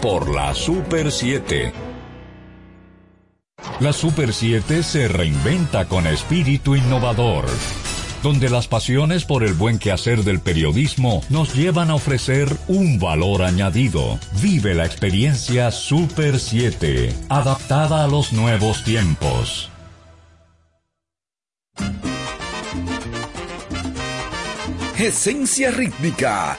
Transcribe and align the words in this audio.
por 0.00 0.34
la 0.34 0.54
Super 0.54 1.12
7. 1.12 1.72
La 3.78 3.92
Super 3.92 4.32
7 4.32 4.82
se 4.82 5.06
reinventa 5.06 5.84
con 5.86 6.08
espíritu 6.08 6.74
innovador, 6.74 7.44
donde 8.24 8.50
las 8.50 8.66
pasiones 8.66 9.24
por 9.24 9.44
el 9.44 9.54
buen 9.54 9.78
quehacer 9.78 10.24
del 10.24 10.40
periodismo 10.40 11.22
nos 11.30 11.54
llevan 11.54 11.90
a 11.90 11.94
ofrecer 11.94 12.48
un 12.66 12.98
valor 12.98 13.44
añadido. 13.44 14.18
Vive 14.42 14.74
la 14.74 14.84
experiencia 14.84 15.70
Super 15.70 16.40
7, 16.40 17.14
adaptada 17.28 18.02
a 18.02 18.08
los 18.08 18.32
nuevos 18.32 18.82
tiempos. 18.82 19.70
Esencia 24.98 25.70
rítmica, 25.70 26.58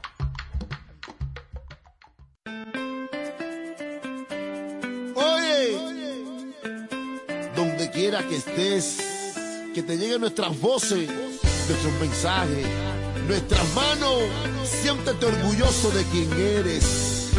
que 8.01 8.35
estés, 8.35 8.97
que 9.75 9.83
te 9.83 9.95
lleguen 9.95 10.21
nuestras 10.21 10.59
voces, 10.59 11.07
nuestros 11.07 11.93
mensajes, 12.01 12.65
nuestras 13.27 13.75
manos. 13.75 14.23
Siéntete 14.63 15.23
orgulloso 15.27 15.91
de 15.91 16.03
quien 16.05 16.31
eres, 16.33 17.29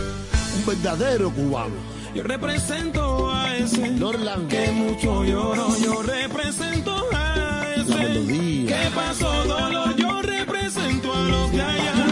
un 0.56 0.64
verdadero 0.64 1.30
cubano. 1.30 1.74
Yo 2.14 2.22
represento 2.22 3.28
a 3.28 3.56
ese 3.56 3.90
Norland 3.90 4.48
que 4.48 4.70
mucho 4.70 5.24
lloro. 5.24 5.66
Yo 5.82 6.00
represento 6.00 7.08
a 7.12 7.64
ese 7.74 8.66
que 8.66 8.90
pasó 8.94 9.44
dolor. 9.44 9.96
Yo 9.96 10.22
represento 10.22 11.12
a 11.12 11.22
los 11.22 11.50
de 11.50 11.62
allá. 11.62 12.06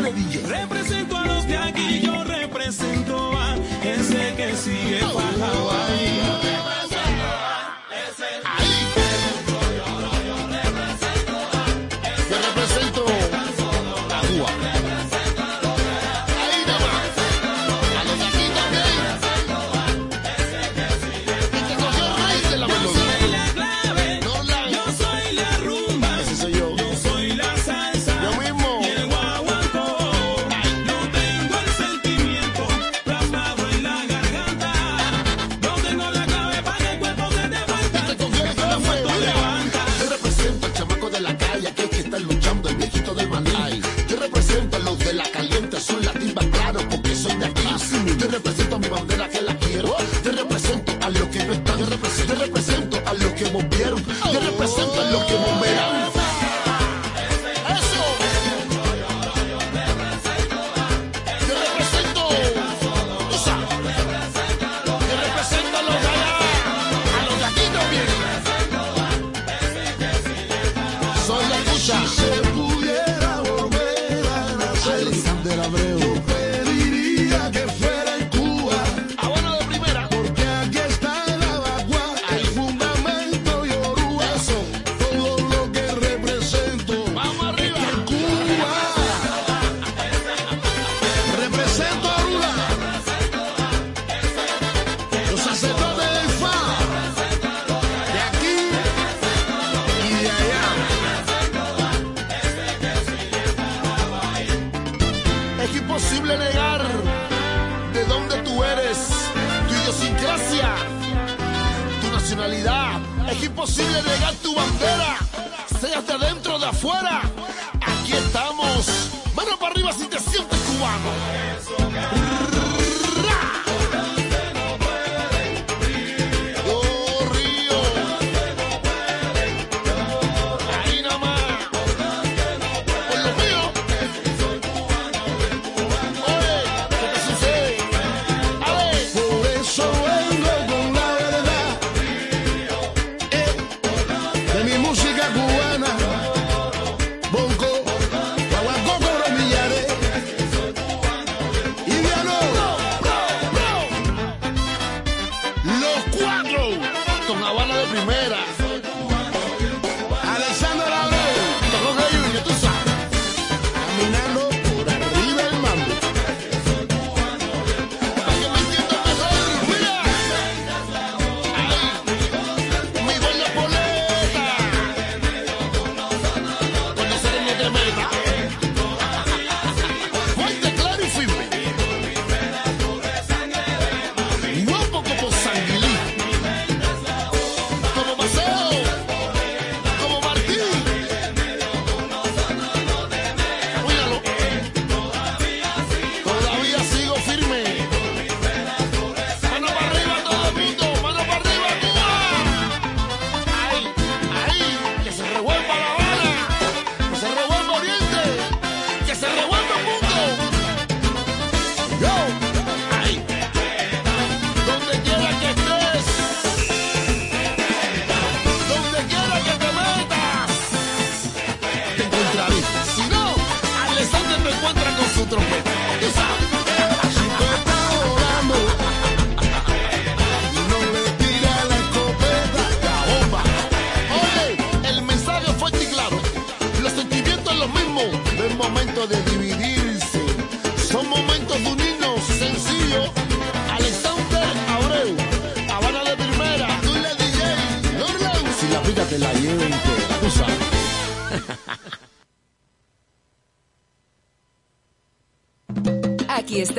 Represento 0.49 1.17
a 1.17 1.25
los 1.27 1.47
de 1.47 1.57
aquí. 1.57 2.01
Yo 2.03 2.25
represento 2.25 3.31
a 3.39 3.57
ese 3.85 4.35
que 4.37 4.57
sigue 4.57 5.01
bajado 5.03 5.71
ahí. 5.71 6.30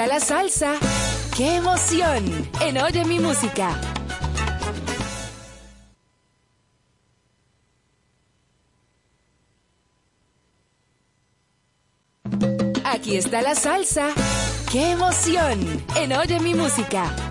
Está 0.02 0.16
la 0.16 0.20
salsa. 0.20 0.74
¡Qué 1.38 1.58
emoción! 1.58 2.50
En 2.60 2.82
Oye 2.82 3.06
mi 3.06 3.20
música. 3.20 3.80
Aquí 12.84 13.16
está 13.16 13.44
la 13.44 13.54
salsa. 13.54 14.08
¡Qué 14.72 14.90
emoción! 14.90 15.84
En 15.96 16.14
Oye 16.14 16.40
mi 16.40 16.56
música. 16.56 17.31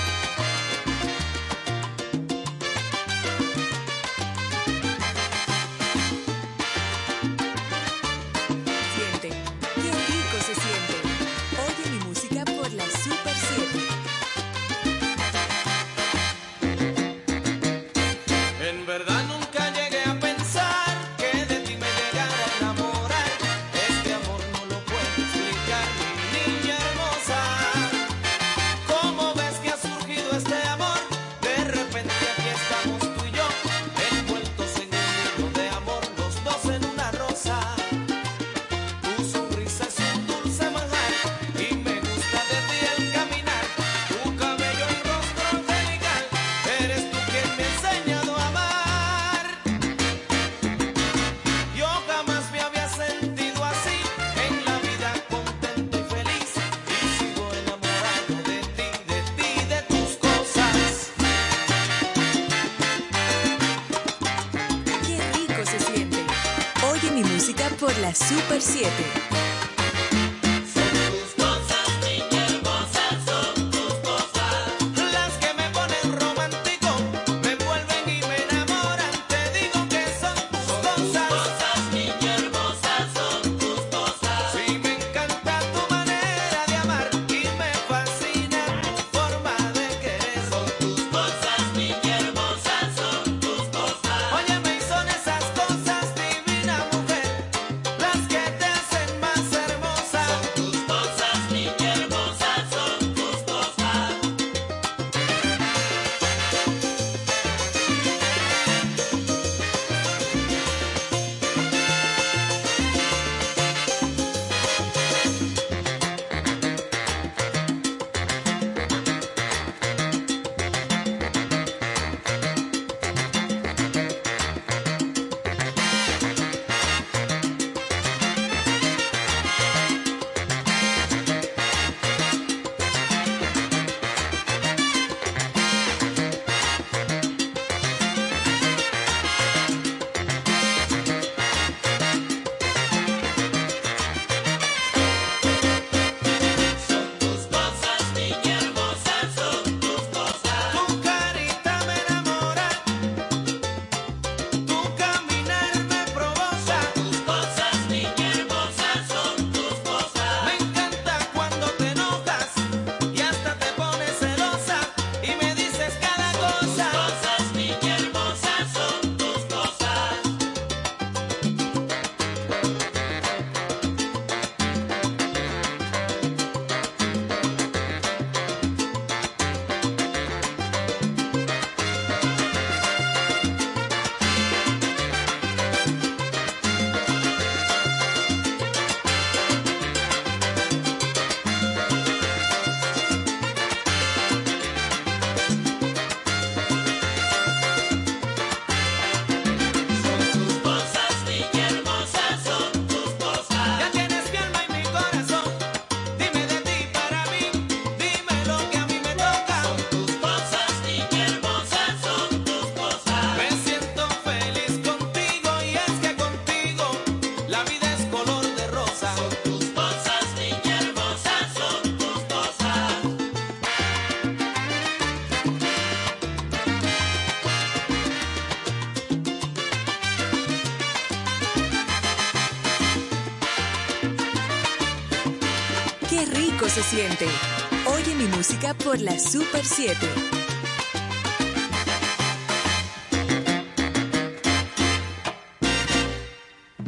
Oye 237.01 238.13
mi 238.13 238.25
música 238.25 238.75
por 238.75 238.99
la 239.01 239.17
Super 239.17 239.65
7. 239.65 240.07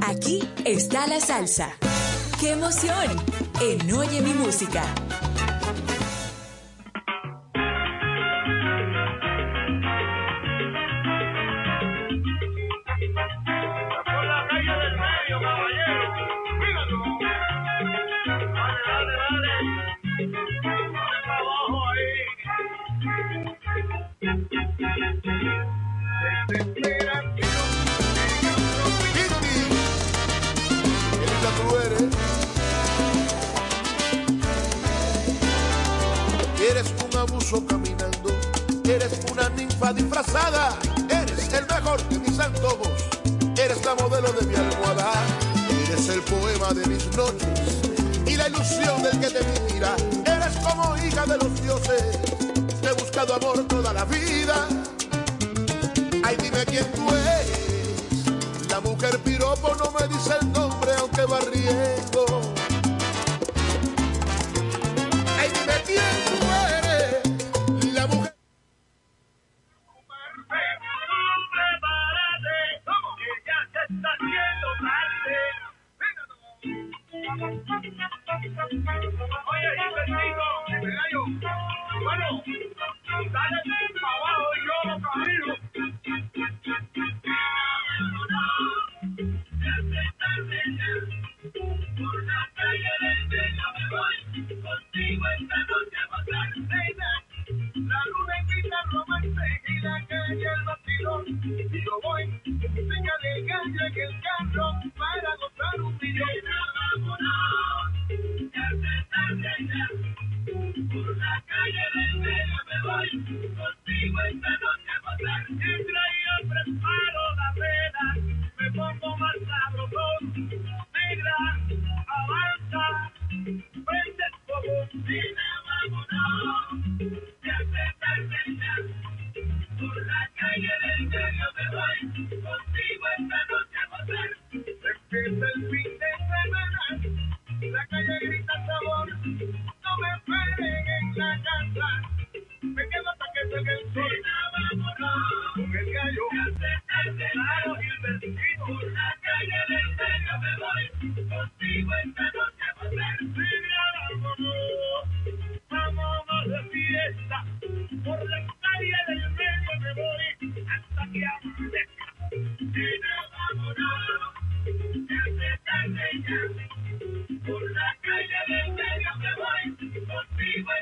Aquí 0.01 0.47
está 0.65 1.07
la 1.07 1.19
salsa. 1.19 1.75
¡Qué 2.39 2.51
emoción! 2.51 3.25
En 3.59 3.91
Oye 3.91 4.21
mi 4.21 4.35
música. 4.35 4.83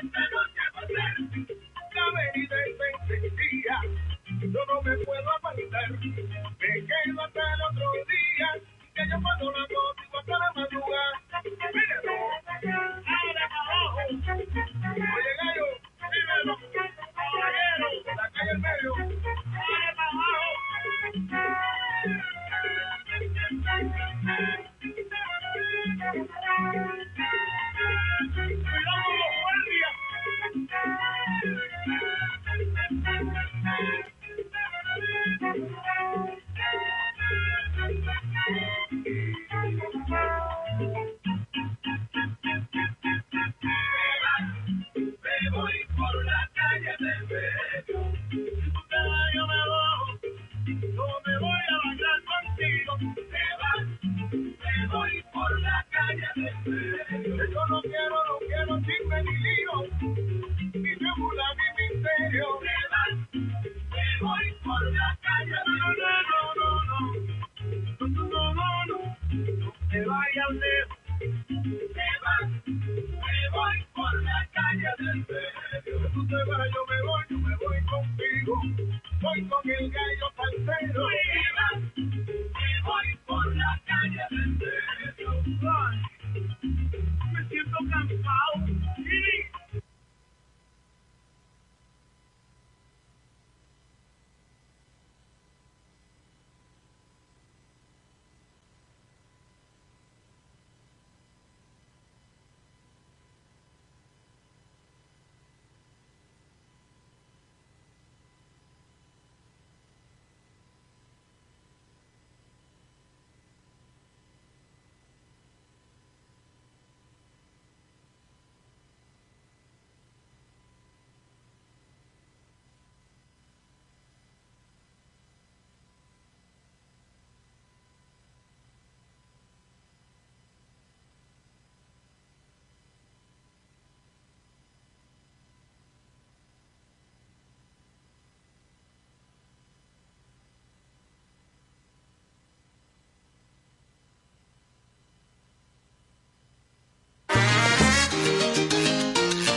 time. 0.00 0.31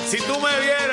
Mucho 0.06 0.18
he 0.18 0.22
perdido, 0.22 0.66
yo 0.66 0.85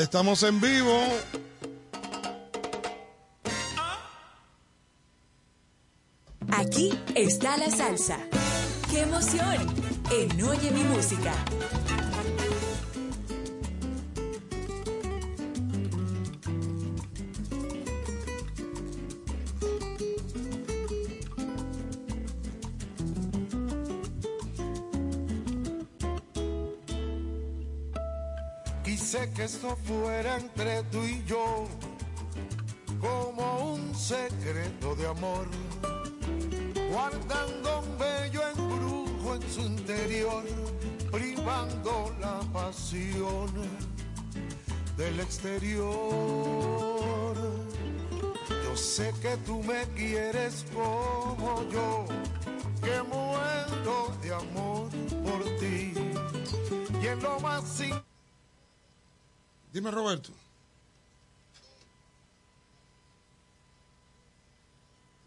estamos 0.00 0.42
en 0.42 0.60
vivo. 0.60 0.98
Aquí 6.50 6.98
está 7.14 7.56
la 7.58 7.70
salsa. 7.70 8.18
¡Qué 8.90 9.02
emoción! 9.02 9.66
En 10.10 10.42
Oye 10.42 10.70
mi 10.70 10.82
música. 10.84 11.32
Amor, 35.12 35.46
guardando 36.90 37.80
un 37.80 37.98
bello 37.98 38.40
embrujo 38.48 39.34
en 39.34 39.42
su 39.50 39.60
interior, 39.60 40.44
privando 41.10 42.14
la 42.18 42.40
pasión 42.52 43.50
del 44.96 45.20
exterior. 45.20 45.82
Yo 48.64 48.76
sé 48.76 49.12
que 49.20 49.36
tú 49.44 49.62
me 49.62 49.84
quieres 49.94 50.64
como 50.72 51.62
yo, 51.70 52.06
que 52.82 53.02
muero 53.02 54.16
de 54.22 54.34
amor 54.34 54.88
por 55.26 55.44
ti. 55.60 55.92
Y 57.02 57.06
en 57.06 57.22
lo 57.22 57.38
más 57.40 57.82
Dime, 59.72 59.90
Roberto. 59.90 60.32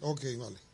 Ok, 0.05 0.23
vale. 0.37 0.64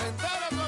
Sentar 0.00 0.48
a 0.50 0.59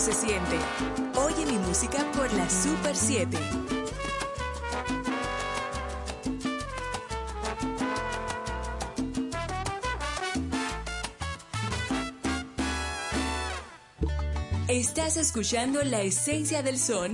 se 0.00 0.12
siente. 0.12 0.56
Oye 1.16 1.44
mi 1.46 1.58
música 1.58 1.98
por 2.12 2.32
la 2.32 2.48
Super 2.48 2.94
7. 2.94 3.36
Estás 14.68 15.16
escuchando 15.16 15.82
la 15.82 16.02
esencia 16.02 16.62
del 16.62 16.78
son 16.78 17.12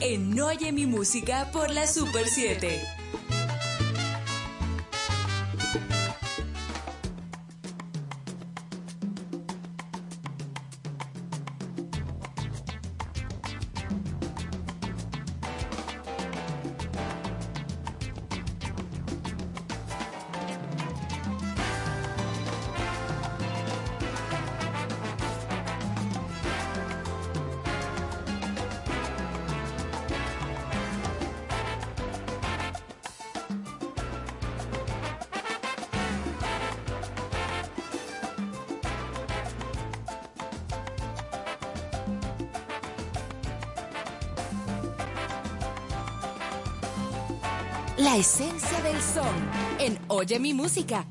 en 0.00 0.40
Oye 0.40 0.72
mi 0.72 0.86
música 0.86 1.50
por 1.52 1.70
la 1.70 1.86
Super 1.86 2.26
7. 2.26 2.91
la 47.98 48.16
esencia 48.16 48.80
del 48.80 49.00
son 49.00 49.34
en 49.78 49.98
Oye 50.08 50.38
mi 50.38 50.54
música. 50.54 51.04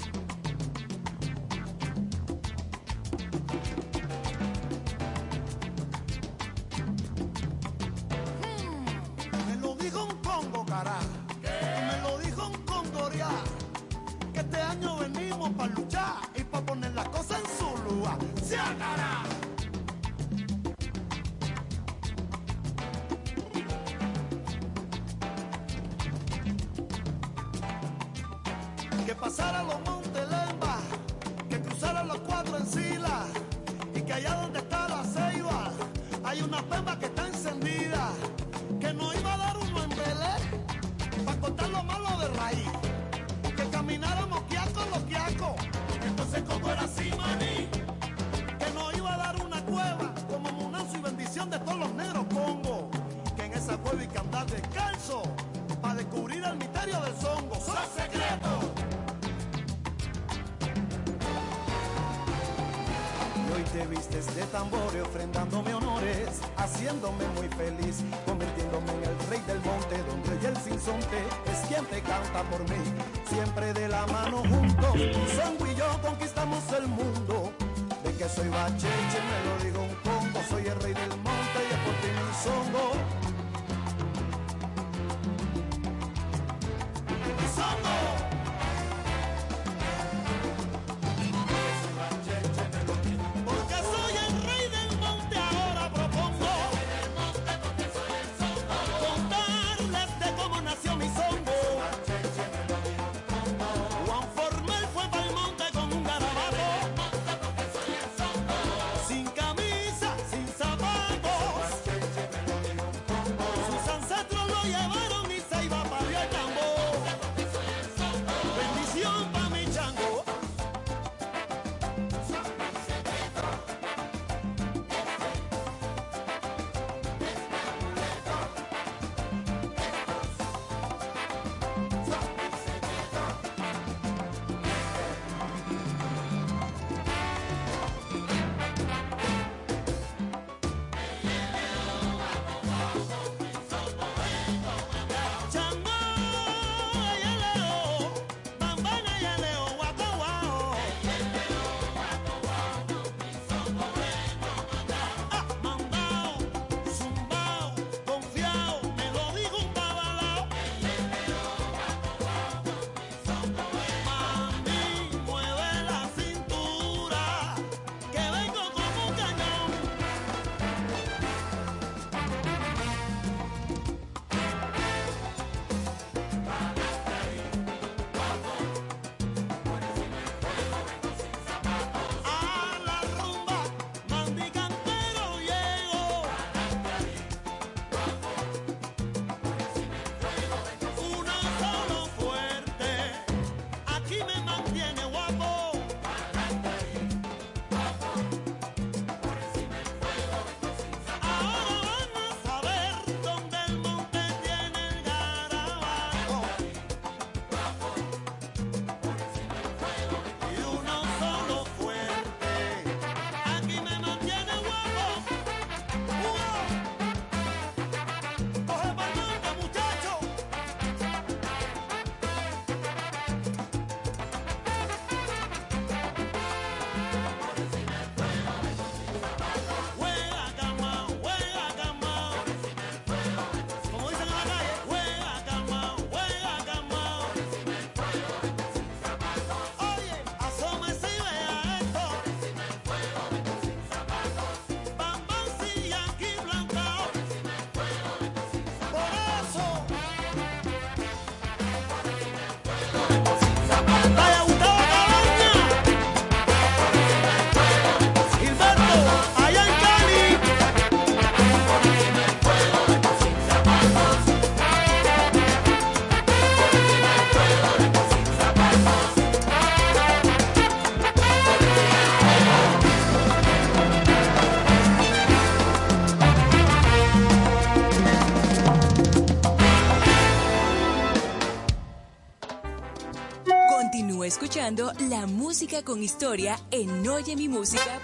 la 285.10 285.28
música 285.28 285.84
con 285.84 286.02
historia 286.02 286.58
en 286.72 287.06
Oye 287.06 287.36
Mi 287.36 287.50
Música 287.50 288.00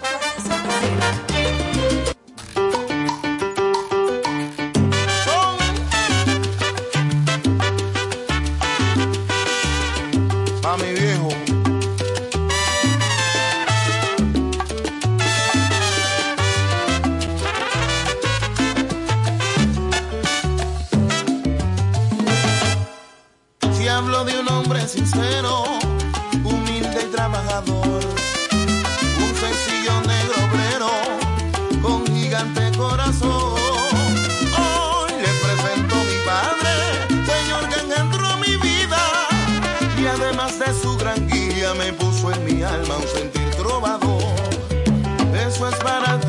tranquila 41.18 41.74
me 41.74 41.92
puso 41.92 42.32
en 42.32 42.44
mi 42.44 42.62
alma 42.62 42.96
un 42.96 43.08
sentir 43.08 43.50
trovador. 43.56 44.22
Eso 45.34 45.68
es 45.68 45.74
para 45.76 46.20
ti. 46.20 46.27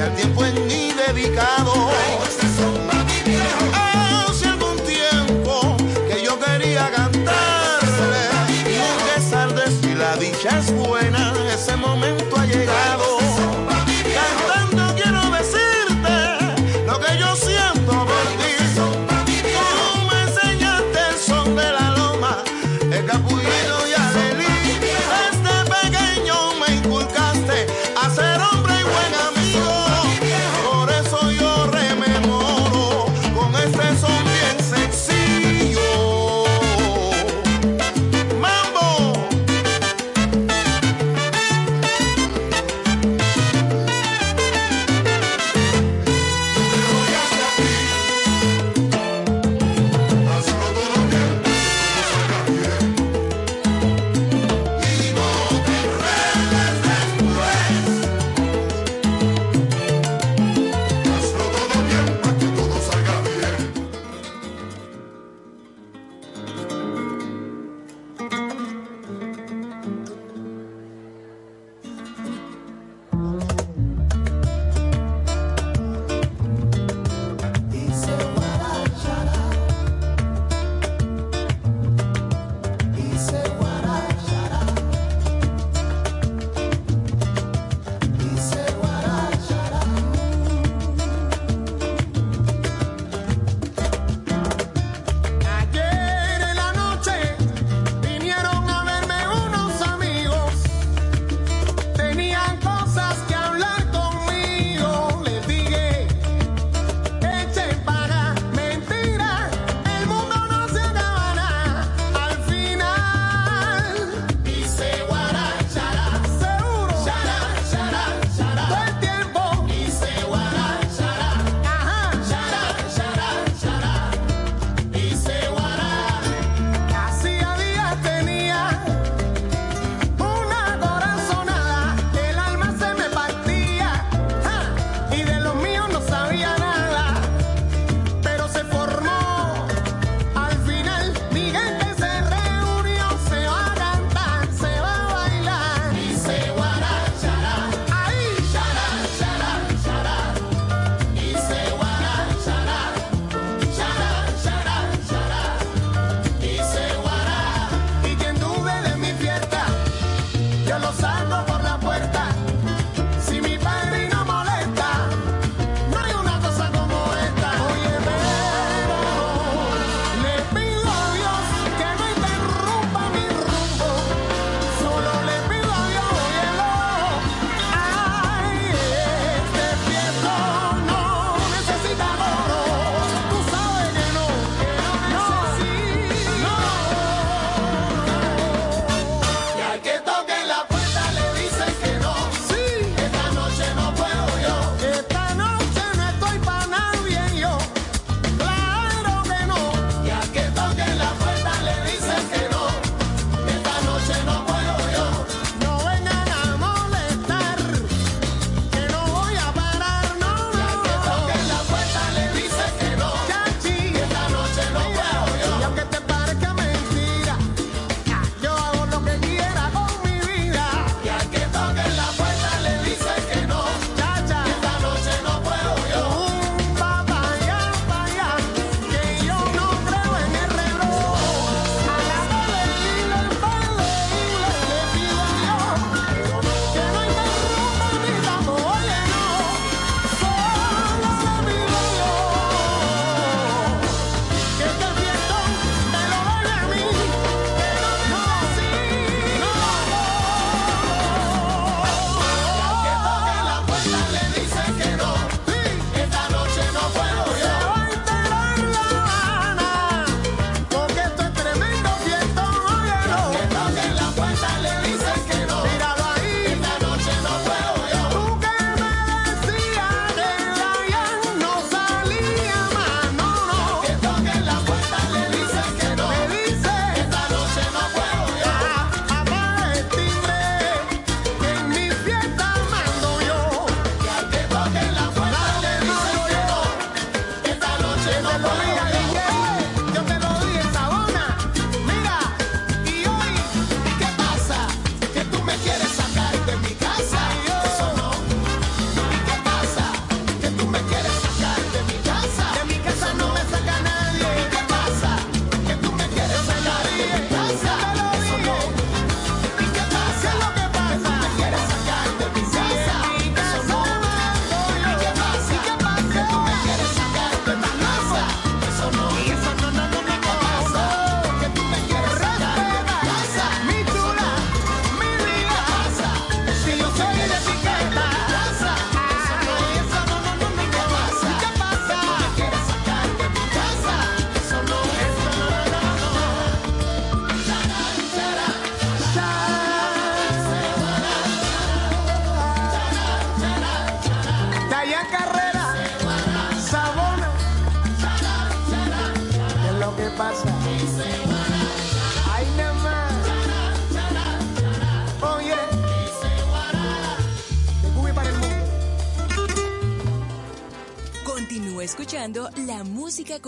al 0.00 0.14
tiempo 0.14 0.44
en 0.44 0.66
mí 0.66 0.92
dedicado. 1.06 1.79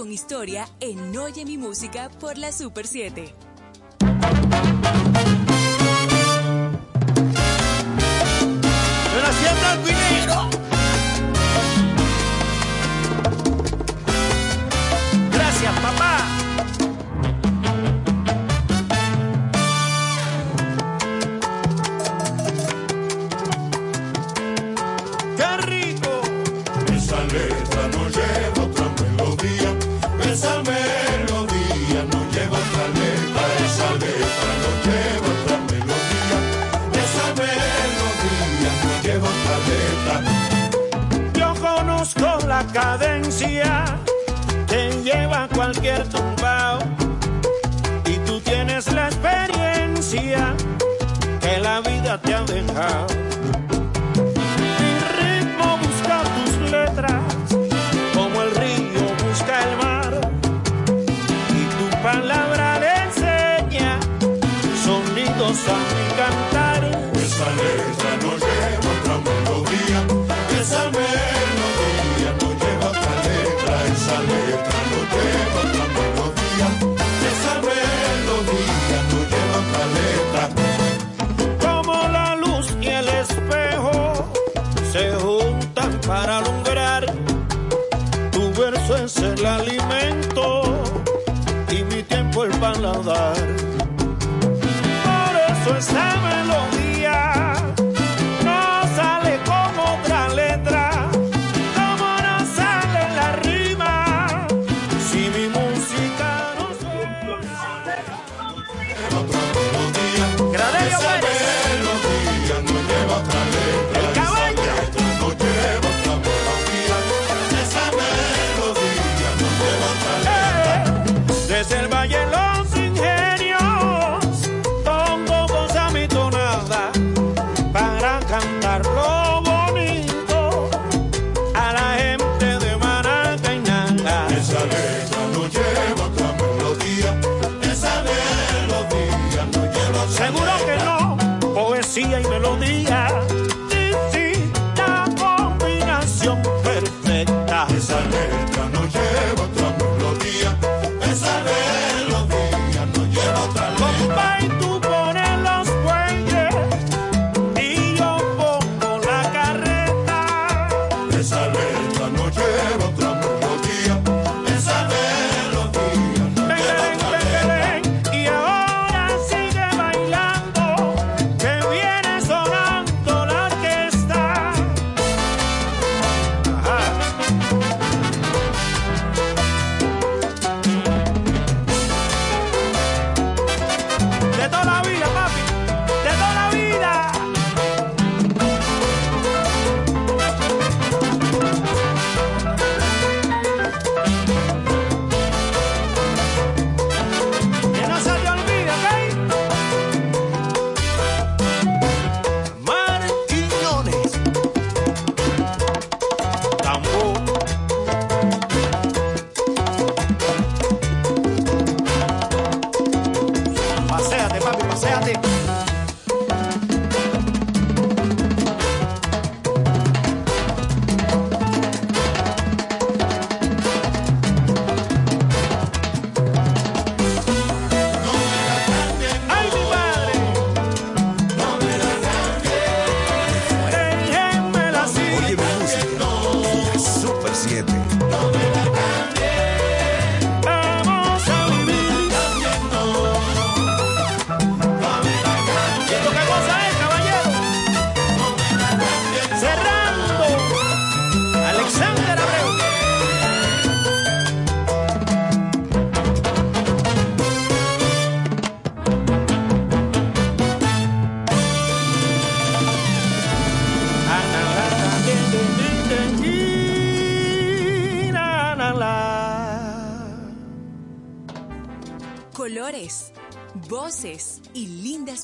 con 0.03 0.11
historia 0.11 0.68
en 0.80 1.16
Oye 1.16 1.44
mi 1.44 1.57
música 1.57 2.11
por 2.18 2.36
la 2.36 2.50
Super 2.50 2.88
7. 2.88 3.51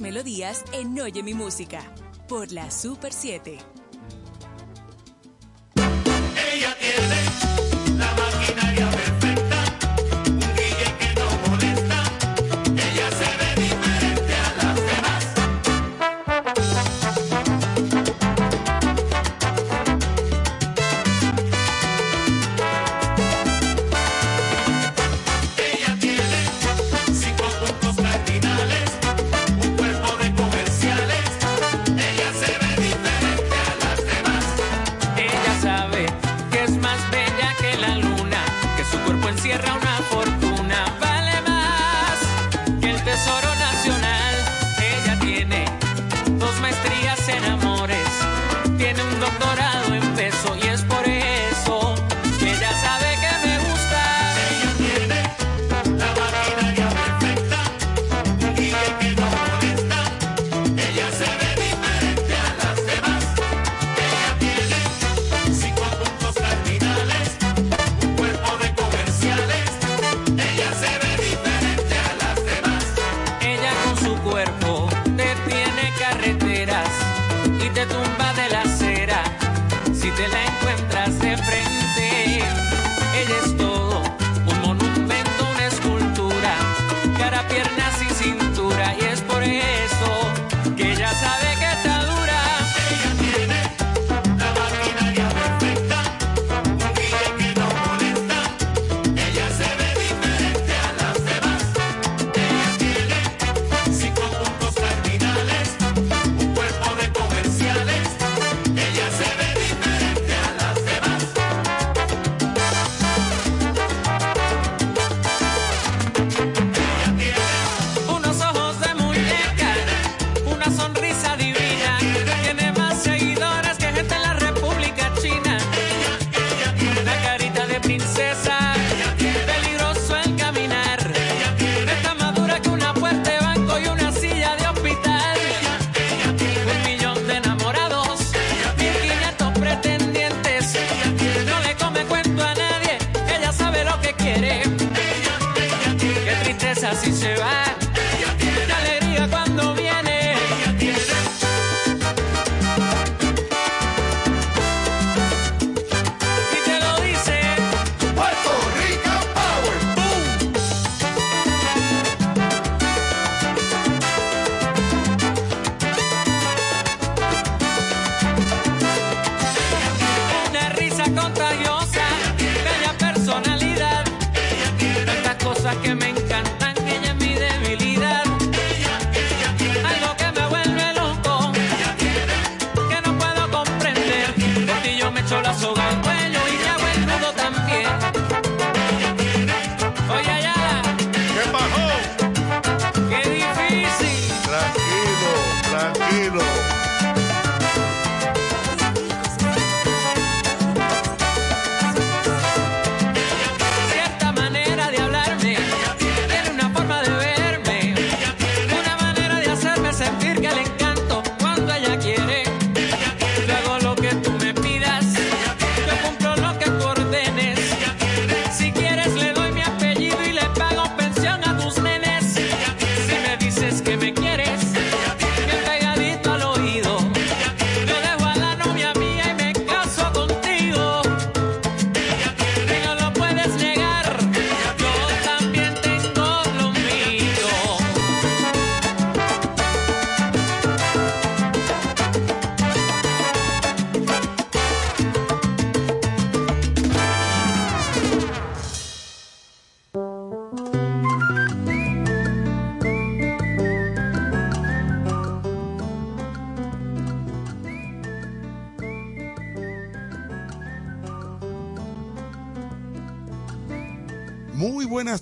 melodías 0.09 0.65
en 0.73 0.99
Oye 0.99 1.23
mi 1.23 1.35
música 1.35 1.83
por 2.29 2.51
la 2.51 2.71
Super 2.71 3.13
7. 3.13 3.78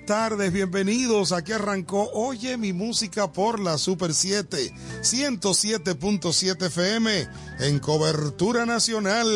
Tardes, 0.07 0.53
bienvenidos. 0.53 1.33
Aquí 1.33 1.53
arrancó 1.53 2.09
Oye 2.13 2.57
mi 2.57 2.73
música 2.73 3.33
por 3.33 3.59
la 3.59 3.77
Super 3.77 4.15
7, 4.15 4.73
107.7 5.03 6.67
FM 6.67 7.29
en 7.59 7.81
cobertura 7.81 8.65
nacional. 8.65 9.27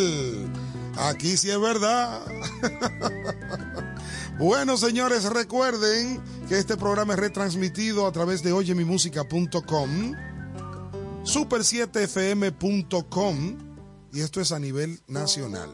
Aquí 0.96 1.36
sí 1.36 1.50
es 1.50 1.60
verdad. 1.60 2.20
bueno, 4.38 4.76
señores, 4.76 5.24
recuerden 5.24 6.22
que 6.48 6.58
este 6.58 6.76
programa 6.76 7.14
es 7.14 7.18
retransmitido 7.18 8.06
a 8.06 8.12
través 8.12 8.44
de 8.44 8.52
oyemimusica.com, 8.52 10.14
super7fm.com 11.24 13.58
y 14.12 14.20
esto 14.20 14.40
es 14.40 14.52
a 14.52 14.60
nivel 14.60 15.00
nacional. 15.08 15.68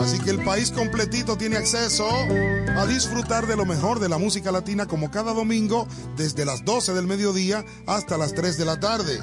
Así 0.00 0.18
que 0.18 0.30
el 0.30 0.42
país 0.42 0.70
completito 0.70 1.36
tiene 1.36 1.58
acceso 1.58 2.08
a 2.08 2.86
disfrutar 2.86 3.46
de 3.46 3.54
lo 3.54 3.66
mejor 3.66 4.00
de 4.00 4.08
la 4.08 4.16
música 4.16 4.50
latina 4.50 4.86
como 4.86 5.10
cada 5.10 5.34
domingo 5.34 5.86
desde 6.16 6.46
las 6.46 6.64
12 6.64 6.94
del 6.94 7.06
mediodía 7.06 7.66
hasta 7.86 8.16
las 8.16 8.32
3 8.32 8.56
de 8.56 8.64
la 8.64 8.80
tarde. 8.80 9.20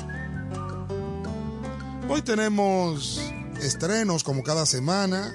Hoy 2.08 2.22
tenemos 2.22 3.20
estrenos 3.60 4.24
como 4.24 4.44
cada 4.44 4.68
semana, 4.68 5.34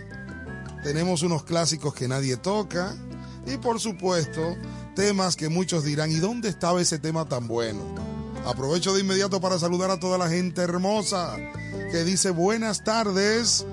tenemos 0.84 1.22
unos 1.22 1.42
clásicos 1.42 1.92
que 1.92 2.06
nadie 2.06 2.36
toca 2.36 2.94
y 3.44 3.56
por 3.56 3.80
supuesto 3.80 4.56
temas 4.94 5.34
que 5.34 5.48
muchos 5.48 5.82
dirán, 5.82 6.12
¿y 6.12 6.20
dónde 6.20 6.50
estaba 6.50 6.80
ese 6.80 7.00
tema 7.00 7.24
tan 7.28 7.48
bueno? 7.48 7.80
Aprovecho 8.46 8.94
de 8.94 9.00
inmediato 9.00 9.40
para 9.40 9.58
saludar 9.58 9.90
a 9.90 9.98
toda 9.98 10.18
la 10.18 10.28
gente 10.28 10.62
hermosa 10.62 11.36
que 11.90 12.04
dice 12.04 12.30
buenas 12.30 12.84
tardes 12.84 13.66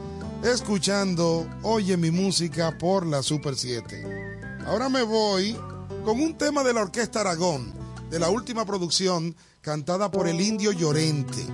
escuchando 0.43 1.47
Oye 1.63 1.97
mi 1.97 2.11
música 2.11 2.77
por 2.77 3.05
la 3.05 3.21
Super 3.21 3.55
7. 3.55 4.61
Ahora 4.65 4.87
me 4.87 5.03
voy 5.03 5.57
con 6.05 6.19
un 6.21 6.37
tema 6.37 6.63
de 6.63 6.73
la 6.73 6.81
Orquesta 6.81 7.21
Aragón, 7.21 7.73
de 8.09 8.19
la 8.19 8.29
última 8.29 8.65
producción 8.65 9.35
cantada 9.61 10.09
por 10.09 10.27
el 10.27 10.39
indio 10.39 10.71
Llorente, 10.71 11.45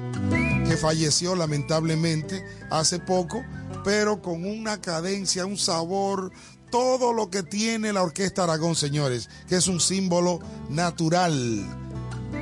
que 0.67 0.77
falleció 0.77 1.35
lamentablemente 1.35 2.45
hace 2.69 2.99
poco, 2.99 3.43
pero 3.83 4.21
con 4.21 4.45
una 4.45 4.79
cadencia, 4.79 5.45
un 5.45 5.57
sabor, 5.57 6.31
todo 6.69 7.11
lo 7.11 7.29
que 7.29 7.41
tiene 7.41 7.91
la 7.91 8.03
Orquesta 8.03 8.43
Aragón, 8.43 8.75
señores, 8.75 9.29
que 9.47 9.55
es 9.55 9.67
un 9.67 9.79
símbolo 9.79 10.39
natural 10.69 11.65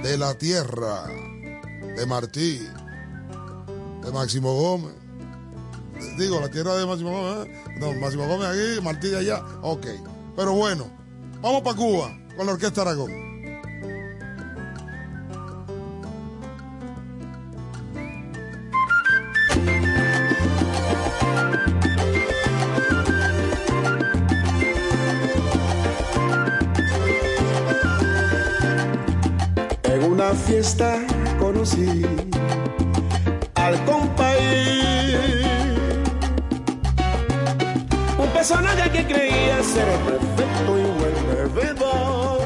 de 0.04 0.18
la 0.18 0.38
tierra, 0.38 1.08
de 1.96 2.06
Martí, 2.06 2.60
de 4.04 4.12
Máximo 4.12 4.54
Gómez 4.54 5.03
digo, 6.18 6.40
la 6.40 6.50
tierra 6.50 6.76
de 6.76 6.86
Máximo 6.86 7.12
Gómez, 7.12 7.48
¿eh? 7.48 7.64
no, 7.80 7.94
Máximo 7.94 8.28
Gómez 8.28 8.48
aquí, 8.50 8.82
Martí 8.82 9.10
de 9.10 9.18
allá, 9.18 9.42
ok. 9.62 9.86
Pero 10.36 10.54
bueno, 10.54 10.90
vamos 11.42 11.62
para 11.62 11.76
Cuba 11.76 12.18
con 12.36 12.46
la 12.46 12.54
Orquesta 12.54 12.82
Aragón. 12.82 13.12
En 29.84 30.04
una 30.04 30.34
fiesta 30.34 31.06
conocí 31.40 32.06
personaje 38.44 38.92
que 38.92 39.06
creía 39.06 39.64
ser 39.64 39.88
el 39.88 40.00
perfecto 40.00 40.78
y 40.78 40.84
buen 41.00 41.16
bebedor. 41.54 42.42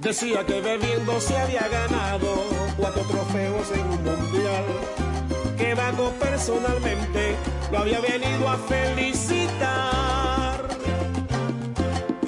Decía 0.00 0.44
que 0.44 0.60
bebiendo 0.60 1.20
se 1.20 1.38
había 1.38 1.68
ganado 1.68 2.48
cuatro 2.76 3.02
trofeos 3.02 3.70
en 3.74 3.80
un 3.80 4.02
mundial. 4.02 4.64
Que 5.56 5.74
Vago 5.74 6.10
personalmente 6.18 7.36
lo 7.70 7.78
había 7.78 8.00
venido 8.00 8.48
a 8.48 8.56
felicitar. 8.56 10.66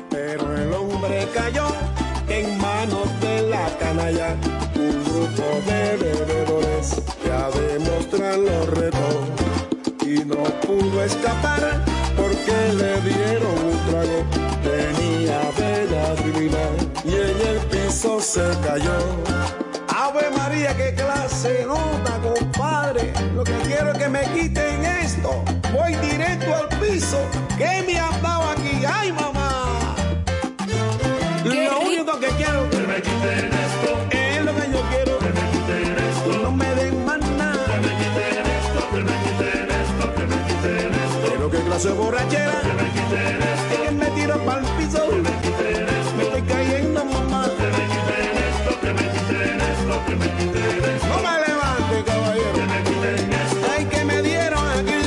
Pero 0.09 0.57
el 0.57 0.73
hombre 0.73 1.27
cayó 1.35 1.66
en 2.29 2.57
manos 2.57 3.21
de 3.21 3.49
la 3.49 3.66
canalla. 3.81 4.37
Un 4.77 5.05
grupo 5.07 5.43
de 5.66 5.97
bebedores 5.97 7.03
que 7.21 7.33
a 7.33 7.51
demostrar 7.51 8.39
los 8.39 8.68
retos 8.68 9.27
y 10.07 10.25
no 10.25 10.45
pudo 10.64 11.03
escapar 11.03 11.89
porque 12.17 12.73
le 12.75 13.01
dieron 13.03 13.55
un 13.65 13.79
trago. 13.89 14.25
Tenía 14.63 15.41
bella 15.59 16.15
divina 16.23 16.59
y 17.05 17.15
en 17.15 17.49
el 17.49 17.59
piso 17.71 18.21
se 18.21 18.47
cayó. 18.65 18.99
Ave 19.89 20.31
María, 20.37 20.77
qué 20.77 20.95
clase 20.95 21.65
nota, 21.67 22.19
compadre. 22.23 23.13
Lo 23.35 23.45
que 23.45 23.57
quiero 23.65 23.93
es 23.93 23.99
que 23.99 24.09
me 24.09 24.23
quiten 24.33 24.85
esto. 24.85 25.45
Voy 25.73 25.95
directo 25.97 26.55
al 26.55 26.69
piso. 26.81 27.19
¿Qué 27.59 27.85
me 27.87 27.99
han 27.99 28.23
dado 28.23 28.51
aquí? 28.51 28.85
¡Ay, 28.87 29.13
mamá! 29.13 29.95
Lo 31.45 31.81
único 31.81 32.19
que 32.19 32.29
quiero 32.29 32.65
es 32.65 32.71
que 32.71 32.87
me 32.87 33.03
quiten 33.03 33.50
De 41.83 41.93
borrachera. 41.93 42.61
Que 43.70 43.91
me 43.91 44.07
tiro 44.11 44.39
para 44.45 44.61
el 44.61 44.66
piso. 44.76 45.07
Me 46.14 46.22
estoy 46.24 46.43
cayendo, 46.43 47.05
mamá. 47.07 47.47
No 51.09 51.16
me 51.24 51.35
levante, 51.47 52.05
caballero. 52.05 52.61
Ay, 53.74 53.85
que 53.87 54.05
me 54.05 54.20
dieron 54.20 54.68
aquí. 54.68 55.01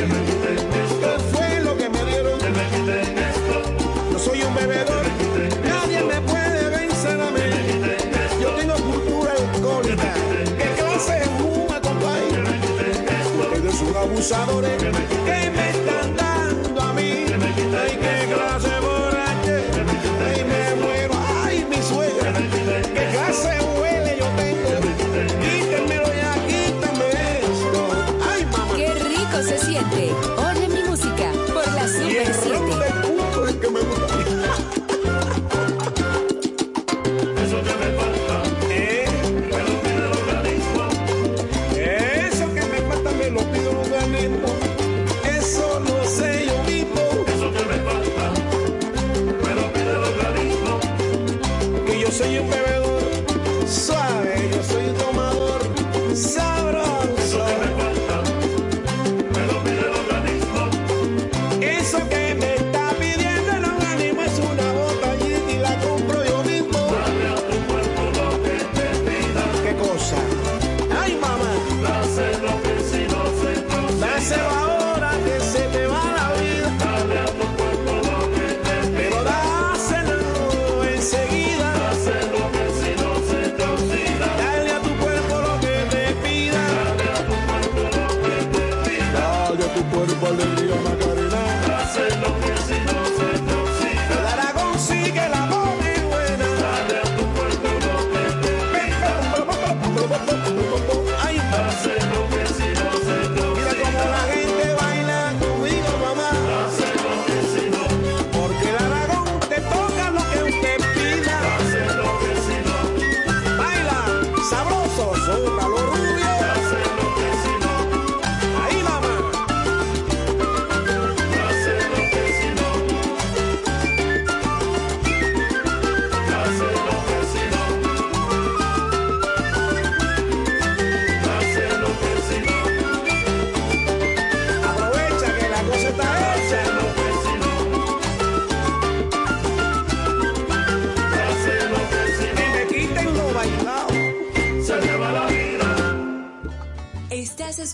¿Qué 0.99 1.19
fue 1.31 1.59
lo 1.59 1.77
que 1.77 1.89
me 1.89 2.03
dieron? 2.05 2.39
Yo 4.11 4.17
soy 4.17 4.41
un 4.41 4.55
bebedor. 4.55 5.05
Nadie 5.63 6.01
me 6.01 6.21
puede 6.21 6.69
vencer 6.71 7.21
a 7.21 7.29
mí. 7.29 7.51
Yo 8.41 8.49
tengo 8.55 8.73
cultura 8.73 9.31
alcohólica. 9.31 10.13
¿Qué 10.57 10.81
clase 10.81 11.19
de 11.19 11.25
fuma, 11.37 11.79
compadre? 11.79 12.41
Ustedes 13.39 13.75
son 13.75 13.95
abusadores 13.95 14.81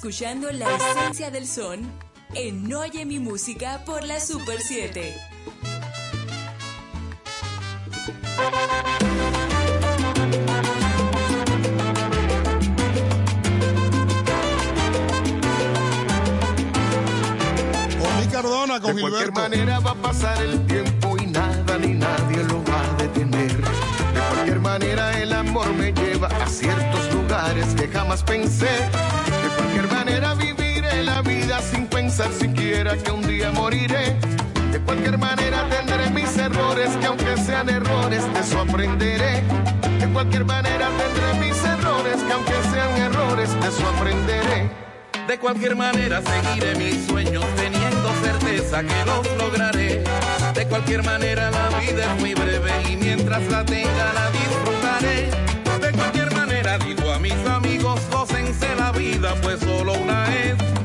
escuchando 0.10 0.52
la 0.52 0.66
esencia 0.76 1.30
del 1.30 1.46
son 1.46 1.82
en 2.34 2.74
Oye 2.74 3.06
mi 3.06 3.20
música 3.20 3.84
por 3.86 4.04
la 4.04 4.20
Super 4.20 4.60
7. 4.60 5.16
Con 18.00 18.20
mi 18.20 18.28
Cardona, 18.32 18.82
con 18.82 18.96
de 18.96 19.02
cualquier 19.02 19.26
Gilberto. 19.26 19.42
manera 19.42 19.80
va 19.80 19.92
a 19.92 19.96
pasar 19.96 20.44
el 20.44 20.69
pensar 32.20 32.34
siquiera 32.34 32.98
que 32.98 33.12
un 33.12 33.26
día 33.26 33.50
moriré. 33.52 34.18
De 34.74 34.80
cualquier 34.82 35.18
manera 35.18 35.66
tendré 35.70 36.10
mis 36.10 36.38
errores 36.38 36.90
que 37.00 37.06
aunque 37.06 37.38
sean 37.38 37.70
errores 37.70 38.34
de 38.34 38.40
eso 38.42 38.60
aprenderé. 38.60 39.42
De 40.00 40.08
cualquier 40.12 40.44
manera 40.44 40.90
tendré 40.98 41.48
mis 41.48 41.64
errores 41.64 42.18
que 42.28 42.34
aunque 42.34 42.54
sean 42.74 42.98
errores 42.98 43.50
de 43.62 43.68
eso 43.68 43.88
aprenderé. 43.96 44.70
De 45.28 45.40
cualquier 45.40 45.76
manera 45.78 46.22
seguiré 46.22 46.76
mis 46.76 47.08
sueños 47.08 47.46
teniendo 47.56 48.12
certeza 48.22 48.84
que 48.84 49.06
los 49.06 49.26
lograré. 49.38 50.04
De 50.56 50.68
cualquier 50.68 51.04
manera 51.04 51.50
la 51.52 51.70
vida 51.80 52.04
es 52.04 52.20
muy 52.20 52.34
breve 52.34 52.72
y 52.92 52.98
mientras 52.98 53.44
la 53.50 53.64
tenga 53.64 54.14
la 54.14 54.30
disfrutaré. 54.32 55.30
De 55.80 55.92
cualquier 55.94 56.34
manera 56.34 56.78
digo 56.80 57.12
a 57.12 57.20
mis 57.20 57.48
amigos, 57.48 58.02
gócense 58.12 58.68
la 58.76 58.92
vida 58.92 59.36
pues 59.42 59.62
solo 59.62 59.94
una 59.94 60.26
es. 60.36 60.79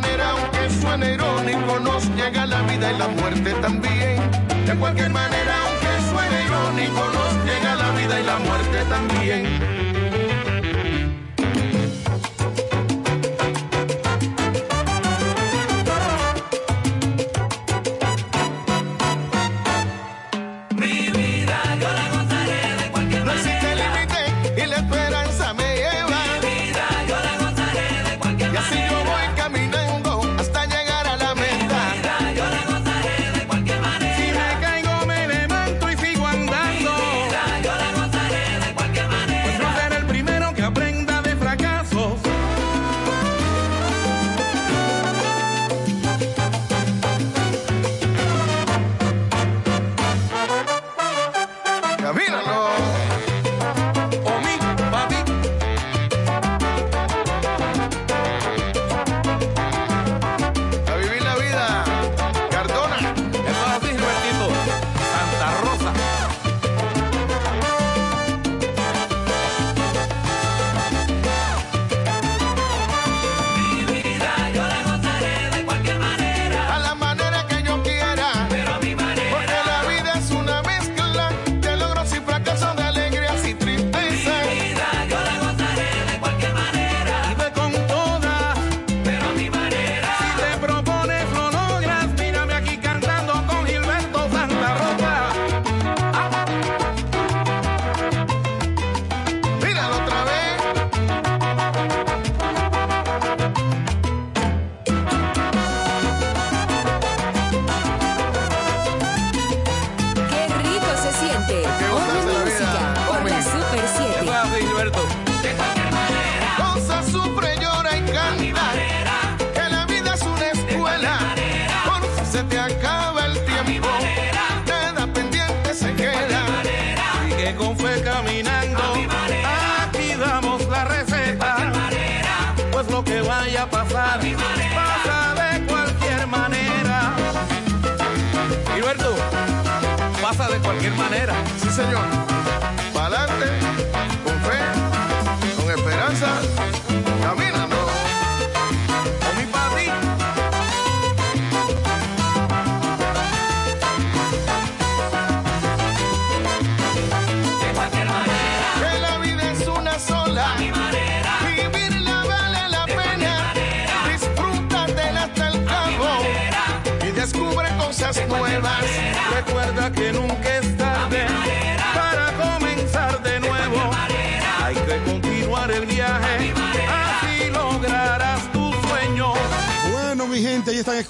Manera, 0.00 0.30
aunque 0.30 0.70
suene 0.80 1.14
irónico, 1.14 1.80
nos 1.80 2.04
llega 2.14 2.46
la 2.46 2.62
vida 2.62 2.92
y 2.92 2.98
la 2.98 3.08
muerte 3.08 3.52
también. 3.54 4.30
De 4.64 4.76
cualquier 4.76 5.10
manera, 5.10 5.56
aunque 5.64 5.92
suene 6.08 6.44
irónico, 6.44 7.02
nos 7.16 7.34
llega 7.44 7.74
la 7.74 7.90
vida 7.90 8.20
y 8.20 8.24
la 8.24 8.38
muerte 8.38 8.84
también. 8.88 9.77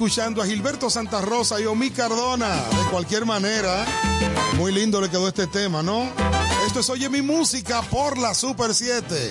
escuchando 0.09 0.41
a 0.41 0.47
Gilberto 0.47 0.89
Santa 0.89 1.21
Rosa 1.21 1.61
y 1.61 1.67
Omi 1.67 1.91
Cardona. 1.91 2.49
De 2.49 2.91
cualquier 2.91 3.27
manera, 3.27 3.85
muy 4.57 4.73
lindo 4.73 5.03
le 5.03 5.11
quedó 5.11 5.29
este 5.29 5.47
tema, 5.47 5.83
¿no? 5.83 6.11
Esto 6.67 6.81
es 6.81 6.89
Oye 6.89 7.11
mi 7.11 7.21
música 7.21 7.83
por 7.83 8.17
la 8.17 8.33
Super 8.33 8.75
7. 8.75 9.29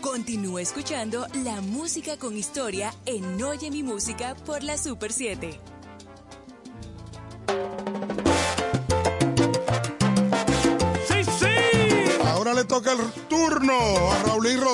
Continúa 0.00 0.62
escuchando 0.62 1.26
la 1.42 1.60
música 1.60 2.16
con 2.16 2.36
historia 2.36 2.94
en 3.06 3.42
Oye 3.42 3.72
mi 3.72 3.82
música 3.82 4.36
por 4.46 4.62
la 4.62 4.78
Super 4.78 5.12
7. 5.12 5.73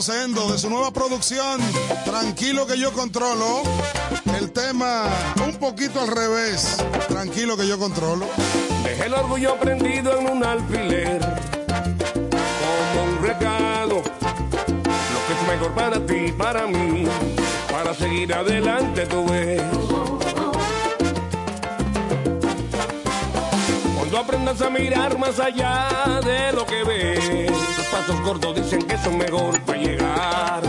De 0.00 0.56
su 0.56 0.70
nueva 0.70 0.90
producción, 0.92 1.60
Tranquilo 2.06 2.66
que 2.66 2.78
yo 2.78 2.90
controlo. 2.90 3.60
El 4.38 4.50
tema 4.50 5.04
un 5.44 5.56
poquito 5.56 6.00
al 6.00 6.08
revés, 6.08 6.78
Tranquilo 7.06 7.54
que 7.54 7.68
yo 7.68 7.78
controlo. 7.78 8.24
Dejé 8.82 9.04
el 9.04 9.12
orgullo 9.12 9.56
prendido 9.60 10.18
en 10.18 10.26
un 10.26 10.42
alfiler, 10.42 11.20
como 12.30 13.12
un 13.12 13.22
recado, 13.22 13.96
lo 13.96 14.02
que 15.26 15.32
es 15.38 15.48
mejor 15.48 15.74
para 15.74 16.06
ti, 16.06 16.32
para 16.32 16.66
mí, 16.66 17.04
para 17.70 17.92
seguir 17.92 18.32
adelante 18.32 19.04
tú 19.04 19.26
ves. 19.26 19.62
Cuando 23.98 24.18
aprendas 24.18 24.62
a 24.62 24.70
mirar 24.70 25.18
más 25.18 25.38
allá 25.38 26.20
de 26.24 26.52
lo 26.52 26.64
que 26.64 26.84
ves 26.84 27.49
pasos 27.90 28.20
cortos 28.20 28.54
dicen 28.54 28.82
que 28.82 28.96
son 28.98 29.18
mejor 29.18 29.60
para 29.62 29.78
llegar 29.78 30.62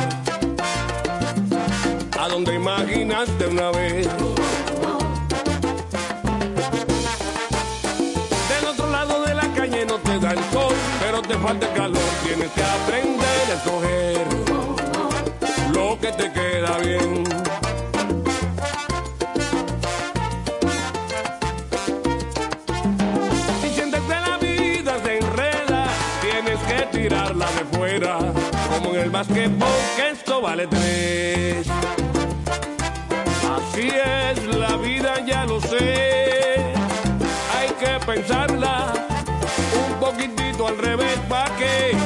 a 2.19 2.27
donde 2.27 2.55
imaginaste 2.55 3.47
una 3.47 3.71
vez. 3.71 4.07
Del 8.49 8.65
otro 8.69 8.89
lado 8.89 9.23
de 9.23 9.35
la 9.35 9.47
calle 9.53 9.85
no 9.85 9.95
te 9.99 10.19
da 10.19 10.31
el 10.31 10.43
sol, 10.51 10.75
pero 11.01 11.21
te 11.21 11.35
falta 11.37 11.67
el 11.67 11.73
calor, 11.73 12.01
tienes 12.23 12.51
que 12.51 12.63
aprender 12.63 13.45
a 13.49 13.53
escoger 13.53 14.27
lo 15.73 15.99
que 15.99 16.11
te 16.11 16.31
queda 16.31 16.77
bien. 16.79 17.23
como 27.99 28.95
en 28.95 29.01
el 29.01 29.09
básquetbol, 29.09 29.67
que 29.97 30.11
esto 30.11 30.41
vale 30.41 30.65
tres. 30.67 31.67
Así 33.53 33.89
es 33.89 34.55
la 34.55 34.77
vida, 34.77 35.25
ya 35.25 35.45
lo 35.45 35.59
sé, 35.59 36.73
hay 37.57 37.69
que 37.79 38.05
pensarla 38.05 38.93
un 39.87 39.99
poquitito 39.99 40.67
al 40.67 40.77
revés, 40.77 41.19
¿pa' 41.27 41.51
qué? 41.57 41.97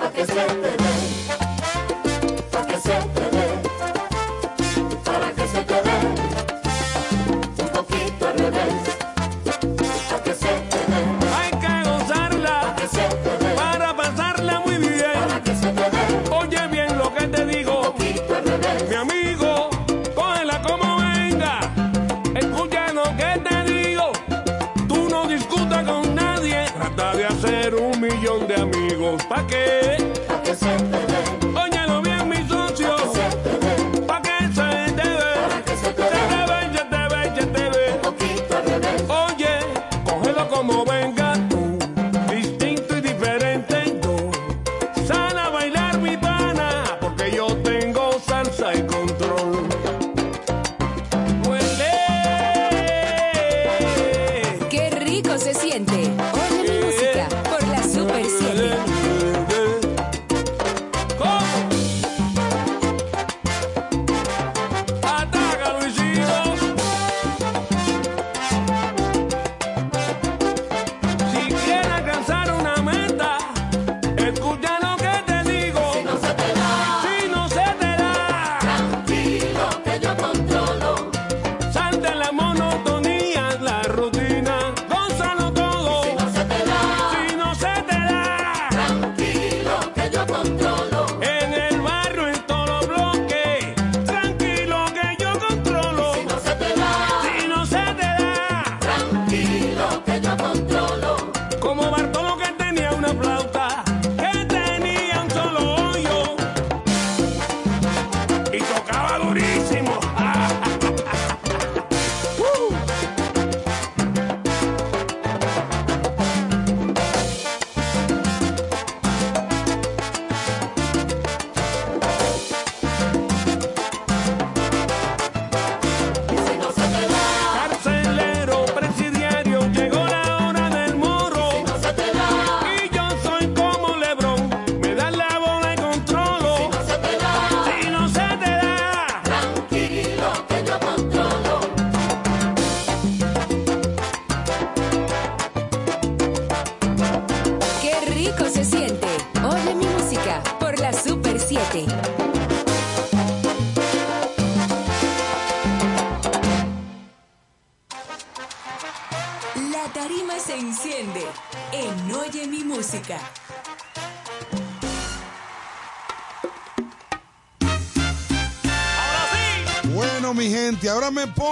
Pa' 0.00 0.10
que 0.12 0.24
se 0.24 0.93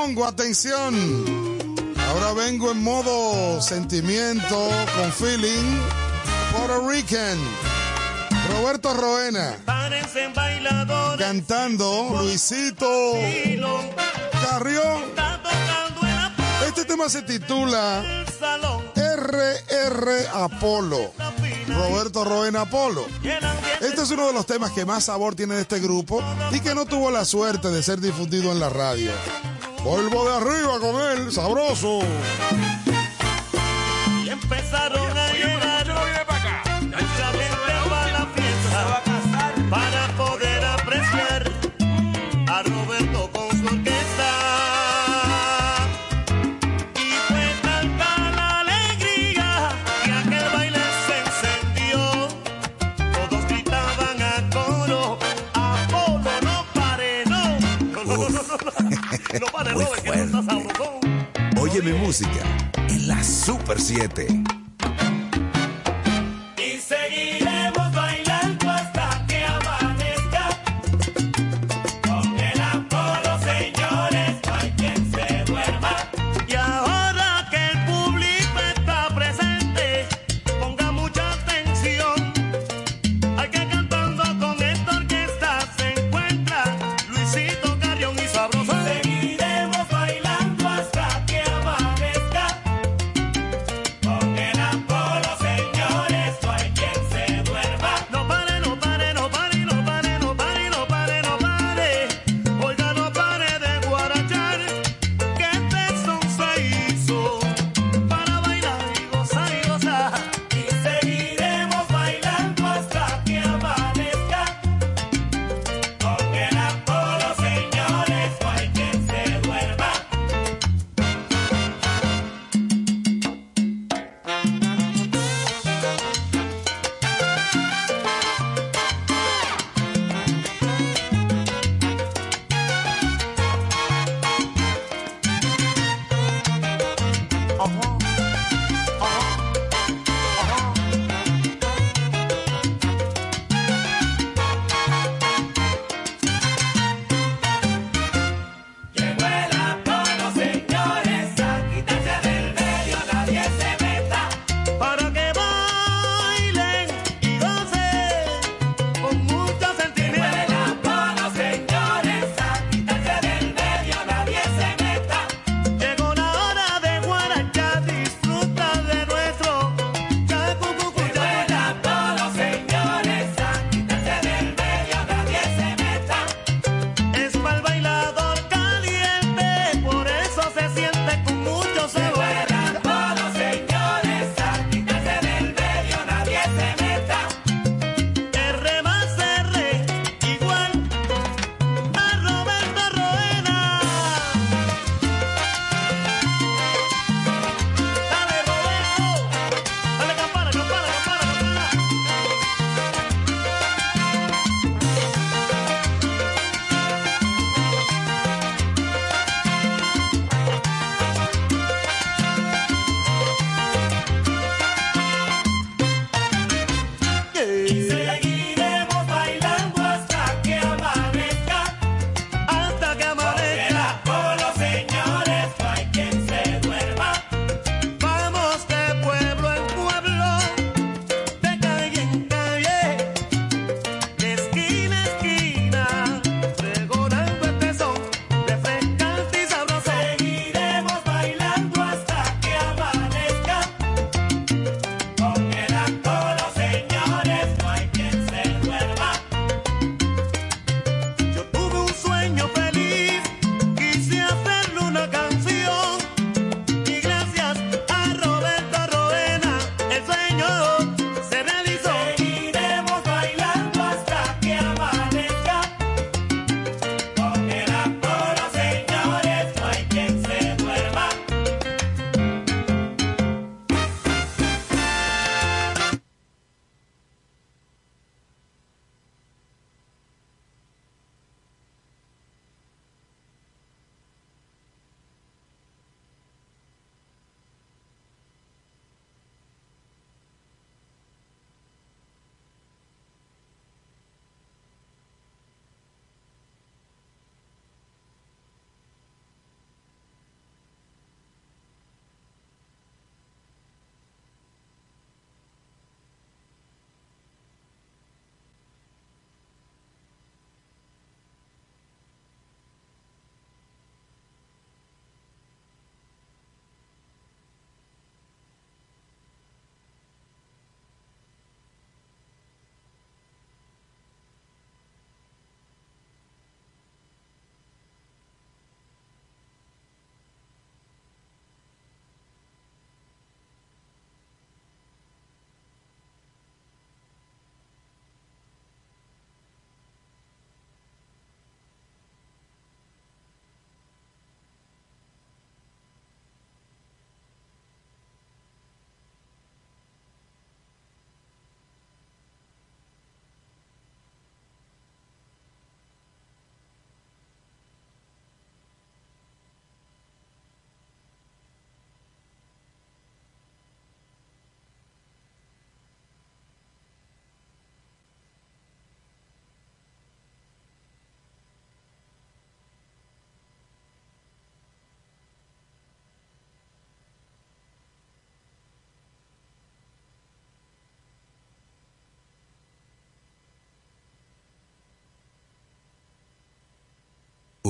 pongo 0.03 0.25
atención. 0.25 0.95
Ahora 2.09 2.33
vengo 2.33 2.73
en 2.73 2.83
modo 2.83 3.63
sentimiento, 3.63 4.69
con 4.97 5.13
feeling. 5.13 5.79
Puerto 6.51 6.89
Rican. 6.89 7.39
Roberto 8.51 8.95
Roena. 8.95 9.57
Parecen 9.65 10.35
bailadores. 10.35 11.25
Cantando 11.25 12.17
Luisito 12.19 13.13
Carrión. 14.43 15.03
Este 16.67 16.85
tema 16.85 17.09
se 17.09 17.23
titula 17.23 18.03
RR 18.97 20.29
Apolo. 20.33 21.13
Roberto 21.69 22.25
Roena 22.25 22.63
Apolo. 22.63 23.07
Este 23.81 24.03
es 24.03 24.11
uno 24.11 24.27
de 24.27 24.33
los 24.33 24.47
temas 24.47 24.73
que 24.73 24.85
más 24.85 25.05
sabor 25.05 25.37
tiene 25.37 25.55
de 25.55 25.63
este 25.63 25.79
grupo 25.79 26.21
y 26.51 26.59
que 26.59 26.75
no 26.75 26.87
tuvo 26.87 27.11
la 27.13 27.25
suerte 27.25 27.69
de 27.69 27.85
ser 27.85 28.01
difundido 28.01 28.51
en 28.51 28.59
la 28.59 28.69
radio. 28.69 29.13
Polvo 29.85 30.24
de 30.24 30.37
arriba 30.37 30.78
con 30.78 30.95
él, 31.01 31.33
sabroso. 31.33 32.01
7. 64.15 64.41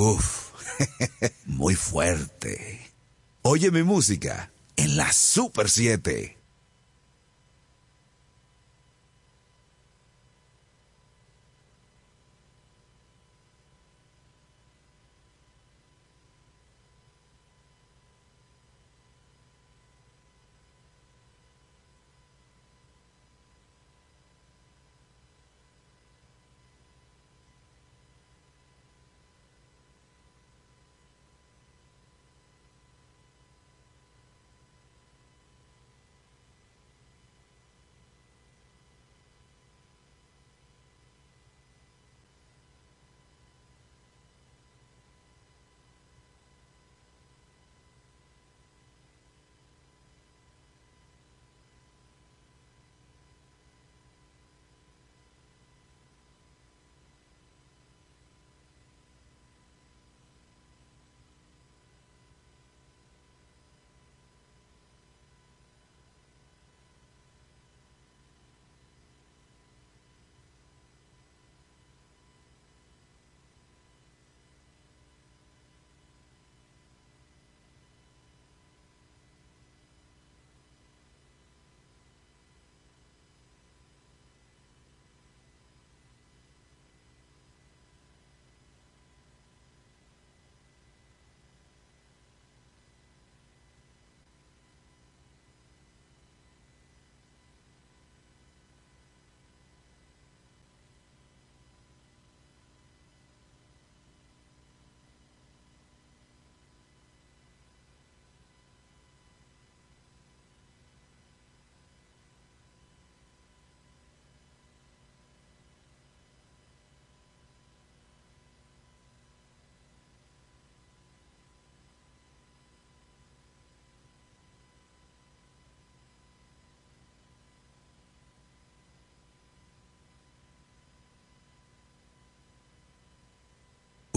Uf, 0.05 0.51
muy 1.47 1.77
fuerte. 1.77 2.91
Oye 3.43 3.70
mi 3.70 3.85
música 3.85 4.51
en 4.74 4.97
la 4.97 5.12
Super 5.12 5.70
7. 5.70 6.41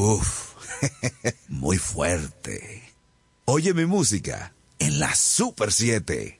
Uf, 0.06 0.54
muy 1.48 1.80
fuerte. 1.80 2.94
Oye 3.46 3.74
mi 3.74 3.88
música 3.88 4.54
en 4.78 5.00
la 5.00 5.16
Super 5.16 5.72
7. 5.72 6.40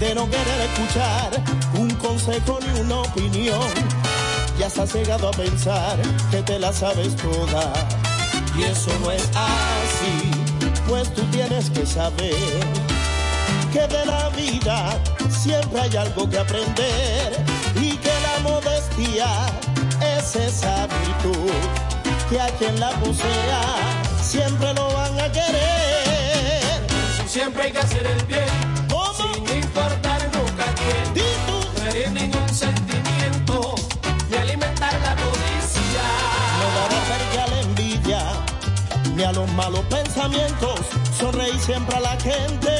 De 0.00 0.14
no 0.14 0.24
querer 0.24 0.60
escuchar 0.72 1.30
un 1.78 1.90
consejo 1.96 2.58
ni 2.60 2.80
una 2.80 3.00
opinión. 3.00 3.68
Ya 4.58 4.66
has 4.66 4.94
llegado 4.94 5.28
a 5.28 5.30
pensar 5.30 5.98
que 6.30 6.42
te 6.42 6.58
la 6.58 6.72
sabes 6.72 7.14
toda. 7.16 7.72
Y 8.56 8.62
eso 8.64 8.90
no 9.02 9.12
es 9.12 9.28
así, 9.34 10.30
pues 10.88 11.12
tú 11.14 11.22
tienes 11.26 11.70
que 11.70 11.86
saber 11.86 12.34
que 13.72 13.86
de 13.86 14.06
la 14.06 14.28
vida 14.30 14.98
siempre 15.28 15.80
hay 15.80 15.96
algo 15.96 16.28
que 16.28 16.38
aprender 16.38 17.44
y 17.76 17.92
que 17.96 18.12
la 18.22 18.40
modestia 18.42 19.28
es 20.16 20.34
esa 20.34 20.86
virtud 20.86 21.52
que 22.28 22.40
a 22.40 22.48
quien 22.58 22.78
la 22.80 22.90
posea 23.00 23.62
siempre 24.22 24.72
lo 24.74 24.92
van 24.92 25.20
a 25.20 25.30
querer. 25.30 26.86
Siempre 27.26 27.64
hay 27.64 27.72
que 27.72 27.78
hacer 27.78 28.06
el 28.06 28.24
bien, 28.26 28.59
a 39.24 39.32
los 39.32 39.52
malos 39.52 39.84
pensamientos, 39.84 40.80
sonreí 41.18 41.58
siempre 41.58 41.96
a 41.96 42.00
la 42.00 42.16
gente. 42.20 42.70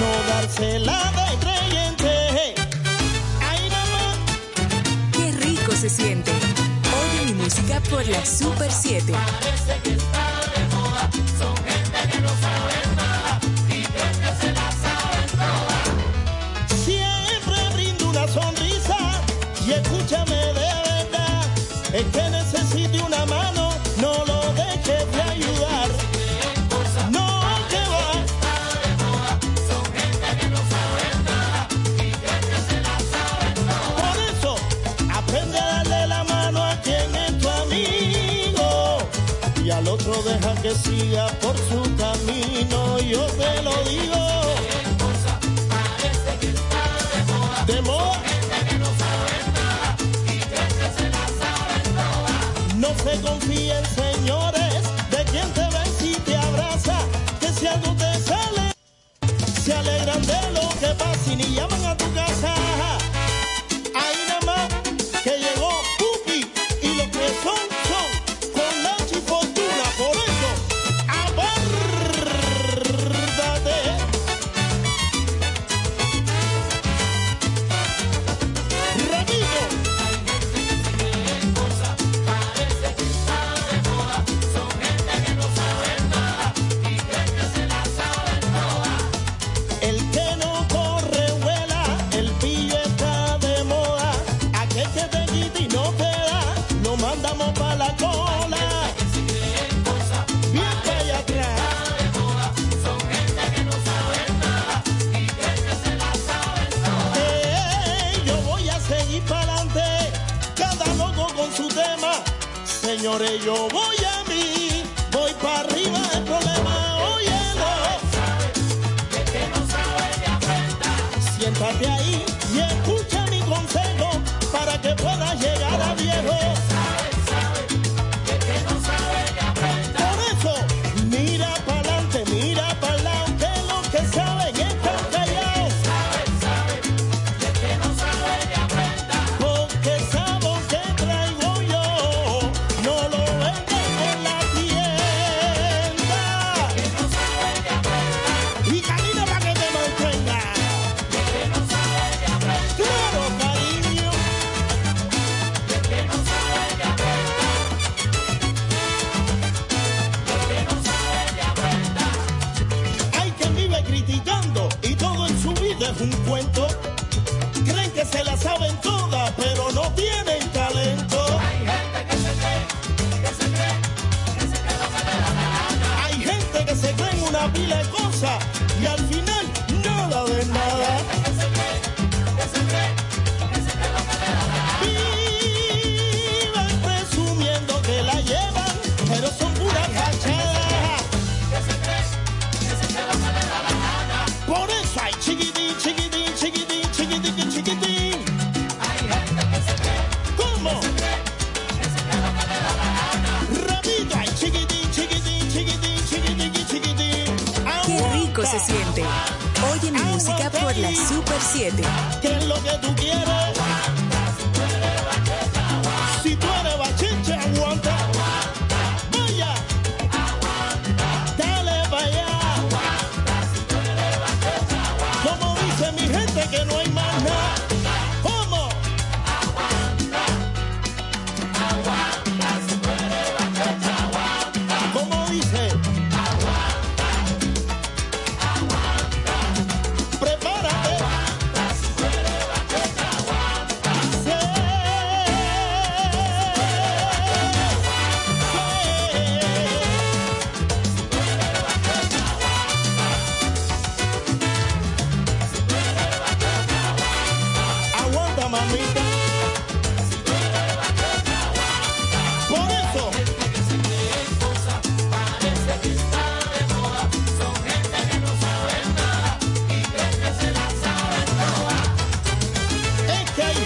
No 0.00 0.32
darse 0.32 0.78
la 0.78 1.12
de 1.12 1.38
creyente. 1.38 2.54
Ay, 3.40 3.70
mamá. 3.70 4.14
Qué 5.12 5.32
rico 5.44 5.72
se 5.72 5.90
siente. 5.90 6.32
Oye 6.32 7.26
mi 7.26 7.42
música 7.42 7.80
por 7.90 8.06
la 8.06 8.24
Super 8.24 8.72
7. 8.72 9.12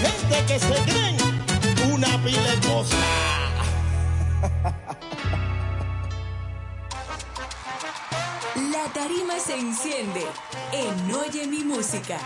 gente 0.01 0.45
que 0.47 0.59
se 0.59 0.73
creen 0.83 1.17
una 1.91 2.23
pila 2.23 2.41
de 2.41 2.67
cosas. 2.67 2.99
La 8.71 8.85
tarima 8.93 9.39
se 9.39 9.57
enciende 9.57 10.25
en 10.71 11.15
Oye 11.15 11.47
mi 11.47 11.63
música. 11.63 12.19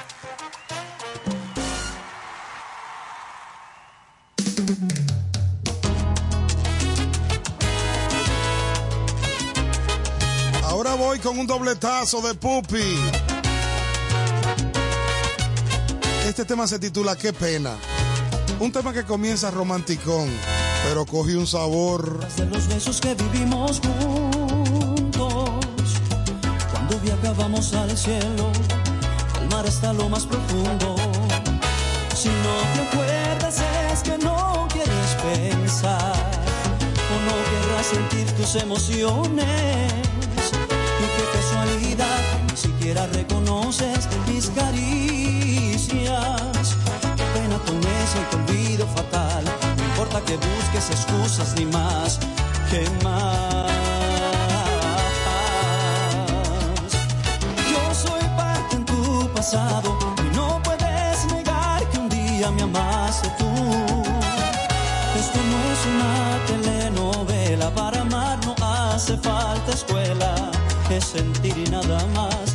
Ahora 10.63 10.95
voy 10.95 11.19
con 11.19 11.37
un 11.37 11.47
dobletazo 11.47 12.21
de 12.21 12.35
Pupi. 12.35 13.28
Este 16.29 16.45
tema 16.45 16.67
se 16.67 16.77
titula 16.77 17.15
Qué 17.15 17.33
pena. 17.33 17.75
Un 18.59 18.71
tema 18.71 18.93
que 18.93 19.03
comienza 19.03 19.49
romanticón, 19.49 20.29
pero 20.83 21.03
coge 21.03 21.35
un 21.35 21.47
sabor. 21.47 22.23
de 22.35 22.45
los 22.45 22.67
besos 22.67 23.01
que 23.01 23.15
vivimos 23.15 23.81
juntos. 23.81 25.49
Cuando 26.71 26.99
viajábamos 26.99 27.73
al 27.73 27.97
cielo, 27.97 28.51
el 29.41 29.49
mar 29.49 29.65
está 29.65 29.91
lo 29.91 30.07
más 30.07 30.27
profundo. 30.27 30.95
Si 32.15 32.29
no 32.29 32.55
te 32.75 32.81
acuerdas 32.87 33.63
es 33.91 34.03
que 34.03 34.19
no 34.19 34.67
quieres 34.71 35.17
pensar 35.33 36.13
o 37.09 37.15
no 37.25 37.35
querrás 37.49 37.87
sentir 37.87 38.31
tus 38.33 38.53
emociones. 38.61 39.93
Y 41.01 41.07
qué 41.15 41.25
casualidad 41.33 42.21
ni 42.51 42.55
siquiera 42.55 43.07
reconoces 43.07 44.07
mis 44.27 44.53
caricias. 45.89 46.75
Qué 47.15 47.23
pena 47.33 47.57
con 47.65 47.77
ese 47.77 48.19
te 48.29 48.35
olvido 48.35 48.87
fatal. 48.87 49.43
No 49.77 49.83
importa 49.83 50.21
que 50.21 50.35
busques 50.35 50.89
excusas 50.91 51.55
ni 51.57 51.65
más. 51.65 52.19
¿Qué 52.69 52.87
más? 53.03 53.71
Yo 57.71 57.93
soy 57.93 58.21
parte 58.37 58.75
en 58.75 58.85
tu 58.85 59.29
pasado 59.33 59.97
y 60.25 60.35
no 60.35 60.61
puedes 60.63 61.25
negar 61.33 61.83
que 61.89 61.97
un 61.97 62.09
día 62.09 62.51
me 62.51 62.63
amaste 62.63 63.29
tú. 63.39 63.45
Esto 65.19 65.39
no 65.51 65.57
es 65.73 65.81
una 65.93 66.13
telenovela, 66.47 67.69
para 67.71 68.01
amar 68.01 68.39
no 68.45 68.55
hace 68.65 69.17
falta 69.17 69.71
escuela, 69.73 70.35
es 70.89 71.05
sentir 71.05 71.57
y 71.57 71.69
nada 71.69 72.05
más, 72.15 72.48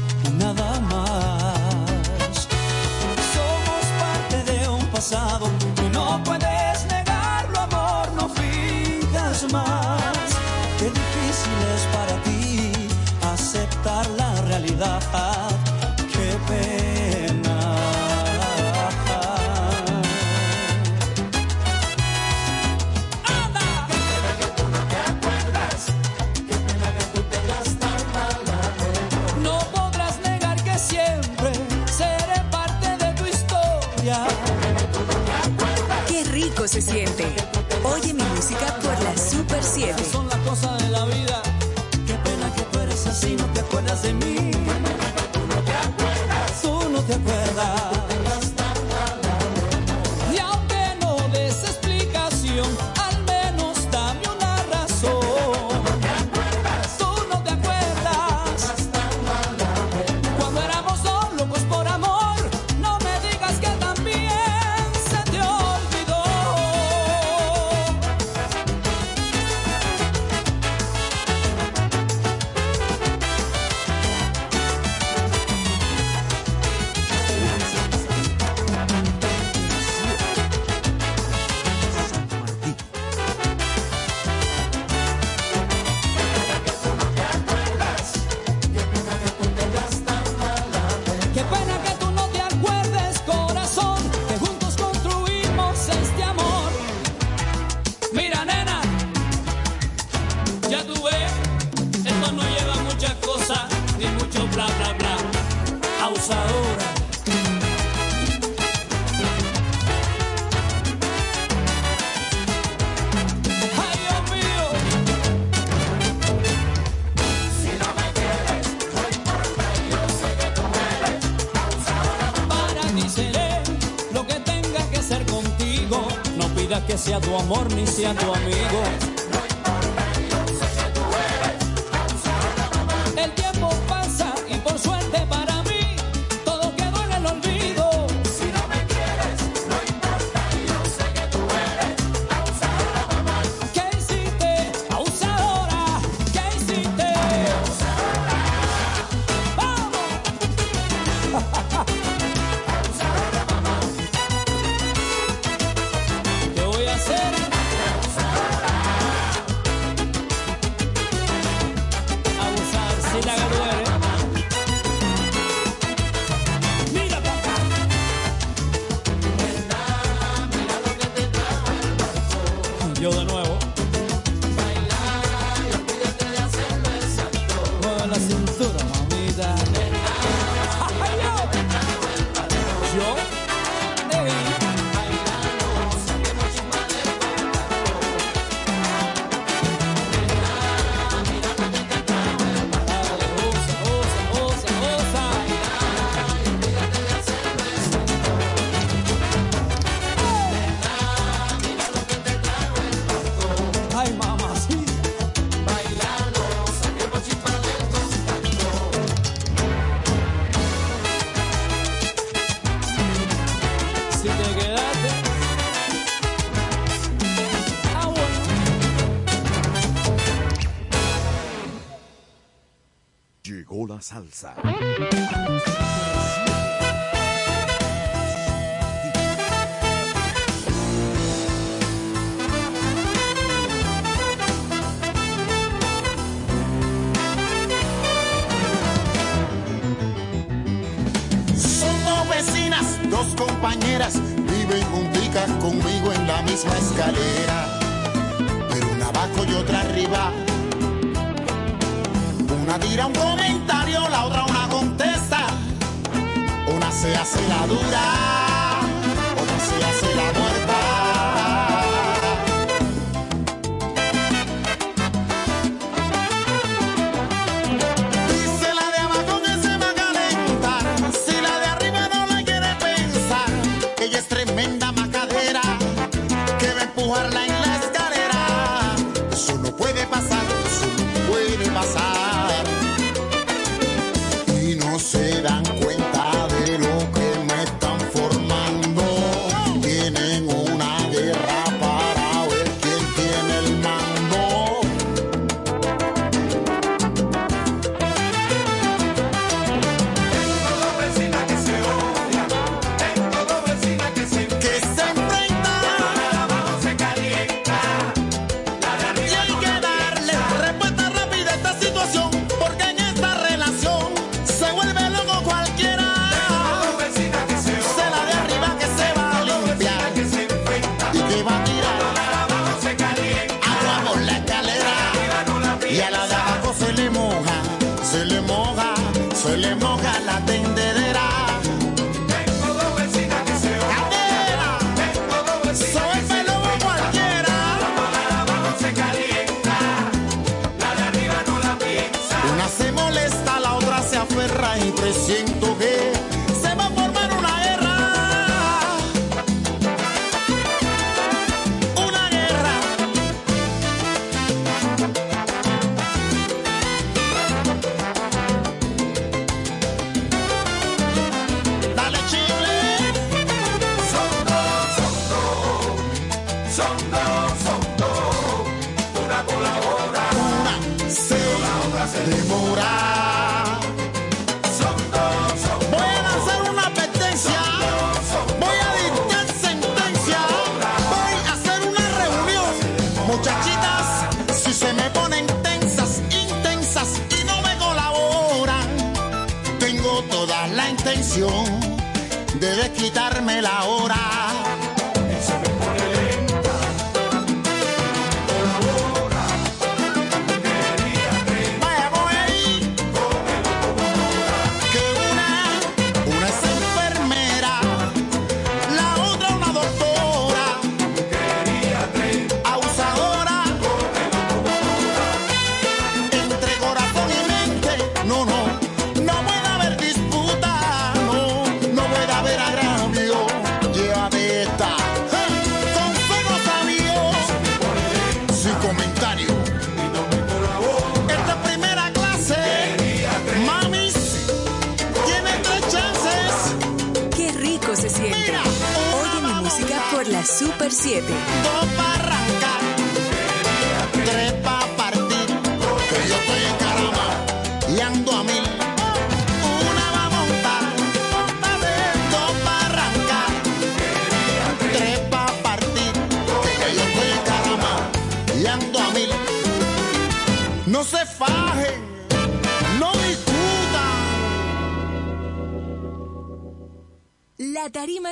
Charlie. 247.05 247.34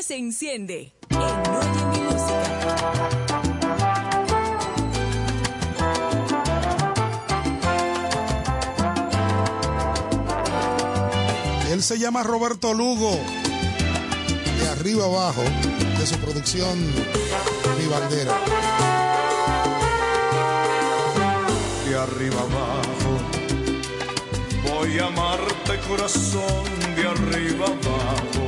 se 0.03 0.17
enciende 0.17 0.93
en 1.11 1.19
Oye 1.19 1.85
mi 1.93 2.01
música. 2.01 2.53
Él 11.71 11.83
se 11.83 11.99
llama 11.99 12.23
Roberto 12.25 12.75
Lugo, 12.75 13.17
de 14.61 14.69
arriba 14.69 15.05
abajo, 15.05 15.43
de 15.99 16.07
su 16.07 16.17
producción 16.19 16.79
Mi 17.79 17.87
Bandera. 17.87 18.37
De 21.89 21.97
arriba 21.97 22.41
abajo, 22.41 23.19
voy 24.69 24.99
a 24.99 25.07
amarte 25.07 25.79
corazón, 25.89 26.65
de 26.97 27.07
arriba 27.07 27.67
abajo 27.67 28.42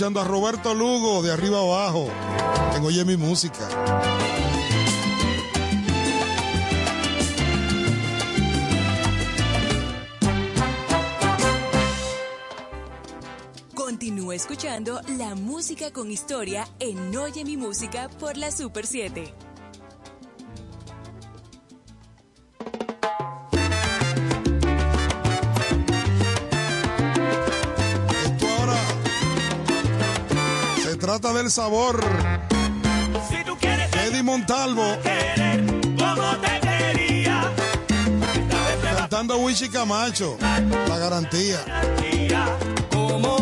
escuchando 0.00 0.20
a 0.22 0.24
Roberto 0.24 0.74
Lugo 0.74 1.22
de 1.22 1.30
arriba 1.30 1.58
abajo 1.58 2.08
en 2.74 2.82
Oye 2.82 3.04
mi 3.04 3.18
música. 3.18 3.68
Continúa 13.74 14.34
escuchando 14.34 15.02
la 15.18 15.34
música 15.34 15.90
con 15.92 16.10
historia 16.10 16.66
en 16.78 17.14
Oye 17.14 17.44
mi 17.44 17.58
música 17.58 18.08
por 18.18 18.38
la 18.38 18.50
Super 18.50 18.86
7. 18.86 19.34
favor. 31.70 32.00
Si 33.28 33.44
tú 33.44 33.56
quieres. 33.56 33.88
Eddie 33.94 34.22
Montalvo. 34.24 34.82
Cantando 38.96 39.38
Wichi 39.38 39.68
Camacho. 39.68 40.36
La 40.88 40.98
garantía. 40.98 41.60
Garantía 41.66 42.58
como 42.90 43.39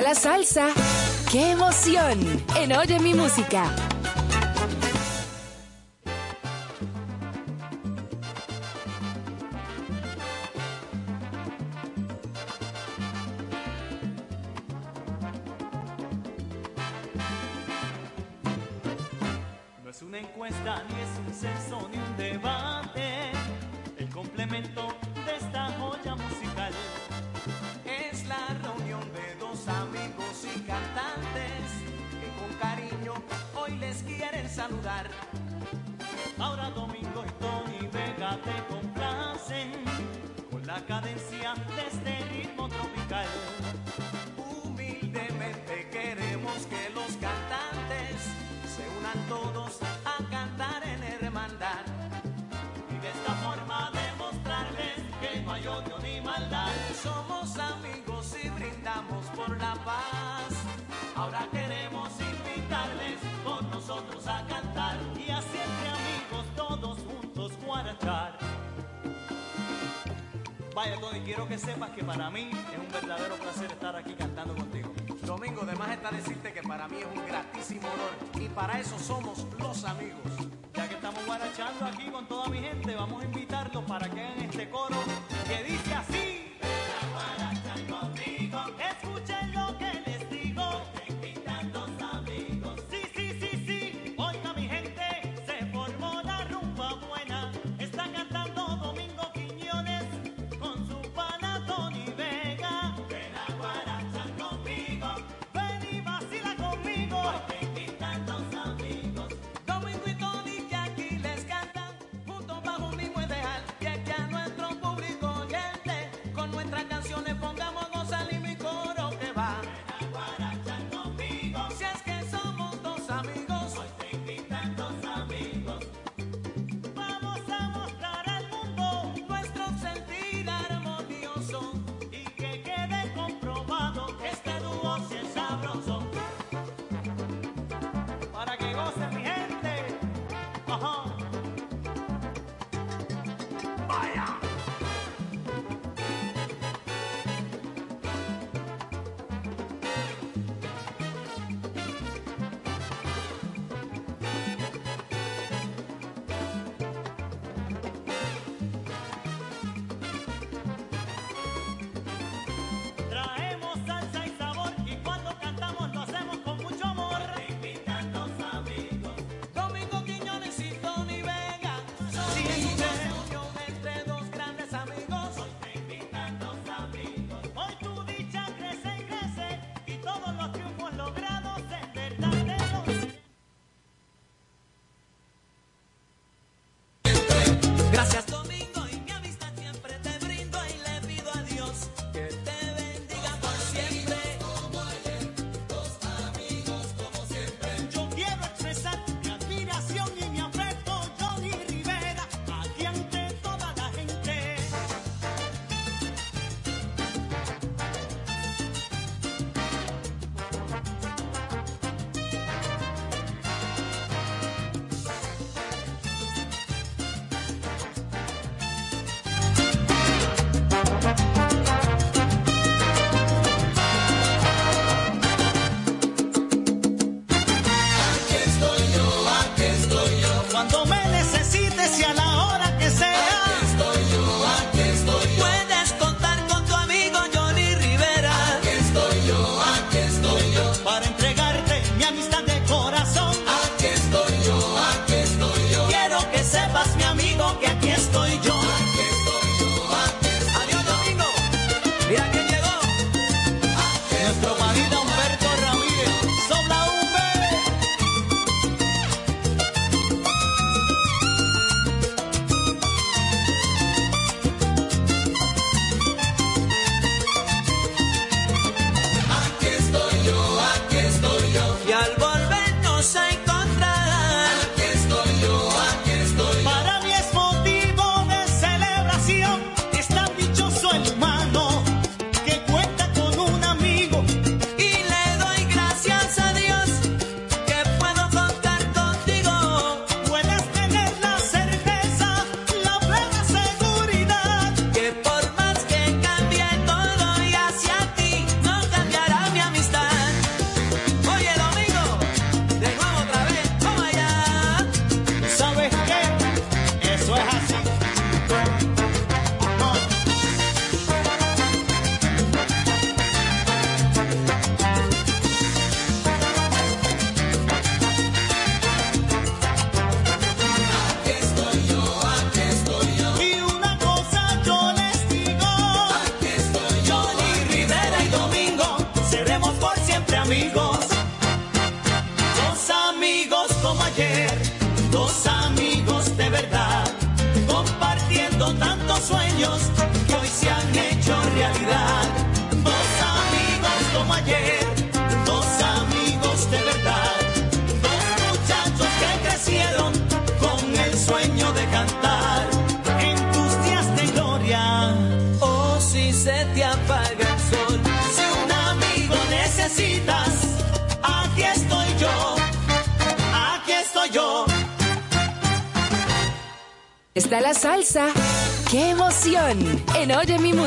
la 0.00 0.14
salsa. 0.14 0.68
¡Qué 1.30 1.52
emoción! 1.52 2.18
En 2.56 2.72
Oye 2.72 2.98
mi 2.98 3.14
música. 3.14 3.85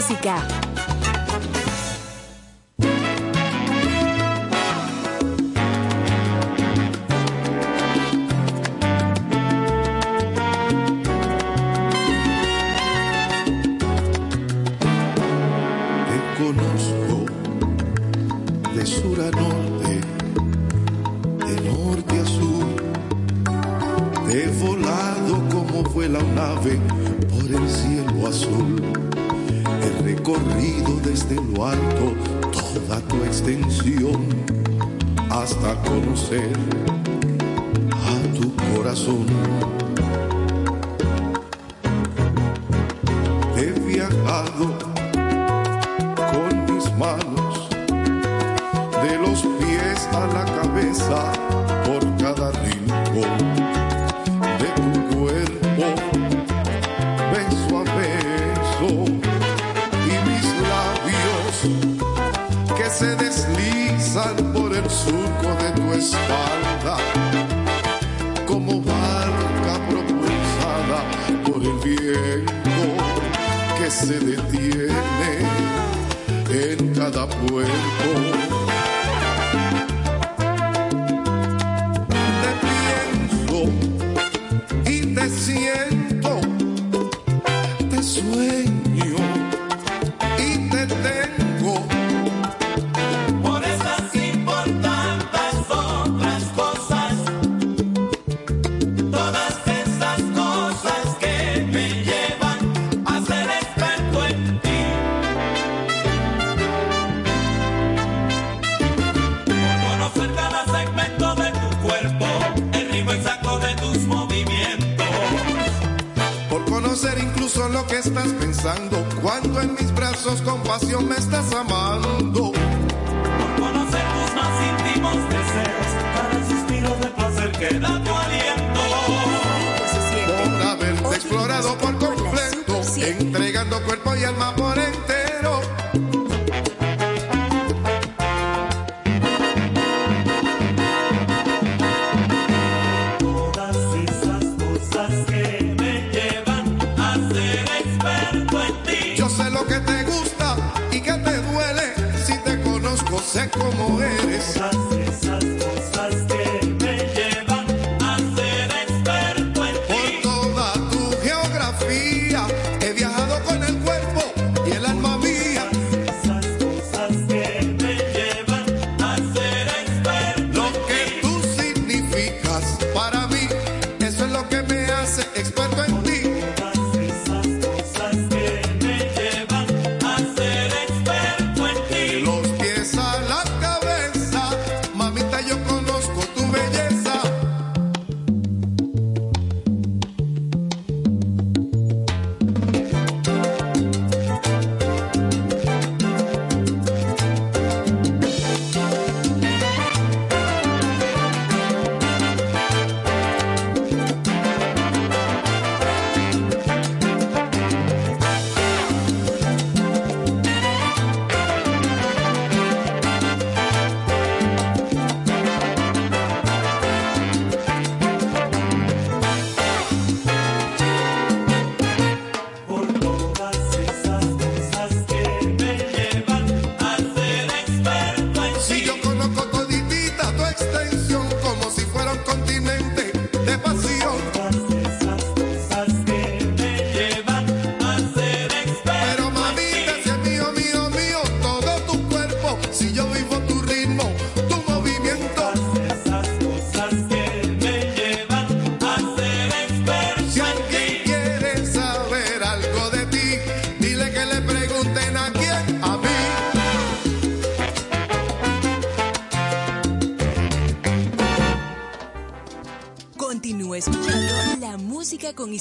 música. 0.10 0.59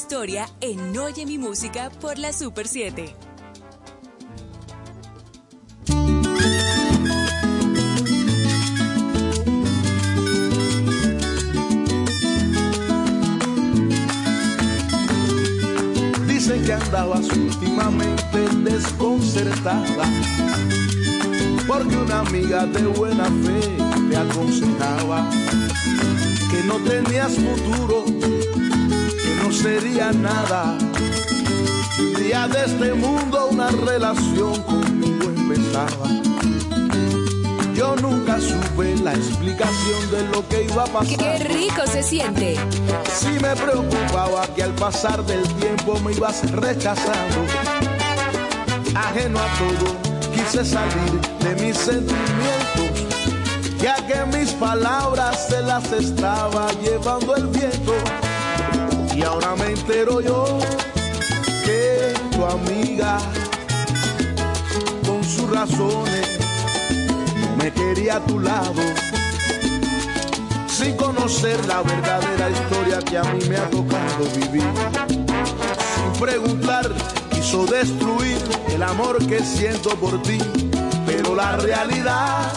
historia 0.08 0.48
en 0.62 0.96
Oye 0.96 1.26
mi 1.26 1.36
música 1.36 1.90
por 2.00 2.16
la 2.18 2.32
Super 2.32 2.66
7. 2.66 3.14
Dicen 16.26 16.64
que 16.64 16.72
andabas 16.72 17.28
últimamente 17.28 18.48
desconcertada, 18.64 20.04
porque 21.66 21.96
una 21.98 22.20
amiga 22.20 22.64
de 22.64 22.86
buena 22.86 23.24
fe 23.24 23.60
te 24.08 24.16
aconsejaba 24.16 25.28
que 26.50 26.62
no 26.62 26.76
tenías 26.78 27.34
futuro 27.34 28.07
sería 29.62 30.12
nada. 30.12 30.78
Día 32.16 32.46
de 32.46 32.64
este 32.64 32.94
mundo 32.94 33.48
una 33.50 33.70
relación 33.70 34.62
conmigo 34.62 35.24
empezaba. 35.24 36.08
Yo 37.74 37.96
nunca 37.96 38.40
supe 38.40 38.96
la 39.02 39.14
explicación 39.14 40.10
de 40.10 40.28
lo 40.28 40.46
que 40.48 40.64
iba 40.64 40.84
a 40.84 40.86
pasar. 40.86 41.16
Qué 41.16 41.38
rico 41.44 41.82
se 41.86 42.02
siente. 42.02 42.56
Si 43.12 43.30
me 43.30 43.54
preocupaba 43.56 44.46
que 44.54 44.62
al 44.62 44.74
pasar 44.74 45.24
del 45.26 45.42
tiempo 45.54 45.98
me 46.00 46.12
ibas 46.12 46.50
rechazando. 46.52 47.40
Ajeno 48.94 49.38
a 49.38 49.48
todo, 49.58 49.96
quise 50.34 50.64
salir 50.64 51.20
de 51.40 51.54
mis 51.64 51.76
sentimientos. 51.76 53.06
Ya 53.80 53.94
que 54.06 54.36
mis 54.36 54.50
palabras 54.52 55.48
se 55.48 55.60
las 55.62 55.90
estaba 55.92 56.68
llevando 56.82 57.36
el 57.36 57.46
viento. 57.48 57.94
Y 59.18 59.22
ahora 59.24 59.56
me 59.56 59.66
entero 59.72 60.20
yo 60.20 60.60
que 61.64 62.14
tu 62.30 62.44
amiga, 62.44 63.18
con 65.04 65.24
sus 65.24 65.50
razones, 65.50 66.38
me 67.56 67.72
quería 67.72 68.18
a 68.18 68.20
tu 68.20 68.38
lado. 68.38 68.80
Sin 70.68 70.96
conocer 70.96 71.58
la 71.66 71.82
verdadera 71.82 72.48
historia 72.48 72.98
que 73.00 73.18
a 73.18 73.24
mí 73.24 73.44
me 73.48 73.56
ha 73.56 73.68
tocado 73.68 74.24
vivir. 74.36 74.70
Sin 75.08 76.20
preguntar, 76.20 76.88
quiso 77.32 77.66
destruir 77.66 78.38
el 78.68 78.84
amor 78.84 79.18
que 79.26 79.40
siento 79.40 79.96
por 79.96 80.22
ti. 80.22 80.38
Pero 81.06 81.34
la 81.34 81.56
realidad 81.56 82.52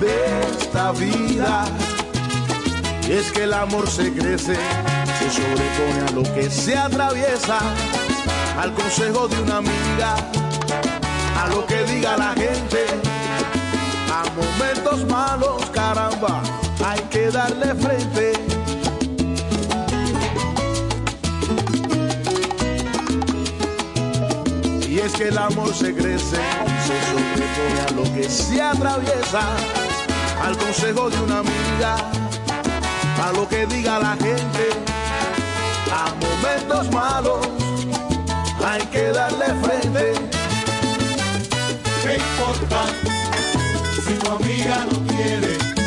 de 0.00 0.42
esta 0.60 0.92
vida 0.92 1.64
es 3.10 3.32
que 3.32 3.42
el 3.42 3.52
amor 3.52 3.90
se 3.90 4.12
crece 4.12 4.56
se 5.30 5.42
sobrepone 5.42 6.00
a 6.08 6.10
lo 6.12 6.22
que 6.22 6.50
se 6.50 6.76
atraviesa, 6.76 7.58
al 8.58 8.72
consejo 8.74 9.28
de 9.28 9.40
una 9.42 9.58
amiga, 9.58 10.16
a 11.40 11.48
lo 11.48 11.66
que 11.66 11.82
diga 11.84 12.16
la 12.16 12.32
gente, 12.34 12.84
a 14.10 14.24
momentos 14.34 15.06
malos, 15.08 15.64
caramba, 15.70 16.42
hay 16.84 17.00
que 17.10 17.30
darle 17.30 17.74
frente. 17.74 18.32
Y 24.88 24.98
es 24.98 25.12
que 25.12 25.28
el 25.28 25.38
amor 25.38 25.72
se 25.74 25.94
crece, 25.94 26.36
se 26.86 26.96
sobrepone 27.10 27.80
a 27.88 27.90
lo 27.92 28.14
que 28.14 28.28
se 28.28 28.60
atraviesa, 28.60 29.42
al 30.44 30.56
consejo 30.56 31.10
de 31.10 31.20
una 31.20 31.38
amiga, 31.38 31.96
a 33.24 33.32
lo 33.32 33.48
que 33.48 33.66
diga 33.66 33.98
la 33.98 34.16
gente 34.16 34.91
momentos 36.22 36.90
malos 36.92 37.48
hay 38.64 38.82
que 38.86 39.08
darle 39.08 39.46
frente. 39.62 40.12
¿Qué 42.02 42.14
importa 42.16 42.86
si 44.04 44.14
tu 44.14 44.30
amiga 44.30 44.86
no 44.90 45.06
quiere? 45.06 45.81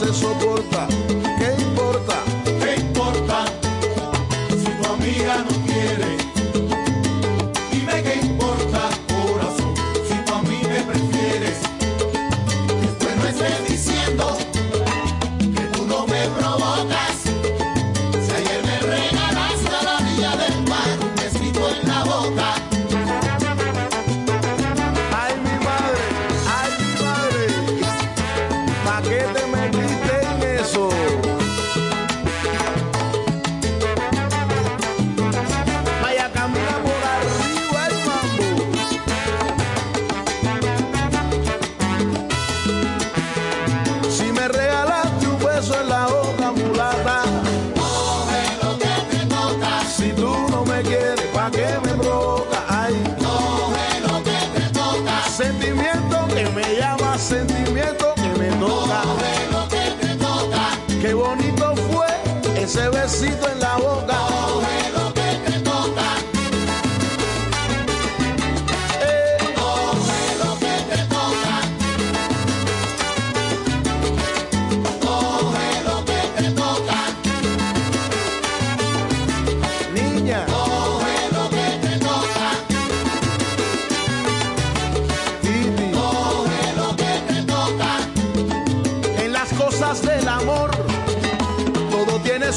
Después 0.00 0.38
todo 0.38 0.67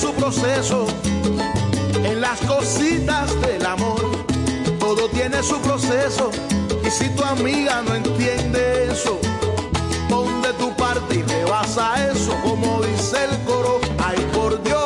su 0.02 0.12
proceso. 0.14 0.88
En 2.04 2.22
las 2.22 2.40
cositas 2.42 3.40
del 3.42 3.66
amor, 3.66 4.02
todo 4.80 5.08
tiene 5.10 5.42
su 5.44 5.60
proceso. 5.62 6.32
Y 6.86 6.90
si 6.90 7.08
tu 7.10 7.24
amiga 7.24 7.82
no 7.84 7.94
entiende 7.96 8.90
eso, 8.92 9.20
pon 10.10 10.42
de 10.42 10.54
tu 10.54 10.74
parte 10.76 11.16
y 11.16 11.22
rebasa 11.24 12.10
eso, 12.12 12.34
como 12.44 12.82
dice 12.82 13.18
el 13.26 13.38
coro. 13.46 13.80
Ay, 14.04 14.18
por 14.34 14.62
Dios, 14.64 14.82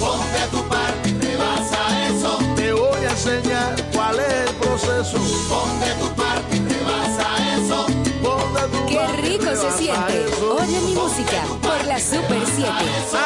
Ponte 0.00 0.42
tu 0.50 0.62
parte 0.68 1.08
y 1.10 1.12
rebasa 1.20 2.08
eso. 2.08 2.38
te 2.56 2.72
voy 2.72 3.04
a 3.04 3.10
enseñar 3.10 3.76
cuál 3.92 4.18
es 4.18 4.48
el 4.50 4.54
proceso. 4.56 5.18
Ponte 5.48 5.90
tu 6.00 6.08
parte 6.20 6.56
y 6.56 6.60
rebasa 6.60 7.26
eso. 7.56 7.86
Pon 8.22 8.54
de 8.54 8.62
tu 8.76 8.86
Qué 8.86 8.96
parte 8.96 9.20
y 9.20 9.38
rico 9.38 9.50
se 9.56 9.78
siente. 9.78 10.26
eso. 10.28 10.56
Oye 10.60 10.80
mi 10.80 10.94
música 10.94 11.42
por 11.62 11.84
la 11.86 11.98
Super 12.00 12.42
7. 12.56 12.70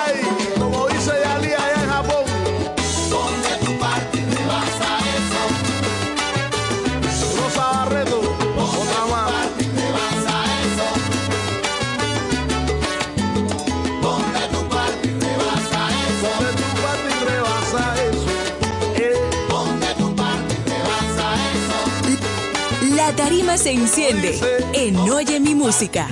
Ay, 0.06 0.20
como 0.60 0.86
dice 1.04 1.20
Yali 1.22 1.52
allá 1.52 1.82
en 1.82 1.88
Japón. 1.90 2.24
Ponte 3.10 3.52
tu 3.64 3.72
parte 3.78 4.18
y 4.18 4.24
rebasa 4.34 4.88
eso. 5.16 5.42
Rosa 7.40 7.64
Barreto, 7.72 8.18
otra 8.56 9.02
más. 9.10 9.30
Parte 9.32 9.62
y 9.64 9.66
rebasa 9.68 10.34
eso. 10.64 10.86
Ponte 14.02 14.42
tu 14.52 14.60
parte 14.68 15.06
y 15.08 15.10
rebasa 15.20 15.80
eso. 16.06 16.28
Ponte 16.38 16.50
tu 16.60 16.68
parte 16.82 17.08
y 17.10 17.24
rebasa 17.28 17.82
eso. 18.08 18.30
Eh, 18.96 19.16
Ponte 19.48 19.90
tu 19.98 20.08
parte 20.16 20.52
y 20.54 20.56
rebasa 20.70 21.26
eso. 21.52 22.96
La 22.96 23.08
tarima 23.12 23.54
se 23.58 23.70
enciende 23.72 24.30
en 24.72 24.96
Oye 24.98 25.38
mi 25.40 25.54
música. 25.54 26.08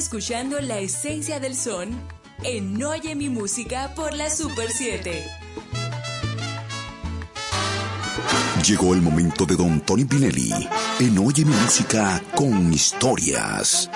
Escuchando 0.00 0.58
la 0.62 0.78
esencia 0.78 1.40
del 1.40 1.54
son 1.54 1.90
en 2.42 2.82
Oye 2.82 3.14
mi 3.14 3.28
música 3.28 3.92
por 3.94 4.14
la 4.14 4.30
Super 4.30 4.70
7. 4.70 5.26
Llegó 8.66 8.94
el 8.94 9.02
momento 9.02 9.44
de 9.44 9.56
Don 9.56 9.78
Tony 9.82 10.06
Pinelli 10.06 10.54
en 11.00 11.18
Oye 11.18 11.44
mi 11.44 11.52
música 11.54 12.22
con 12.34 12.72
historias. 12.72 13.90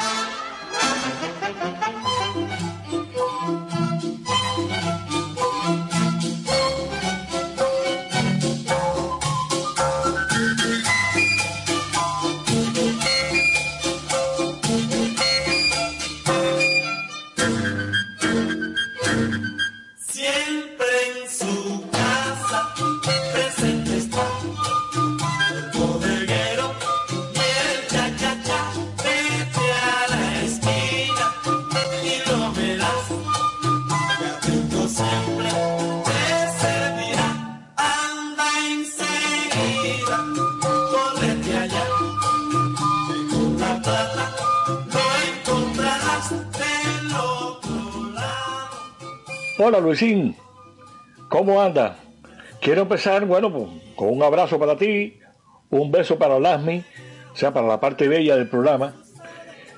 Luisín, 49.84 50.34
¿cómo 51.28 51.60
anda? 51.60 51.98
Quiero 52.60 52.82
empezar, 52.82 53.26
bueno, 53.26 53.52
pues, 53.52 53.68
con 53.94 54.08
un 54.08 54.22
abrazo 54.22 54.58
para 54.58 54.76
ti, 54.76 55.18
un 55.70 55.92
beso 55.92 56.18
para 56.18 56.40
Lasmi, 56.40 56.82
o 57.32 57.36
sea, 57.36 57.52
para 57.52 57.66
la 57.66 57.78
parte 57.78 58.08
bella 58.08 58.36
del 58.36 58.48
programa, 58.48 58.94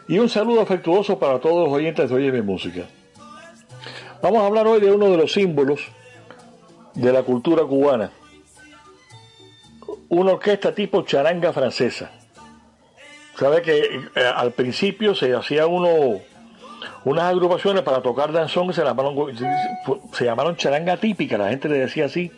y 0.08 0.18
un 0.18 0.28
saludo 0.28 0.60
afectuoso 0.60 1.18
para 1.18 1.40
todos 1.40 1.68
los 1.68 1.76
oyentes 1.76 2.08
de 2.08 2.14
Oye 2.14 2.30
Mi 2.30 2.42
Música. 2.42 2.86
Vamos 4.22 4.42
a 4.42 4.46
hablar 4.46 4.68
hoy 4.68 4.80
de 4.80 4.92
uno 4.92 5.10
de 5.10 5.16
los 5.16 5.32
símbolos 5.32 5.80
de 6.94 7.12
la 7.12 7.24
cultura 7.24 7.64
cubana, 7.64 8.12
una 10.08 10.32
orquesta 10.32 10.74
tipo 10.74 11.02
charanga 11.02 11.52
francesa. 11.52 12.12
Sabe 13.36 13.60
que 13.60 13.80
eh, 14.14 14.32
al 14.34 14.52
principio 14.52 15.14
se 15.14 15.34
hacía 15.34 15.66
uno 15.66 16.20
unas 17.06 17.26
agrupaciones 17.26 17.84
para 17.84 18.02
tocar 18.02 18.32
danzón 18.32 18.66
que 18.66 18.72
se 18.74 18.82
llamaron, 18.82 19.16
se 20.12 20.24
llamaron 20.24 20.56
charanga 20.56 20.96
típica, 20.96 21.38
la 21.38 21.50
gente 21.50 21.68
le 21.68 21.78
decía 21.78 22.06
así. 22.06 22.32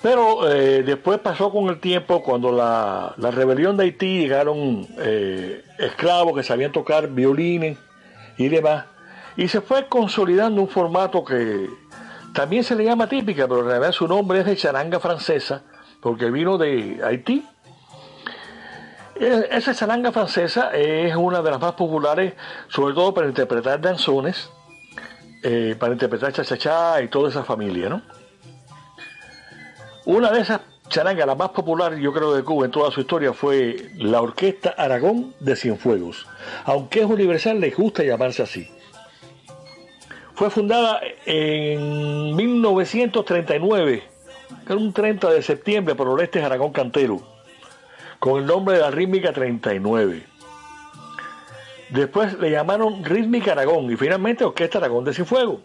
Pero 0.00 0.50
eh, 0.50 0.82
después 0.82 1.18
pasó 1.18 1.52
con 1.52 1.68
el 1.68 1.80
tiempo, 1.80 2.22
cuando 2.22 2.50
la, 2.50 3.12
la 3.18 3.30
rebelión 3.30 3.76
de 3.76 3.84
Haití 3.84 4.20
llegaron 4.20 4.86
eh, 4.98 5.62
esclavos 5.78 6.34
que 6.34 6.42
sabían 6.42 6.72
tocar 6.72 7.08
violines 7.08 7.76
y 8.38 8.48
demás, 8.48 8.86
y 9.36 9.48
se 9.48 9.60
fue 9.60 9.86
consolidando 9.86 10.62
un 10.62 10.68
formato 10.68 11.22
que 11.22 11.68
también 12.32 12.64
se 12.64 12.74
le 12.74 12.84
llama 12.84 13.06
típica, 13.06 13.46
pero 13.46 13.60
en 13.60 13.66
realidad 13.66 13.92
su 13.92 14.08
nombre 14.08 14.40
es 14.40 14.46
de 14.46 14.56
charanga 14.56 14.98
francesa, 14.98 15.62
porque 16.00 16.30
vino 16.30 16.56
de 16.56 17.02
Haití. 17.04 17.44
E, 19.20 19.48
esa 19.50 19.74
charanga 19.74 20.12
francesa 20.12 20.70
es 20.70 21.14
una 21.14 21.42
de 21.42 21.50
las 21.50 21.60
más 21.60 21.72
populares, 21.74 22.32
sobre 22.68 22.94
todo 22.94 23.12
para 23.12 23.28
interpretar 23.28 23.78
danzones, 23.78 24.48
eh, 25.42 25.76
para 25.78 25.92
interpretar 25.92 26.32
cha-cha-cha 26.32 27.02
y 27.02 27.08
toda 27.08 27.28
esa 27.28 27.44
familia, 27.44 27.90
¿no? 27.90 28.02
Una 30.06 30.32
de 30.32 30.40
esas 30.40 30.62
charangas, 30.88 31.26
la 31.26 31.34
más 31.34 31.50
popular, 31.50 31.96
yo 31.96 32.14
creo, 32.14 32.32
de 32.32 32.42
Cuba 32.42 32.64
en 32.64 32.70
toda 32.70 32.90
su 32.90 33.02
historia, 33.02 33.34
fue 33.34 33.90
la 33.96 34.22
Orquesta 34.22 34.70
Aragón 34.70 35.34
de 35.38 35.54
Cienfuegos. 35.54 36.26
Aunque 36.64 37.00
es 37.00 37.06
universal, 37.06 37.60
les 37.60 37.76
gusta 37.76 38.02
llamarse 38.02 38.42
así. 38.42 38.70
Fue 40.32 40.48
fundada 40.48 40.98
en 41.26 42.34
1939, 42.34 44.02
que 44.66 44.72
era 44.72 44.80
un 44.80 44.94
30 44.94 45.30
de 45.30 45.42
septiembre, 45.42 45.94
por 45.94 46.08
Orestes 46.08 46.42
Aragón 46.42 46.72
Cantero, 46.72 47.29
con 48.20 48.38
el 48.38 48.46
nombre 48.46 48.76
de 48.76 48.82
la 48.82 48.90
Rítmica 48.90 49.32
39. 49.32 50.22
Después 51.88 52.38
le 52.38 52.50
llamaron 52.50 53.02
Rítmica 53.02 53.52
Aragón 53.52 53.90
y 53.90 53.96
finalmente 53.96 54.44
Orquesta 54.44 54.78
Aragón 54.78 55.04
de 55.04 55.14
Cienfuegos. 55.14 55.60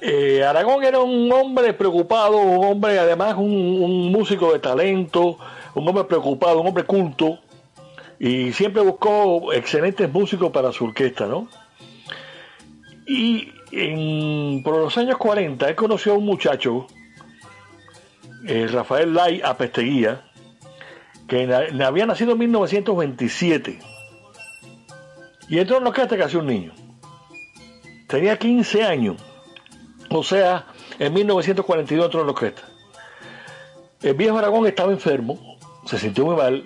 Eh, 0.00 0.44
Aragón 0.44 0.84
era 0.84 1.00
un 1.00 1.30
hombre 1.32 1.74
preocupado, 1.74 2.38
un 2.38 2.64
hombre 2.64 2.98
además 2.98 3.34
un, 3.36 3.52
un, 3.52 4.12
músico 4.12 4.52
de 4.52 4.60
talento, 4.60 5.38
un 5.74 5.88
hombre 5.88 6.04
preocupado, 6.04 6.60
un 6.60 6.68
hombre 6.68 6.84
culto, 6.84 7.38
y 8.18 8.52
siempre 8.52 8.82
buscó 8.82 9.52
excelentes 9.52 10.10
músicos 10.10 10.52
para 10.52 10.72
su 10.72 10.84
orquesta, 10.84 11.26
¿no? 11.26 11.48
Y 13.06 13.48
en, 13.72 14.62
por 14.62 14.76
los 14.76 14.96
años 14.98 15.16
40 15.18 15.68
él 15.68 15.74
conoció 15.74 16.12
a 16.12 16.16
un 16.16 16.26
muchacho, 16.26 16.86
eh, 18.46 18.68
Rafael 18.70 19.12
Lai 19.12 19.40
Apesteguía, 19.42 20.22
que 21.28 21.52
había 21.84 22.06
nacido 22.06 22.32
en 22.32 22.38
1927. 22.38 23.78
Y 25.48 25.58
entró 25.58 25.78
en 25.78 25.84
la 25.84 25.90
orquesta 25.90 26.16
casi 26.16 26.36
un 26.36 26.46
niño. 26.46 26.72
Tenía 28.08 28.38
15 28.38 28.84
años. 28.84 29.16
O 30.10 30.22
sea, 30.22 30.66
en 30.98 31.12
1942 31.12 32.06
entró 32.06 32.20
en 32.20 32.26
la 32.26 32.32
orquesta. 32.32 32.62
El 34.02 34.14
viejo 34.14 34.38
Aragón 34.38 34.66
estaba 34.66 34.92
enfermo, 34.92 35.58
se 35.86 35.98
sintió 35.98 36.26
muy 36.26 36.36
mal 36.36 36.64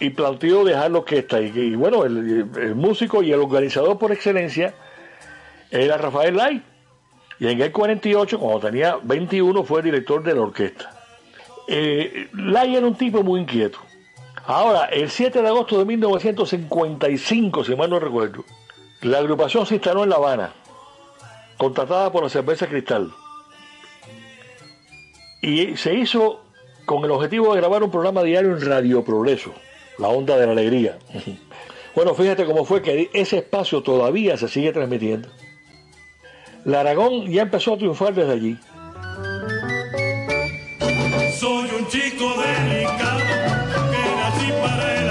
y 0.00 0.10
planteó 0.10 0.64
dejar 0.64 0.90
la 0.90 0.98
orquesta. 0.98 1.40
Y, 1.40 1.46
y 1.46 1.74
bueno, 1.74 2.04
el, 2.04 2.48
el 2.56 2.74
músico 2.74 3.22
y 3.22 3.32
el 3.32 3.40
organizador 3.40 3.98
por 3.98 4.12
excelencia 4.12 4.74
era 5.70 5.96
Rafael 5.96 6.36
Lai. 6.36 6.62
Y 7.40 7.46
en 7.46 7.60
el 7.60 7.72
48, 7.72 8.38
cuando 8.38 8.60
tenía 8.60 8.98
21, 9.02 9.62
fue 9.64 9.82
director 9.82 10.22
de 10.22 10.34
la 10.34 10.40
orquesta. 10.42 10.97
Eh, 11.70 12.28
Lai 12.32 12.74
era 12.74 12.86
un 12.86 12.94
tipo 12.94 13.22
muy 13.22 13.40
inquieto. 13.40 13.78
Ahora, 14.46 14.86
el 14.86 15.10
7 15.10 15.42
de 15.42 15.48
agosto 15.48 15.78
de 15.78 15.84
1955, 15.84 17.64
si 17.64 17.76
mal 17.76 17.90
no 17.90 18.00
recuerdo, 18.00 18.44
la 19.02 19.18
agrupación 19.18 19.66
se 19.66 19.74
instaló 19.74 20.04
en 20.04 20.08
La 20.08 20.16
Habana, 20.16 20.54
contratada 21.58 22.10
por 22.10 22.22
la 22.22 22.30
cerveza 22.30 22.66
Cristal. 22.66 23.12
Y 25.42 25.76
se 25.76 25.92
hizo 25.94 26.40
con 26.86 27.04
el 27.04 27.10
objetivo 27.10 27.52
de 27.52 27.60
grabar 27.60 27.82
un 27.82 27.90
programa 27.90 28.22
diario 28.22 28.56
en 28.56 28.66
Radio 28.66 29.04
Progreso, 29.04 29.52
La 29.98 30.08
Onda 30.08 30.38
de 30.38 30.46
la 30.46 30.52
Alegría. 30.52 30.98
Bueno, 31.94 32.14
fíjate 32.14 32.44
cómo 32.44 32.64
fue 32.64 32.80
que 32.80 33.10
ese 33.12 33.38
espacio 33.38 33.82
todavía 33.82 34.36
se 34.36 34.46
sigue 34.46 34.72
transmitiendo. 34.72 35.30
La 36.64 36.80
Aragón 36.80 37.26
ya 37.26 37.42
empezó 37.42 37.74
a 37.74 37.76
triunfar 37.76 38.14
desde 38.14 38.32
allí. 38.32 38.58
Chico 41.88 42.34
delicado 42.36 43.18
que 43.90 44.16
nací 44.16 44.52
para 44.60 44.94
el 45.00 45.07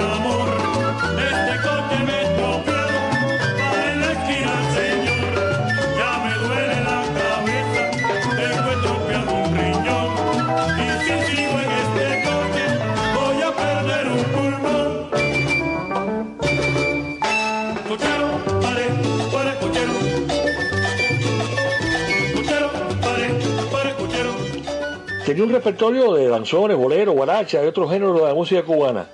Tenía 25.37 25.49
un 25.49 25.53
repertorio 25.53 26.13
de 26.15 26.29
danzones, 26.29 26.75
boleros, 26.75 27.13
guaracha 27.13 27.63
y 27.63 27.67
otros 27.67 27.91
géneros 27.91 28.19
de 28.19 28.25
la 28.25 28.33
música 28.33 28.63
cubana. 28.63 29.05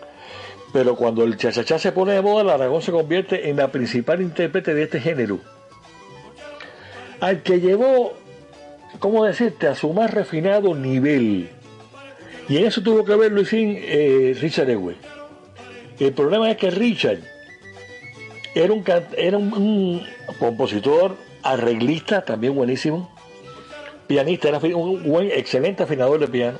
Pero 0.71 0.95
cuando 0.95 1.25
el 1.25 1.35
chachachá 1.35 1.77
se 1.77 1.91
pone 1.91 2.13
de 2.13 2.21
moda, 2.21 2.45
la 2.45 2.53
Aragón 2.53 2.81
se 2.81 2.93
convierte 2.93 3.49
en 3.49 3.57
la 3.57 3.67
principal 3.67 4.21
intérprete 4.21 4.73
de 4.73 4.83
este 4.83 5.01
género. 5.01 5.39
Al 7.19 7.43
que 7.43 7.59
llevó, 7.59 8.13
¿cómo 8.99 9.25
decirte?, 9.25 9.67
a 9.67 9.75
su 9.75 9.91
más 9.91 10.11
refinado 10.11 10.73
nivel. 10.73 11.49
Y 12.47 12.55
en 12.55 12.67
eso 12.67 12.81
tuvo 12.81 13.03
que 13.03 13.15
ver 13.17 13.33
Luisín 13.33 13.77
eh, 13.81 14.33
Richard 14.39 14.69
Ewe. 14.69 14.95
El 15.99 16.13
problema 16.13 16.49
es 16.49 16.55
que 16.55 16.71
Richard 16.71 17.19
era 18.55 18.71
un, 18.71 18.85
era 19.17 19.37
un 19.37 20.01
compositor, 20.39 21.17
arreglista, 21.43 22.23
también 22.23 22.55
buenísimo, 22.55 23.12
pianista, 24.07 24.49
era 24.49 24.59
un 24.59 25.03
buen, 25.03 25.31
excelente 25.31 25.83
afinador 25.83 26.19
de 26.19 26.27
piano. 26.27 26.57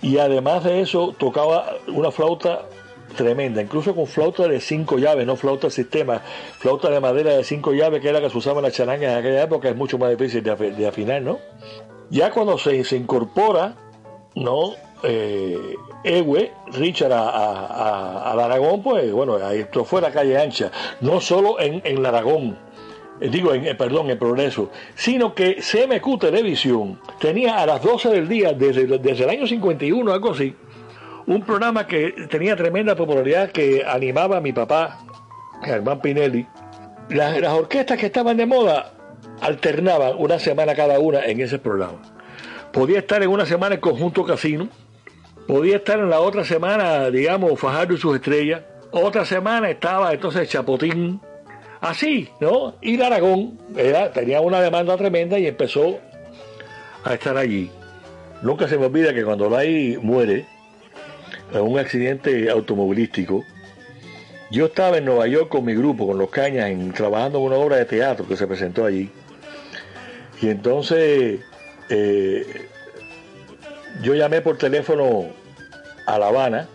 Y 0.00 0.18
además 0.18 0.64
de 0.64 0.80
eso, 0.80 1.14
tocaba 1.16 1.76
una 1.88 2.10
flauta 2.10 2.62
tremenda, 3.16 3.60
incluso 3.62 3.94
con 3.94 4.06
flauta 4.06 4.48
de 4.48 4.58
cinco 4.60 4.98
llaves, 4.98 5.26
no 5.26 5.36
flauta 5.36 5.66
de 5.68 5.70
sistema, 5.70 6.20
flauta 6.58 6.88
de 6.90 6.98
madera 6.98 7.32
de 7.36 7.44
cinco 7.44 7.72
llaves, 7.72 8.00
que 8.00 8.08
era 8.08 8.18
la 8.18 8.26
que 8.26 8.30
se 8.32 8.38
usaba 8.38 8.58
en 8.60 8.64
la 8.64 8.70
charanga 8.72 9.12
en 9.12 9.18
aquella 9.18 9.42
época, 9.42 9.68
es 9.68 9.76
mucho 9.76 9.98
más 9.98 10.10
difícil 10.10 10.42
de, 10.42 10.52
afi- 10.56 10.74
de 10.74 10.86
afinar, 10.88 11.22
¿no? 11.22 11.38
Ya 12.10 12.30
cuando 12.30 12.58
se, 12.58 12.82
se 12.84 12.96
incorpora, 12.96 13.74
¿no? 14.34 14.72
Eh, 15.04 15.74
Ewe, 16.04 16.52
Richard 16.72 17.12
a, 17.12 17.28
a- 17.28 17.66
a- 17.66 18.32
al 18.32 18.40
Aragón, 18.40 18.82
pues 18.82 19.12
bueno, 19.12 19.38
esto 19.50 19.84
fue 19.84 20.00
la 20.00 20.10
calle 20.10 20.38
ancha, 20.38 20.70
no 21.00 21.20
solo 21.20 21.60
en, 21.60 21.80
en 21.84 21.98
el 21.98 22.06
Aragón, 22.06 22.58
eh, 23.22 23.28
digo, 23.30 23.54
en, 23.54 23.64
eh, 23.64 23.74
perdón, 23.74 24.10
en 24.10 24.18
Progreso, 24.18 24.70
sino 24.96 25.34
que 25.34 25.56
CMQ 25.56 26.18
Televisión 26.18 27.00
tenía 27.20 27.60
a 27.60 27.66
las 27.66 27.82
12 27.82 28.08
del 28.10 28.28
día, 28.28 28.52
desde, 28.52 28.86
desde 28.98 29.24
el 29.24 29.30
año 29.30 29.46
51, 29.46 30.12
algo 30.12 30.32
así, 30.32 30.56
un 31.26 31.42
programa 31.42 31.86
que 31.86 32.26
tenía 32.28 32.56
tremenda 32.56 32.96
popularidad 32.96 33.50
que 33.50 33.84
animaba 33.86 34.38
a 34.38 34.40
mi 34.40 34.52
papá, 34.52 34.98
Germán 35.62 36.00
Pinelli. 36.00 36.46
Las, 37.10 37.40
las 37.40 37.52
orquestas 37.52 37.96
que 37.98 38.06
estaban 38.06 38.36
de 38.36 38.46
moda 38.46 38.92
alternaban 39.40 40.14
una 40.18 40.40
semana 40.40 40.74
cada 40.74 40.98
una 40.98 41.24
en 41.24 41.40
ese 41.40 41.60
programa. 41.60 42.02
Podía 42.72 42.98
estar 42.98 43.22
en 43.22 43.28
una 43.28 43.46
semana 43.46 43.76
el 43.76 43.80
conjunto 43.80 44.24
casino, 44.24 44.68
podía 45.46 45.76
estar 45.76 46.00
en 46.00 46.10
la 46.10 46.20
otra 46.20 46.44
semana, 46.44 47.10
digamos, 47.10 47.60
Fajardo 47.60 47.94
y 47.94 47.98
sus 47.98 48.16
estrellas, 48.16 48.62
otra 48.90 49.24
semana 49.24 49.70
estaba 49.70 50.12
entonces 50.12 50.48
Chapotín, 50.48 51.20
así, 51.82 52.28
¿no? 52.40 52.74
Y 52.80 52.94
el 52.94 53.02
Aragón 53.02 53.58
era, 53.76 54.12
tenía 54.12 54.40
una 54.40 54.60
demanda 54.62 54.96
tremenda 54.96 55.38
y 55.38 55.46
empezó 55.46 55.98
a 57.04 57.12
estar 57.14 57.36
allí. 57.36 57.70
Nunca 58.40 58.66
se 58.68 58.78
me 58.78 58.86
olvida 58.86 59.12
que 59.12 59.22
cuando 59.24 59.50
Lai 59.50 59.98
muere 60.00 60.46
en 61.52 61.60
un 61.60 61.78
accidente 61.78 62.48
automovilístico, 62.50 63.44
Yo 64.50 64.66
estaba 64.66 64.98
en 64.98 65.06
Nueva 65.06 65.26
York 65.28 65.48
con 65.48 65.64
mi 65.64 65.74
grupo, 65.74 66.06
con 66.06 66.18
los 66.18 66.28
Cañas, 66.28 66.68
en- 66.68 66.92
trabajando 66.92 67.38
en 67.38 67.44
una 67.44 67.56
obra 67.56 67.76
de 67.76 67.86
teatro 67.86 68.28
que 68.28 68.36
se 68.36 68.46
presentó 68.46 68.84
allí. 68.84 69.08
Y 70.42 70.48
entonces 70.50 71.40
eh, 71.88 72.68
yo 74.02 74.14
llamé 74.14 74.42
por 74.42 74.58
teléfono 74.58 75.28
a 76.06 76.18
La 76.18 76.26
Habana, 76.28 76.68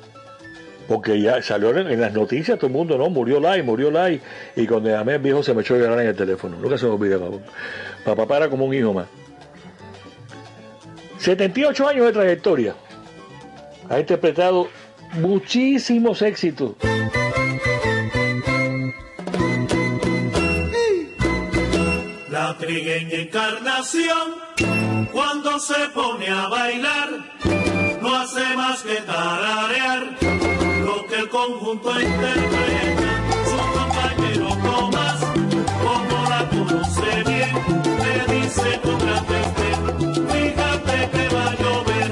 porque 0.88 1.19
ya 1.22 1.41
salió 1.41 1.76
en 1.76 1.99
las 1.99 2.14
noticias 2.14 2.57
todo 2.57 2.68
el 2.68 2.73
mundo, 2.73 2.97
no, 2.97 3.09
murió 3.09 3.39
Lai, 3.39 3.61
murió 3.61 3.91
Lai. 3.91 4.22
Y 4.55 4.65
cuando 4.65 4.89
llamé 4.89 5.15
el 5.15 5.19
viejo 5.19 5.43
se 5.43 5.53
me 5.53 5.61
echó 5.61 5.76
a 5.76 5.80
llorar 5.80 5.99
en 5.99 6.07
el 6.07 6.15
teléfono. 6.15 6.57
Nunca 6.57 6.77
se 6.77 6.85
me 6.85 6.93
olvida, 6.93 7.19
papá. 7.19 8.15
Papá 8.15 8.38
era 8.38 8.49
como 8.49 8.65
un 8.65 8.73
hijo 8.73 8.93
más. 8.93 9.07
78 11.19 11.88
años 11.88 12.05
de 12.05 12.11
trayectoria. 12.14 12.76
Ha 13.89 13.99
interpretado 13.99 14.69
muchísimos 15.14 16.22
éxitos. 16.22 16.73
La 22.30 22.55
trigueña 22.57 23.15
encarnación, 23.15 24.35
cuando 25.11 25.59
se 25.59 25.89
pone 25.93 26.30
a 26.30 26.47
bailar, 26.47 27.09
no 28.01 28.15
hace 28.15 28.55
más 28.55 28.84
que 28.84 28.95
tararear 29.01 30.66
que 31.07 31.15
el 31.15 31.29
conjunto 31.29 31.89
interpreta. 32.01 33.09
Su 33.45 33.57
compañero 33.77 34.49
Tomás, 34.63 35.19
como 35.84 36.29
la 36.29 36.49
conoce 36.49 37.23
bien, 37.25 37.51
le 38.03 38.13
dice 38.34 38.79
con 38.84 38.97
gran 38.99 39.25
desdén, 39.27 39.79
fíjate 40.27 41.09
que 41.11 41.23
va 41.35 41.45
a 41.45 41.55
llover 41.55 42.09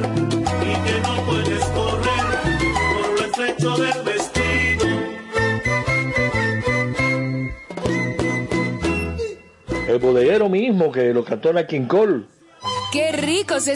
y 0.61 0.73
que 0.85 0.95
no 1.01 1.13
puedes 1.26 1.63
correr 1.65 2.26
por 2.95 3.07
lo 3.11 3.26
estrecho 3.26 3.69
del 3.77 3.99
vestido. 4.03 4.85
El 9.88 9.99
bodeguero 9.99 10.49
mismo 10.49 10.91
que 10.91 11.13
lo 11.13 11.23
cantó 11.23 11.49
en 11.49 11.55
la 11.55 11.67
King 11.67 11.85
Cole. 11.88 12.23
Qué 12.91 13.11
rico 13.11 13.59
se 13.59 13.76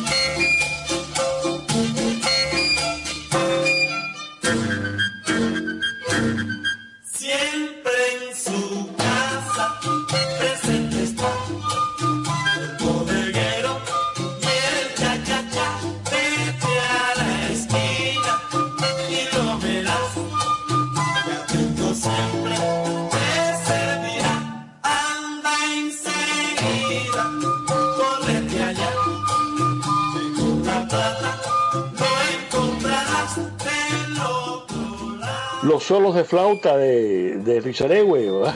Los 35.71 35.83
solos 35.85 36.15
de 36.15 36.25
flauta 36.25 36.75
de, 36.75 37.37
de 37.37 37.61
¿verdad? 37.61 38.55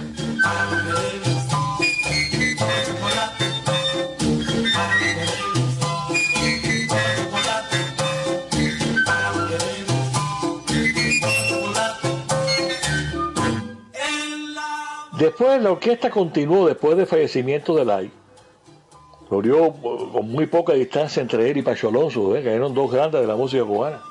Después 15.17 15.61
la 15.61 15.71
orquesta 15.71 16.09
continuó 16.09 16.67
después 16.67 16.97
del 16.97 17.07
fallecimiento 17.07 17.77
de 17.77 17.85
Lai. 17.85 18.11
Murió 19.29 19.67
eh, 19.67 19.73
con 20.11 20.29
muy 20.29 20.47
poca 20.47 20.73
distancia 20.73 21.21
entre 21.21 21.49
él 21.49 21.55
y 21.55 21.61
Pacho 21.61 21.87
Alonso, 21.87 22.35
¿eh? 22.35 22.43
que 22.43 22.51
eran 22.51 22.73
dos 22.73 22.91
grandes 22.91 23.21
de 23.21 23.27
la 23.27 23.37
música 23.37 23.63
cubana. 23.63 24.01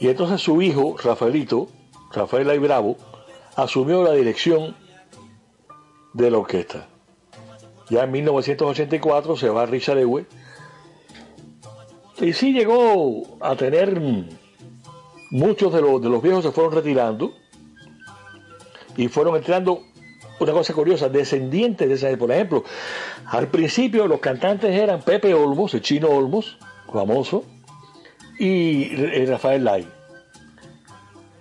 Y 0.00 0.08
entonces 0.08 0.40
su 0.40 0.62
hijo, 0.62 0.96
Rafaelito, 1.02 1.68
Rafael 2.12 2.46
Lai 2.46 2.58
Bravo, 2.58 2.96
asumió 3.54 4.02
la 4.02 4.12
dirección 4.12 4.74
de 6.14 6.30
la 6.30 6.38
orquesta. 6.38 6.88
Ya 7.90 8.04
en 8.04 8.10
1984 8.12 9.36
se 9.36 9.50
va 9.50 9.66
Richard 9.66 9.98
Ewe. 9.98 10.26
Y 12.20 12.32
sí 12.32 12.52
llegó 12.52 13.22
a 13.40 13.56
tener 13.56 14.00
mm, 14.00 14.28
muchos 15.30 15.72
de 15.72 15.82
los, 15.82 16.00
de 16.00 16.08
los 16.08 16.22
viejos 16.22 16.44
se 16.44 16.52
fueron 16.52 16.72
retirando 16.72 17.32
y 18.96 19.08
fueron 19.08 19.36
entrando 19.36 19.82
una 20.38 20.52
cosa 20.52 20.72
curiosa, 20.72 21.08
descendientes 21.08 21.88
de 21.88 21.94
esa 21.94 22.16
por 22.16 22.32
ejemplo, 22.32 22.64
al 23.26 23.48
principio 23.48 24.06
los 24.06 24.20
cantantes 24.20 24.74
eran 24.74 25.02
Pepe 25.02 25.34
Olmos, 25.34 25.74
el 25.74 25.82
chino 25.82 26.08
Olmos, 26.08 26.58
famoso, 26.90 27.44
y 28.40 28.90
eh, 28.94 29.26
Rafael 29.28 29.62
Lai. 29.62 29.86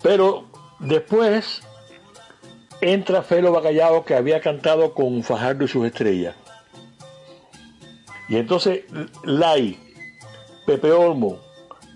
Pero 0.03 0.45
después 0.79 1.61
entra 2.81 3.23
Felo 3.23 3.53
Bacallao 3.53 4.03
que 4.03 4.15
había 4.15 4.41
cantado 4.41 4.93
con 4.93 5.23
Fajardo 5.23 5.63
y 5.63 5.69
sus 5.69 5.87
estrellas. 5.87 6.35
Y 8.27 8.35
entonces 8.35 8.83
Lai, 9.23 9.79
Pepe 10.65 10.91
Olmo 10.91 11.39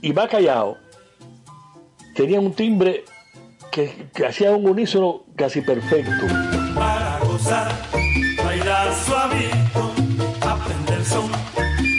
y 0.01 0.13
Bacallao 0.13 0.77
tenían 2.15 2.45
un 2.45 2.53
timbre 2.53 3.03
que, 3.71 4.07
hacía 4.25 4.51
un 4.51 4.67
unísono 4.69 5.23
casi 5.35 5.61
perfecto. 5.61 6.27
para 6.75 7.19
gozar, 7.19 7.71
bailar 8.43 8.93
suavito, 8.93 9.91
aprender 10.41 11.03
son, 11.03 11.29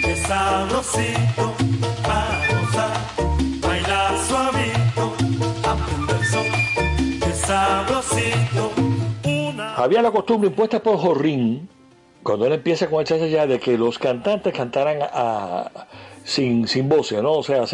que 0.02 0.16
sabrosito, 0.16 1.53
Había 9.84 10.00
la 10.00 10.10
costumbre 10.10 10.48
impuesta 10.48 10.80
por 10.82 10.96
Jorrín, 10.96 11.68
cuando 12.22 12.46
él 12.46 12.54
empieza 12.54 12.88
con 12.88 13.00
el 13.00 13.06
cha 13.06 13.18
ya 13.18 13.46
de 13.46 13.60
que 13.60 13.76
los 13.76 13.98
cantantes 13.98 14.54
cantaran 14.54 14.96
a- 15.02 15.70
sin, 16.24 16.66
sin 16.66 16.88
voces, 16.88 17.22
¿no? 17.22 17.32
O 17.32 17.42
sea, 17.42 17.64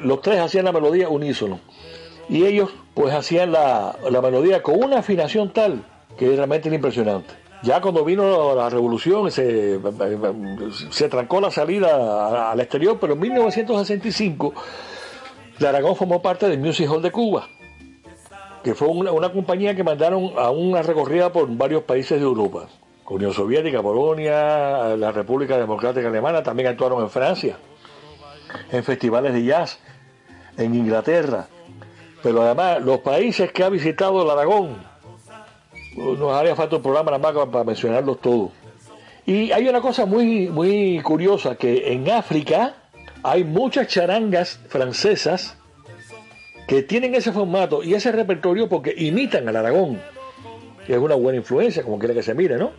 los 0.00 0.22
tres 0.22 0.40
hacían 0.40 0.64
la 0.64 0.72
melodía 0.72 1.10
unísono. 1.10 1.60
Y 2.30 2.46
ellos, 2.46 2.70
pues, 2.94 3.12
hacían 3.12 3.52
la, 3.52 3.96
la 4.10 4.22
melodía 4.22 4.62
con 4.62 4.82
una 4.82 5.00
afinación 5.00 5.52
tal 5.52 5.84
que 6.16 6.34
realmente 6.34 6.68
era 6.68 6.76
impresionante. 6.76 7.34
Ya 7.62 7.82
cuando 7.82 8.02
vino 8.02 8.54
la 8.54 8.70
revolución 8.70 9.30
se, 9.30 9.78
se 10.90 11.08
trancó 11.10 11.40
la 11.42 11.50
salida 11.50 12.50
al 12.50 12.60
exterior, 12.60 12.98
pero 12.98 13.12
en 13.12 13.20
1965 13.20 14.54
la 15.58 15.68
Aragón 15.68 15.96
formó 15.96 16.22
parte 16.22 16.48
del 16.48 16.60
Music 16.60 16.88
Hall 16.90 17.02
de 17.02 17.10
Cuba, 17.10 17.48
que 18.68 18.74
fue 18.74 18.88
una, 18.88 19.12
una 19.12 19.32
compañía 19.32 19.74
que 19.74 19.82
mandaron 19.82 20.32
a 20.36 20.50
una 20.50 20.82
recorrida 20.82 21.32
por 21.32 21.48
varios 21.48 21.84
países 21.84 22.20
de 22.20 22.26
Europa. 22.26 22.68
Unión 23.08 23.32
Soviética, 23.32 23.80
Polonia, 23.82 24.94
la 24.94 25.10
República 25.10 25.56
Democrática 25.56 26.06
Alemana, 26.06 26.42
también 26.42 26.68
actuaron 26.68 27.02
en 27.02 27.08
Francia, 27.08 27.56
en 28.70 28.84
festivales 28.84 29.32
de 29.32 29.42
jazz, 29.42 29.78
en 30.58 30.74
Inglaterra. 30.74 31.46
Pero 32.22 32.42
además, 32.42 32.82
los 32.82 32.98
países 32.98 33.50
que 33.52 33.64
ha 33.64 33.70
visitado 33.70 34.22
el 34.22 34.28
Aragón, 34.28 34.76
nos 35.96 36.30
haría 36.34 36.54
falta 36.54 36.76
un 36.76 36.82
programa 36.82 37.12
nada 37.12 37.32
más 37.32 37.46
para- 37.46 37.64
mencionarlos 37.64 38.20
todos. 38.20 38.50
Y 39.24 39.50
hay 39.50 39.66
una 39.66 39.80
cosa 39.80 40.04
muy, 40.04 40.48
muy 40.50 41.00
curiosa, 41.00 41.54
que 41.54 41.90
en 41.90 42.10
África 42.10 42.74
hay 43.22 43.44
muchas 43.44 43.88
charangas 43.88 44.60
francesas 44.68 45.56
que 46.68 46.82
tienen 46.82 47.14
ese 47.14 47.32
formato 47.32 47.82
y 47.82 47.94
ese 47.94 48.12
repertorio 48.12 48.68
porque 48.68 48.94
imitan 48.94 49.48
al 49.48 49.56
Aragón. 49.56 49.98
Que 50.86 50.92
es 50.92 50.98
una 50.98 51.14
buena 51.14 51.38
influencia, 51.38 51.82
como 51.82 51.98
quiera 51.98 52.14
que 52.14 52.22
se 52.22 52.34
mire, 52.34 52.58
¿no? 52.58 52.72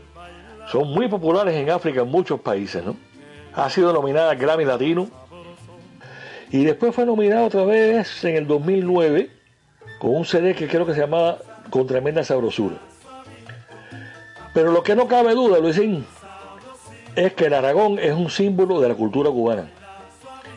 Son 0.72 0.88
muy 0.94 1.08
populares 1.08 1.56
en 1.56 1.72
África 1.72 2.02
en 2.02 2.08
muchos 2.08 2.40
países, 2.40 2.86
¿no? 2.86 2.96
Ha 3.54 3.68
sido 3.72 3.92
nominada 3.92 4.36
Grammy 4.36 4.64
Latino 4.64 5.10
y 6.52 6.64
después 6.64 6.94
fue 6.94 7.06
nominada 7.06 7.44
otra 7.44 7.64
vez 7.66 8.24
en 8.24 8.36
el 8.36 8.48
2009 8.48 9.32
con 10.00 10.16
un 10.16 10.24
CD 10.24 10.54
que 10.54 10.68
creo 10.68 10.86
que 10.86 10.94
se 10.94 11.00
llamaba 11.00 11.40
Con 11.72 11.88
Tremenda 11.88 12.24
Sabrosura. 12.24 12.78
Pero 14.54 14.72
lo 14.72 14.84
que 14.84 14.96
no 14.96 15.08
cabe 15.08 15.34
duda, 15.34 15.58
Luisín, 15.58 16.06
es 17.16 17.34
que 17.34 17.46
el 17.46 17.56
Aragón 17.56 17.98
es 17.98 18.14
un 18.14 18.30
símbolo 18.30 18.80
de 18.80 18.90
la 18.90 18.96
cultura 18.96 19.32
cubana 19.32 19.72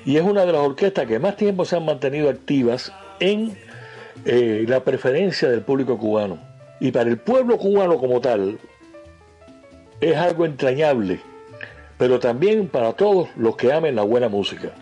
y 0.04 0.18
es 0.18 0.22
una 0.22 0.44
de 0.44 0.52
las 0.52 0.60
orquestas 0.60 1.06
que 1.06 1.18
más 1.18 1.36
tiempo 1.36 1.64
se 1.64 1.76
han 1.76 1.86
mantenido 1.86 2.28
activas 2.28 2.92
en 3.20 3.56
eh, 4.24 4.64
la 4.68 4.84
preferencia 4.84 5.48
del 5.48 5.62
público 5.62 5.98
cubano. 5.98 6.38
Y 6.80 6.90
para 6.90 7.10
el 7.10 7.18
pueblo 7.18 7.58
cubano 7.58 7.98
como 7.98 8.20
tal, 8.20 8.58
es 10.00 10.16
algo 10.16 10.44
entrañable, 10.44 11.20
pero 11.96 12.18
también 12.18 12.68
para 12.68 12.92
todos 12.92 13.28
los 13.36 13.56
que 13.56 13.72
amen 13.72 13.94
la 13.94 14.02
buena 14.02 14.28
música. 14.28 14.72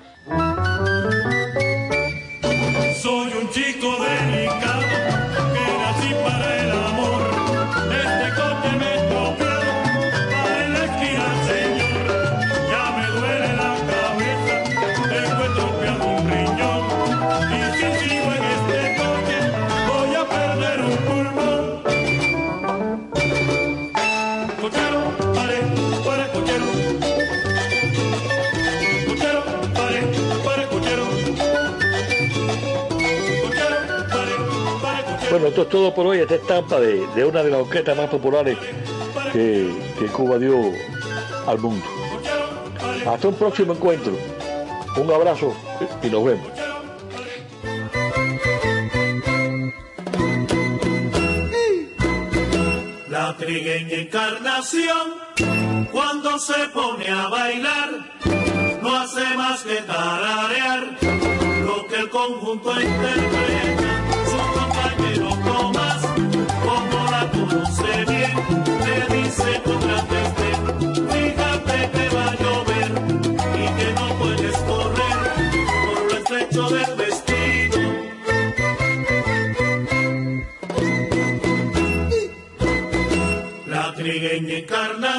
Esto 35.62 35.62
es 35.62 35.68
todo 35.68 35.94
por 35.94 36.06
hoy. 36.06 36.20
Esta 36.20 36.36
estampa 36.36 36.80
de, 36.80 37.06
de 37.08 37.24
una 37.24 37.42
de 37.42 37.50
las 37.50 37.60
orquestas 37.60 37.96
más 37.96 38.08
populares 38.08 38.56
que, 39.32 39.70
que 39.98 40.06
Cuba 40.06 40.38
dio 40.38 40.56
al 41.46 41.58
mundo. 41.58 41.84
Hasta 43.06 43.28
un 43.28 43.34
próximo 43.34 43.74
encuentro. 43.74 44.12
Un 44.96 45.10
abrazo 45.12 45.54
y 46.02 46.06
nos 46.08 46.24
vemos. 46.24 46.46
La 53.08 53.36
trigueña 53.36 53.96
encarnación, 53.96 55.14
cuando 55.92 56.38
se 56.38 56.68
pone 56.72 57.08
a 57.08 57.28
bailar, 57.28 57.90
no 58.82 58.96
hace 58.96 59.36
más 59.36 59.62
que 59.62 59.76
tararear 59.76 60.98
lo 61.64 61.86
que 61.86 61.96
el 61.96 62.08
conjunto 62.08 62.72
interpreta. 62.80 63.79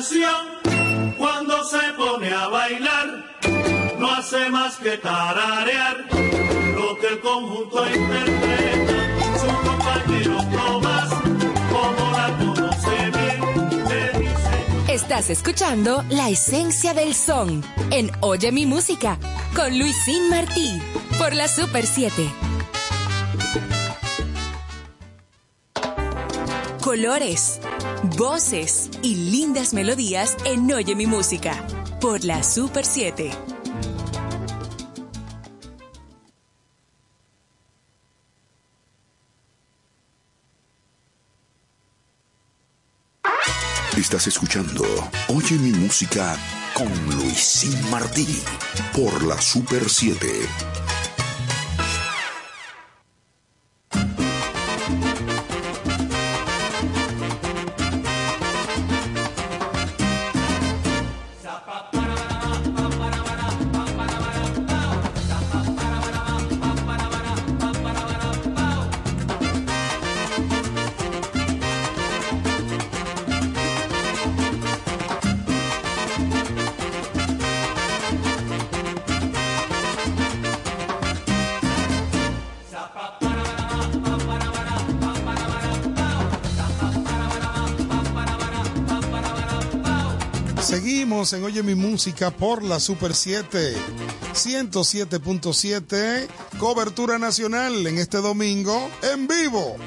Encarnación, 0.02 1.16
cuando 1.18 1.64
se 1.64 1.94
pone 1.96 2.34
a 2.34 2.48
bailar, 2.48 3.38
no 4.00 4.12
hace 4.12 4.50
más 4.50 4.78
que 4.78 4.98
tararear 4.98 6.08
lo 6.76 6.98
que 6.98 7.08
el 7.08 7.20
conjunto 7.20 7.86
interpreta. 7.88 9.40
Su 9.40 9.70
compañero 9.70 10.38
Tomás, 10.52 11.10
como 11.72 12.12
la 12.12 12.38
conoce 12.38 13.12
bien, 13.18 13.88
le 13.88 14.20
dice. 14.20 14.94
Estás 14.94 15.30
escuchando 15.30 16.04
La 16.10 16.30
Esencia 16.30 16.94
del 16.94 17.14
Son 17.14 17.64
en 17.92 18.12
Oye 18.22 18.52
mi 18.52 18.66
música 18.66 19.18
con 19.56 19.78
Luisín 19.78 20.30
Martí 20.30 20.82
por 21.18 21.34
la 21.34 21.48
Super 21.48 21.86
7. 21.86 22.32
Colores, 26.82 27.62
voces 28.04 28.90
y 29.02 29.16
lindas 29.32 29.74
melodías 29.74 30.38
en 30.46 30.72
Oye 30.72 30.96
mi 30.96 31.06
música 31.08 31.66
por 32.00 32.24
la 32.24 32.44
Super 32.44 32.86
7. 32.86 33.32
Estás 43.98 44.28
escuchando 44.28 44.84
Oye 45.28 45.58
mi 45.58 45.72
música 45.72 46.36
con 46.74 46.92
Luisín 47.16 47.90
Martí 47.92 48.42
por 48.94 49.24
la 49.24 49.40
Super 49.40 49.88
7. 49.88 50.28
Oye 91.34 91.64
mi 91.64 91.76
música 91.76 92.30
por 92.30 92.62
la 92.62 92.78
Super 92.78 93.16
7, 93.16 93.74
107.7, 94.34 96.28
cobertura 96.60 97.18
nacional 97.18 97.88
en 97.88 98.00
este 98.00 98.18
domingo 98.18 98.90
en 99.02 99.28
vivo. 99.28 99.78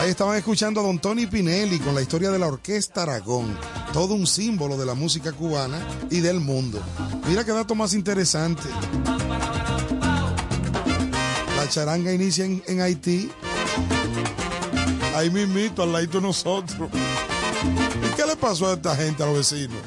Ahí 0.00 0.10
estaban 0.10 0.36
escuchando 0.36 0.80
a 0.80 0.82
Don 0.82 0.98
Tony 0.98 1.26
Pinelli 1.26 1.78
con 1.78 1.94
la 1.94 2.02
historia 2.02 2.30
de 2.30 2.38
la 2.40 2.48
Orquesta 2.48 3.04
Aragón, 3.04 3.56
todo 3.92 4.14
un 4.14 4.26
símbolo 4.26 4.76
de 4.76 4.86
la 4.86 4.94
música 4.94 5.30
cubana 5.30 5.78
y 6.10 6.18
del 6.18 6.40
mundo. 6.40 6.82
Mira 7.28 7.44
qué 7.44 7.52
dato 7.52 7.76
más 7.76 7.94
interesante. 7.94 8.64
La 11.56 11.68
charanga 11.68 12.12
inicia 12.12 12.44
en, 12.44 12.60
en 12.66 12.80
Haití. 12.80 13.30
Ahí 15.14 15.30
mismito, 15.30 15.84
al 15.84 15.92
ladito 15.92 16.18
de 16.18 16.26
nosotros. 16.26 16.90
¿Y 16.92 18.16
qué 18.16 18.26
le 18.26 18.34
pasó 18.34 18.66
a 18.68 18.74
esta 18.74 18.96
gente, 18.96 19.22
a 19.22 19.26
los 19.26 19.36
vecinos? 19.36 19.78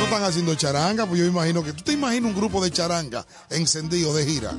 No 0.00 0.06
están 0.06 0.24
haciendo 0.24 0.54
charanga, 0.54 1.04
pues 1.04 1.20
yo 1.20 1.26
imagino 1.26 1.62
que... 1.62 1.74
¿Tú 1.74 1.82
te 1.82 1.92
imaginas 1.92 2.30
un 2.30 2.36
grupo 2.36 2.64
de 2.64 2.70
charanga 2.70 3.26
encendido 3.50 4.14
de 4.14 4.24
gira? 4.24 4.54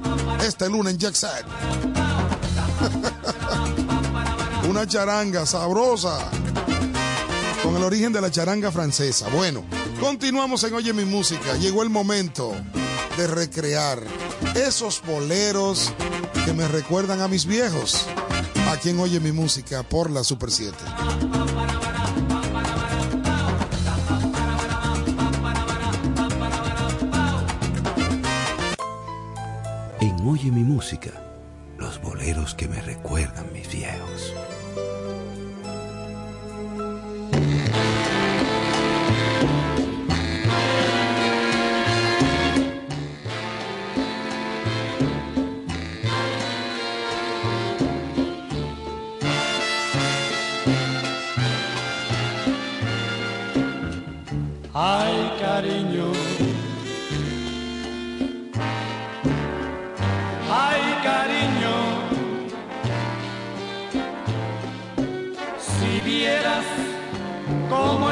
Este 0.45 0.69
lunes 0.69 0.93
en 0.93 0.99
Jack 0.99 1.15
Set. 1.15 1.43
Una 4.69 4.85
charanga 4.85 5.47
sabrosa. 5.47 6.29
Con 7.63 7.75
el 7.75 7.83
origen 7.83 8.13
de 8.13 8.21
la 8.21 8.29
charanga 8.29 8.71
francesa. 8.71 9.29
Bueno, 9.29 9.63
continuamos 9.99 10.63
en 10.63 10.75
Oye 10.75 10.93
mi 10.93 11.05
música. 11.05 11.55
Llegó 11.57 11.81
el 11.81 11.89
momento 11.89 12.53
de 13.17 13.25
recrear 13.25 13.99
esos 14.53 15.01
boleros 15.01 15.91
que 16.45 16.53
me 16.53 16.67
recuerdan 16.67 17.19
a 17.19 17.27
mis 17.27 17.47
viejos. 17.47 18.05
A 18.71 18.77
quien 18.77 18.99
oye 18.99 19.19
mi 19.19 19.31
música 19.31 19.81
por 19.81 20.11
la 20.11 20.23
Super 20.23 20.51
7. 20.51 20.77
Oye 30.23 30.51
mi 30.51 30.61
música, 30.61 31.09
los 31.79 31.99
boleros 31.99 32.53
que 32.53 32.67
me 32.67 32.79
recuerdan 32.79 33.51
mis 33.53 33.71
viejos. 33.71 34.35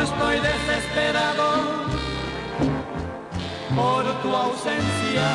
Estoy 0.01 0.39
desesperado 0.39 1.47
por 3.75 4.03
tu 4.21 4.35
ausencia. 4.35 5.27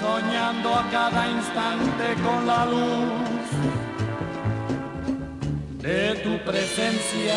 Soñando 0.00 0.74
a 0.74 0.88
cada 0.90 1.28
instante 1.28 2.14
con 2.24 2.46
la 2.46 2.66
luz 2.66 3.48
de 5.82 6.14
tu 6.24 6.38
presencia. 6.44 7.34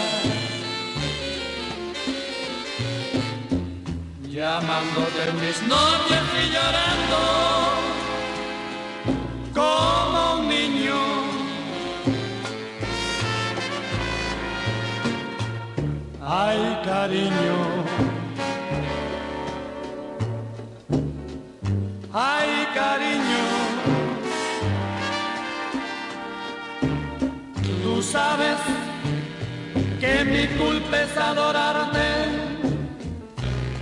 Llamándote 4.23 5.29
en 5.29 5.35
mis 5.41 5.61
noches 5.63 6.23
y 6.41 6.53
llorando 6.53 7.51
cariño. 17.02 17.57
Ay, 22.14 22.49
cariño. 22.76 23.45
Tú 27.84 28.03
sabes 28.03 28.60
que 29.99 30.14
mi 30.34 30.45
culpa 30.61 31.02
es 31.06 31.18
adorarte 31.18 32.10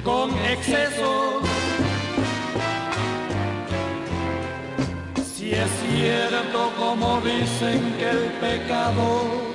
con 0.05 0.27
exceso. 0.53 1.41
Si 5.33 5.51
es 5.51 5.69
cierto 5.83 6.71
como 6.79 7.19
dicen 7.21 7.81
que 7.99 8.09
el 8.11 8.23
pecado 8.43 9.48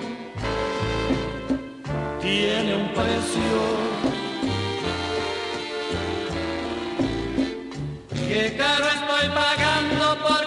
tiene 2.34 2.74
un 2.74 2.88
precio. 2.88 3.54
Qué 8.28 8.56
caro 8.56 8.86
estoy 8.98 9.28
pagando 9.42 10.04
por 10.26 10.43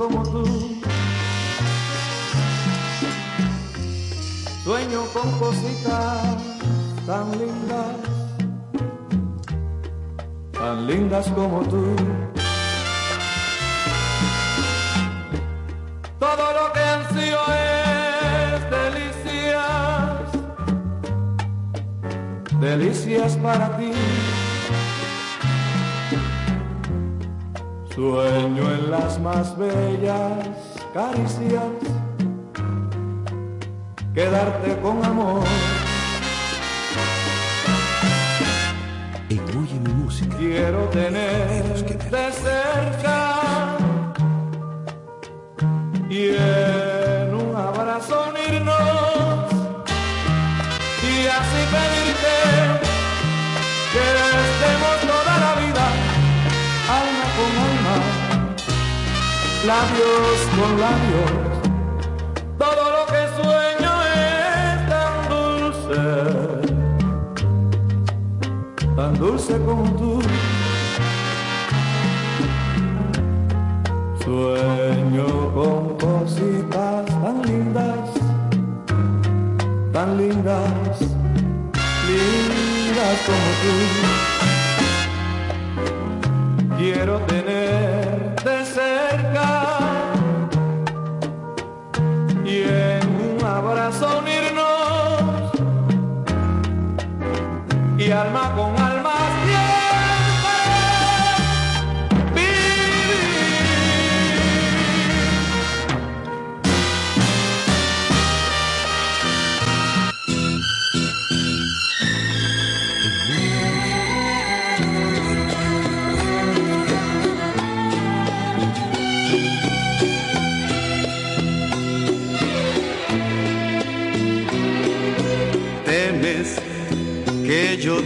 como 0.00 0.22
tú. 0.22 0.80
Sueño 4.64 5.04
con 5.12 5.30
cositas 5.38 6.38
tan 7.06 7.30
lindas, 7.38 7.96
tan 10.52 10.86
lindas 10.86 11.28
como 11.34 11.60
tú. 11.64 11.84
Todo 16.18 16.46
lo 16.58 16.72
que 16.72 16.80
ansío 16.80 17.40
es 17.52 18.60
delicias, 18.78 19.60
delicias 22.58 23.36
para 23.36 23.76
ti. 23.76 23.92
Sueño 28.00 28.62
en 28.72 28.90
las 28.90 29.20
más 29.20 29.54
bellas 29.58 30.48
caricias, 30.94 31.64
quedarte 34.14 34.80
con 34.80 35.04
amor. 35.04 35.44
En 39.28 39.40
Oye 39.40 39.78
mi 39.84 39.92
música. 39.92 40.34
Quiero 40.38 40.88
tenerte 40.88 42.32
cerca 42.32 43.19
labios 59.70 60.38
con 60.56 60.70
labios. 60.84 61.32
Todo 62.58 62.84
lo 62.96 63.02
que 63.12 63.22
sueño 63.38 63.92
es 64.18 64.76
tan 64.92 65.14
dulce, 65.32 66.02
tan 68.96 69.12
dulce 69.22 69.54
como 69.66 69.84
tú. 70.00 70.12
Sueño 74.24 75.28
con 75.56 75.80
cositas 76.04 77.06
tan 77.22 77.36
lindas, 77.48 78.08
tan 79.92 80.08
lindas, 80.18 80.96
lindas 82.08 83.16
como 83.26 83.50
tú. 83.62 84.19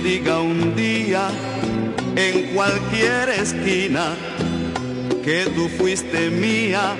Diga 0.04 0.38
un 0.38 0.76
día 0.76 1.30
en 2.14 2.54
cualquier 2.54 3.30
esquina 3.30 4.14
que 5.24 5.46
tú 5.54 5.66
fuiste 5.78 6.28
mía 6.28 6.94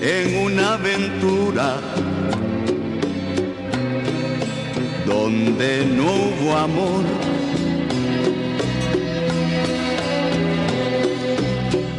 en 0.00 0.36
una 0.44 0.74
aventura 0.74 1.80
donde 5.04 5.84
no 5.84 6.04
hubo 6.04 6.56
amor. 6.56 7.04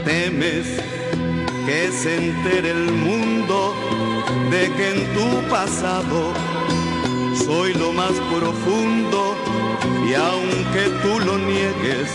Temes 0.05 0.67
que 1.65 1.91
se 1.91 2.15
entere 2.15 2.71
el 2.71 2.93
mundo 2.93 3.75
de 4.51 4.71
que 4.71 4.89
en 4.91 4.99
tu 5.15 5.49
pasado 5.49 6.31
soy 7.45 7.73
lo 7.73 7.91
más 7.91 8.13
profundo 8.33 9.26
y 10.05 10.13
aunque 10.13 10.89
tú 11.01 11.19
lo 11.19 11.37
niegues, 11.37 12.09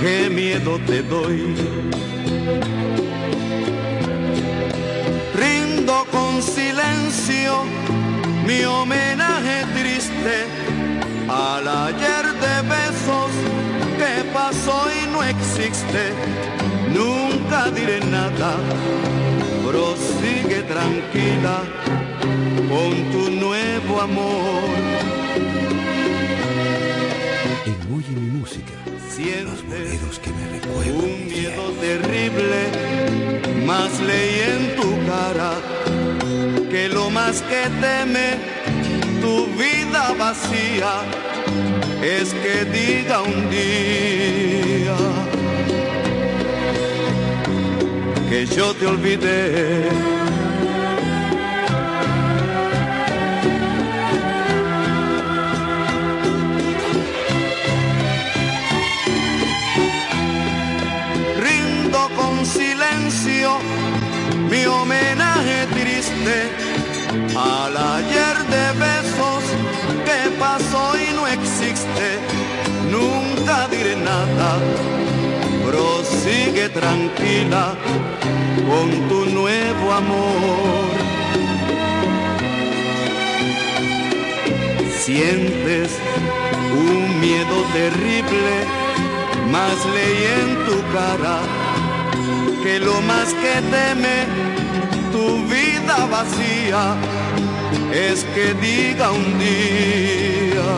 qué 0.00 0.30
miedo 0.30 0.78
te 0.86 1.02
doy. 1.02 1.54
Rindo 5.34 6.06
con 6.10 6.42
silencio 6.42 7.64
mi 8.46 8.64
homenaje 8.64 9.64
triste 9.78 10.46
al 11.28 11.68
ayer 11.68 12.24
de 12.44 12.54
besos 12.76 13.30
que 13.98 14.24
pasó 14.32 14.88
y 14.90 15.10
no 15.12 15.22
existe. 15.22 16.12
Nunca 16.92 17.70
diré 17.70 18.00
nada, 18.00 18.56
prosigue 19.64 20.62
tranquila 20.62 21.79
con 22.70 22.92
tu 23.12 23.30
nuevo 23.30 24.00
amor. 24.00 24.64
En 27.66 27.78
Oye 27.94 28.12
mi 28.20 28.30
música. 28.38 28.74
Sientes 29.14 30.18
que 30.22 30.30
me 30.30 30.44
recuerdan 30.56 30.94
un 30.94 31.26
miedo 31.26 31.64
terrible, 31.86 32.60
más 33.66 33.90
leí 34.00 34.36
en 34.54 34.64
tu 34.76 34.90
cara 35.10 35.52
que 36.70 36.88
lo 36.88 37.10
más 37.10 37.42
que 37.42 37.62
teme 37.84 38.28
tu 39.20 39.46
vida 39.60 40.14
vacía 40.16 40.92
es 42.02 42.32
que 42.42 42.64
diga 42.78 43.22
un 43.22 43.50
día 43.50 44.96
que 48.30 48.46
yo 48.46 48.72
te 48.74 48.86
olvidé. 48.86 50.09
mi 64.60 64.66
homenaje 64.66 65.66
triste 65.72 66.36
al 67.36 67.76
ayer 67.76 68.36
de 68.54 68.66
besos 68.86 69.44
que 70.06 70.30
pasó 70.38 70.92
y 70.96 71.14
no 71.14 71.26
existe. 71.26 72.06
Nunca 72.90 73.68
diré 73.68 73.96
nada, 73.96 74.58
prosigue 75.66 76.68
tranquila 76.68 77.74
con 78.68 79.08
tu 79.08 79.26
nuevo 79.26 79.92
amor. 79.92 80.90
Sientes 85.04 85.98
un 86.72 87.20
miedo 87.20 87.56
terrible, 87.72 88.54
más 89.50 89.76
leí 89.94 90.24
en 90.40 90.66
tu 90.66 90.76
cara 90.92 91.59
que 92.62 92.78
lo 92.78 93.00
más 93.02 93.32
que 93.34 93.54
teme 93.70 94.26
tu 95.12 95.44
vida 95.46 96.06
vacía 96.06 96.96
es 97.92 98.24
que 98.34 98.54
diga 98.54 99.10
un 99.12 99.38
día 99.38 100.68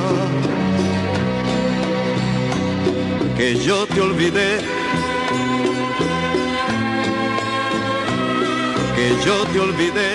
que 3.36 3.56
yo 3.56 3.86
te 3.86 4.00
olvidé, 4.00 4.58
que 8.96 9.26
yo 9.26 9.44
te 9.46 9.60
olvidé. 9.60 10.10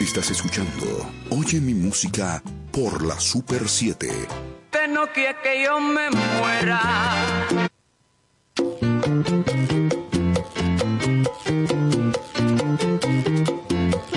Estás 0.00 0.30
escuchando 0.30 1.10
Oye 1.30 1.60
mi 1.60 1.74
música 1.74 2.42
por 2.70 3.04
la 3.04 3.18
Super 3.18 3.68
7. 3.68 4.08
Usted 4.66 4.88
no 4.88 5.06
quiere 5.12 5.36
que 5.42 5.64
yo 5.64 5.80
me 5.80 6.10
muera. 6.10 7.70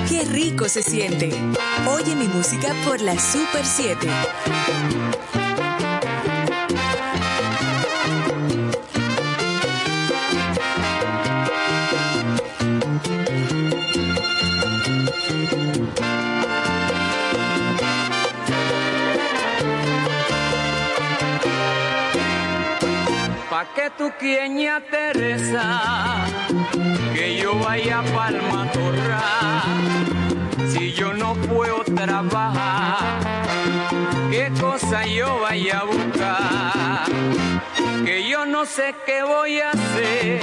Qué 0.07 0.23
rico 0.25 0.67
se 0.67 0.83
siente. 0.83 1.29
Oye 1.87 2.15
mi 2.15 2.27
música 2.27 2.75
por 2.85 2.99
la 3.01 3.17
Super 3.17 3.65
7. 3.65 4.07
Pa' 23.57 23.65
que 23.73 23.89
tu 23.97 24.11
quieña 24.19 24.79
Teresa, 24.81 26.25
que 27.15 27.37
yo 27.41 27.57
vaya 27.57 28.03
pa'l 28.13 28.39
matorral, 28.51 30.05
si 30.71 30.93
yo 30.93 31.11
no 31.11 31.33
puedo 31.33 31.83
trabajar, 31.83 33.17
qué 34.29 34.51
cosa 34.61 35.07
yo 35.07 35.39
vaya 35.39 35.79
a 35.79 35.85
buscar, 35.85 37.05
que 38.05 38.29
yo 38.29 38.45
no 38.45 38.63
sé 38.63 38.93
qué 39.07 39.23
voy 39.23 39.59
a 39.59 39.71
hacer, 39.71 40.41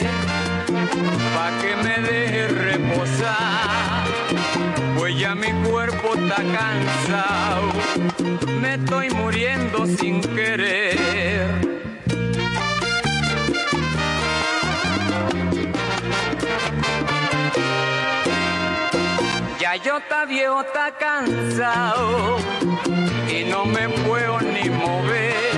pa' 1.35 1.53
que 1.61 1.77
me 1.85 1.97
deje 2.09 2.49
reposar, 2.49 4.03
pues 4.99 5.17
ya 5.17 5.37
mi 5.37 5.53
cuerpo 5.69 6.15
está 6.17 6.43
cansado, 6.59 7.71
me 8.61 8.75
estoy 8.75 9.09
muriendo 9.11 9.87
sin 9.87 10.21
querer. 10.21 11.74
Está 19.83 20.25
viejo, 20.25 20.61
está 20.61 20.97
cansado 20.97 22.39
y 23.29 23.45
no 23.51 23.65
me 23.65 23.89
puedo 23.89 24.41
ni 24.41 24.71
mover. 24.71 25.51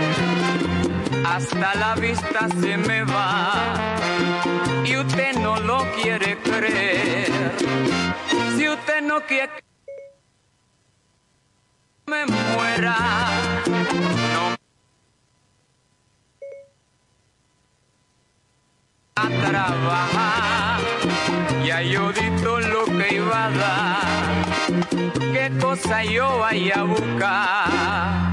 Hasta 1.26 1.74
la 1.74 1.94
vista 1.96 2.48
se 2.58 2.78
me 2.78 3.04
va 3.04 3.52
y 4.86 4.96
usted 4.96 5.34
no 5.36 5.60
lo 5.60 5.84
quiere 6.00 6.38
creer. 6.38 7.30
Si 8.56 8.66
usted 8.66 9.02
no 9.02 9.20
quiere 9.20 9.52
que 9.52 9.62
me 12.06 12.24
muera, 12.24 12.96
no 14.32 14.56
a 19.16 19.28
trabajar. 19.28 20.65
Ya 21.66 21.82
yo 21.82 22.12
di 22.12 22.30
todo 22.44 22.60
lo 22.60 22.84
que 22.84 23.16
iba 23.16 23.46
a 23.46 23.50
dar. 23.50 24.06
¿Qué 25.18 25.50
cosa 25.60 26.04
yo 26.04 26.38
vaya 26.38 26.78
a 26.78 26.82
buscar? 26.84 28.25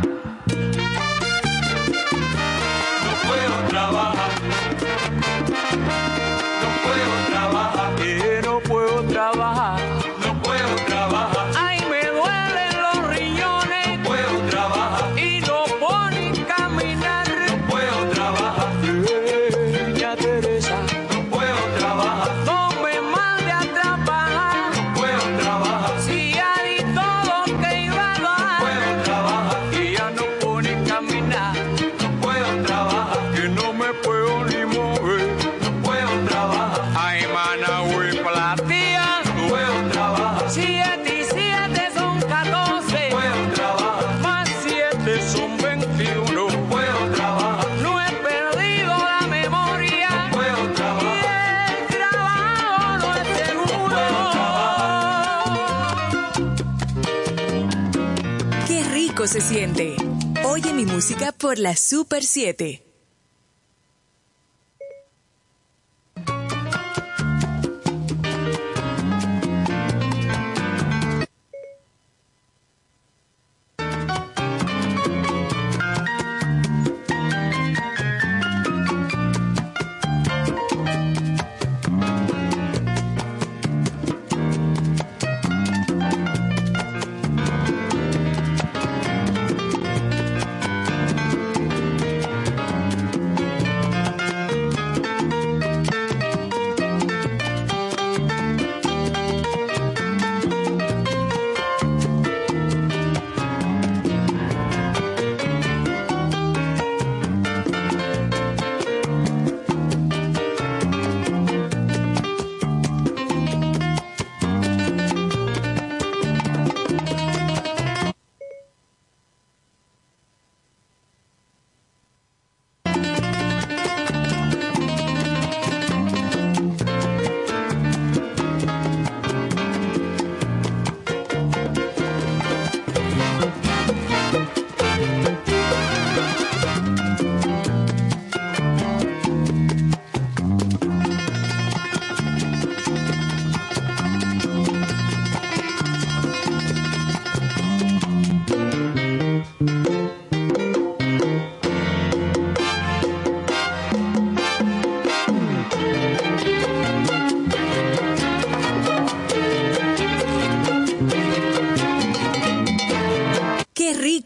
Por 61.44 61.60
la 61.60 61.76
Super 61.76 62.24
7. 62.24 62.93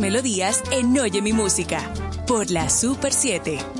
melodías 0.00 0.62
en 0.72 0.98
Oye 0.98 1.22
mi 1.22 1.32
música 1.32 1.88
por 2.26 2.50
la 2.50 2.68
Super 2.68 3.12
7. 3.12 3.79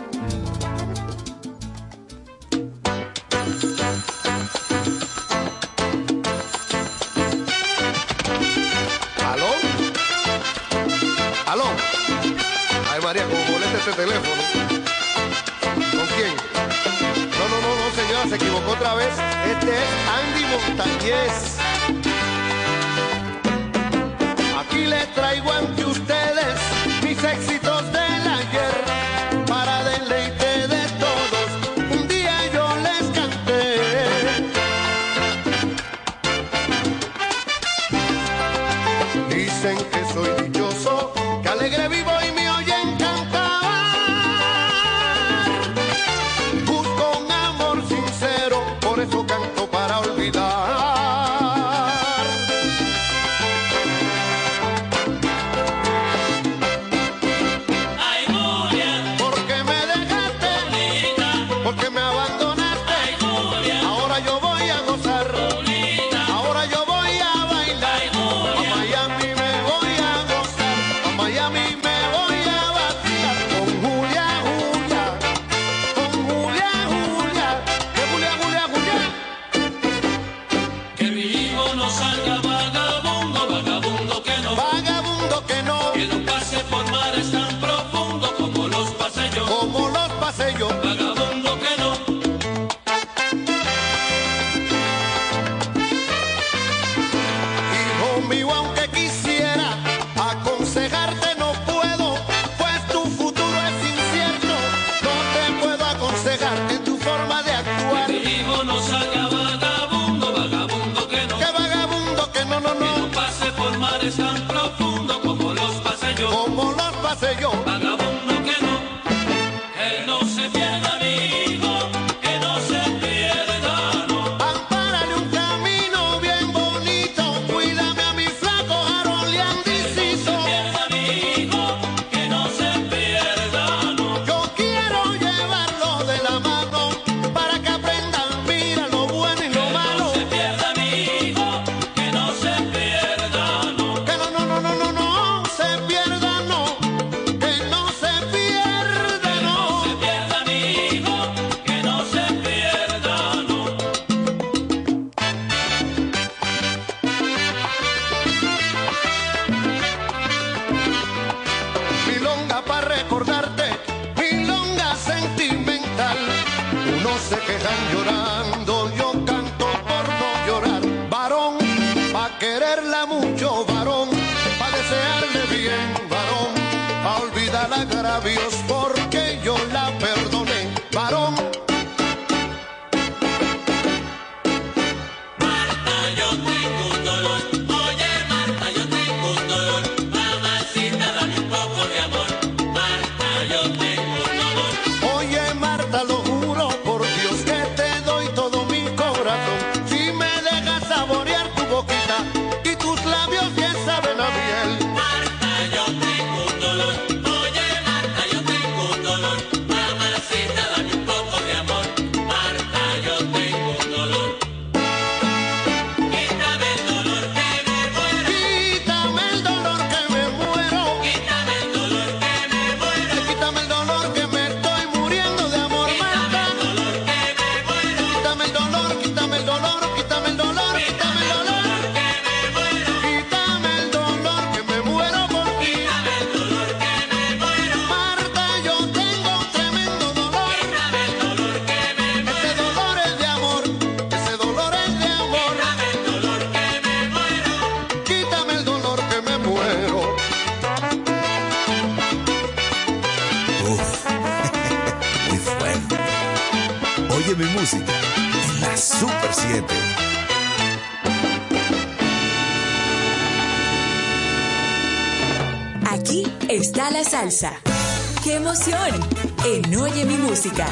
en 268.66 269.74
Oye 269.74 270.04
Mi 270.04 270.18
Música. 270.18 270.66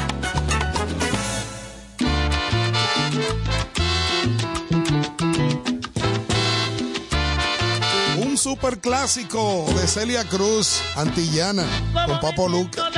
Un 8.21 8.37
superclásico 8.37 9.65
de 9.75 9.87
Celia 9.87 10.23
Cruz, 10.25 10.83
Antillana, 10.95 11.65
con 12.05 12.19
Papo 12.19 12.47
Luca. 12.47 12.88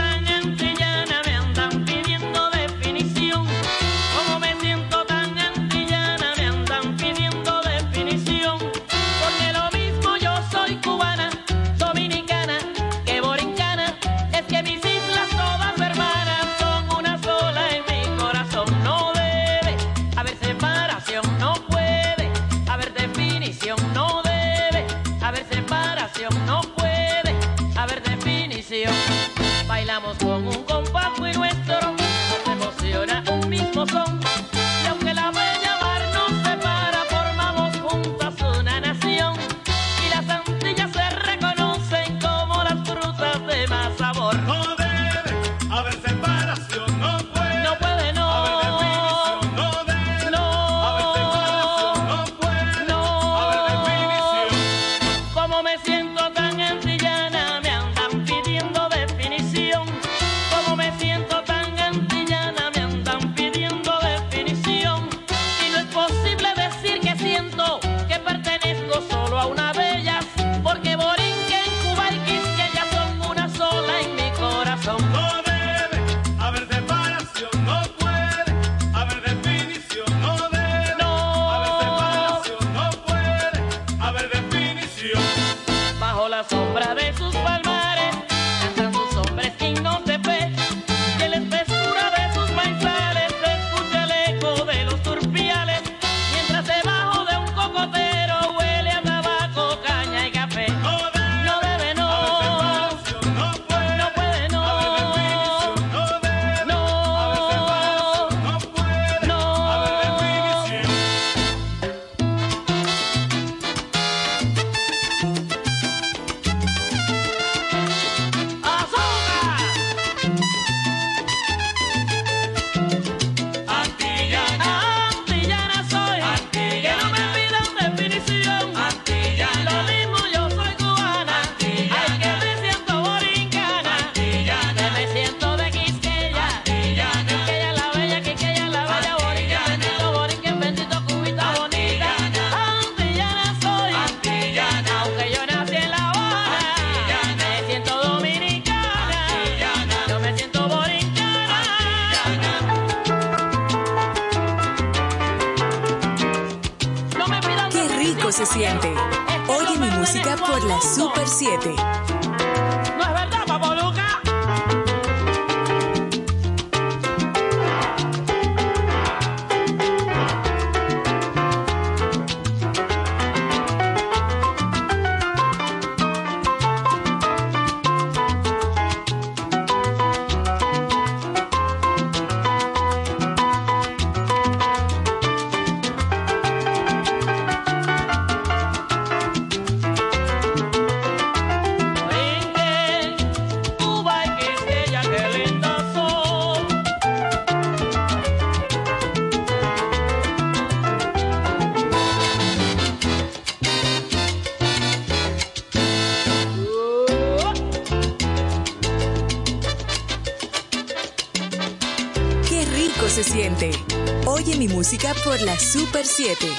Super 216.03 216.35
7. 216.35 216.50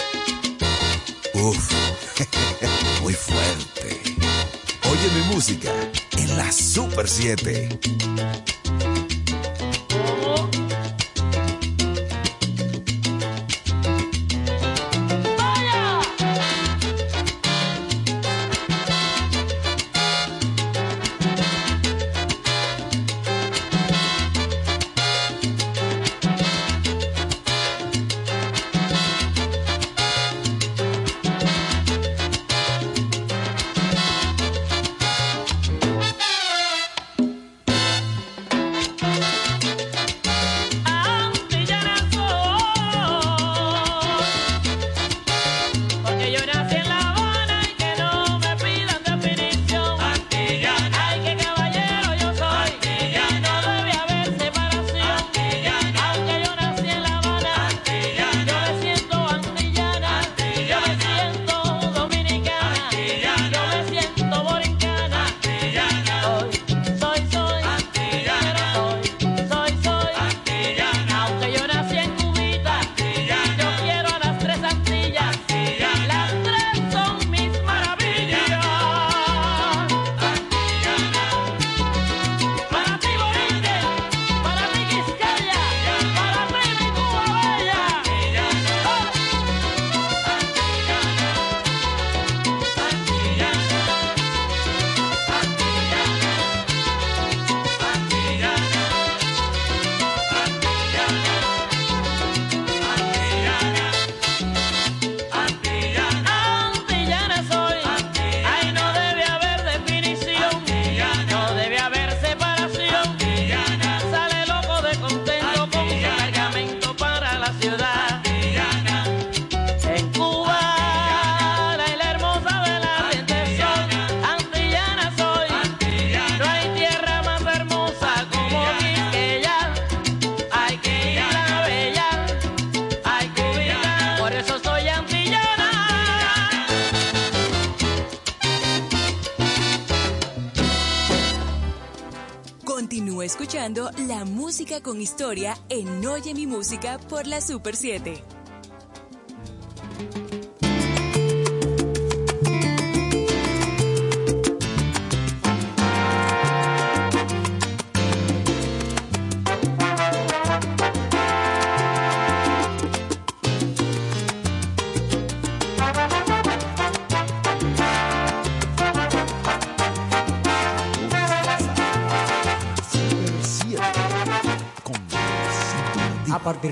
Música 144.62 144.80
con 144.80 145.00
historia 145.00 145.56
en 145.70 146.06
Oye 146.06 146.34
mi 146.34 146.46
música 146.46 147.00
por 147.08 147.26
la 147.26 147.40
Super 147.40 147.74
7. 147.74 148.31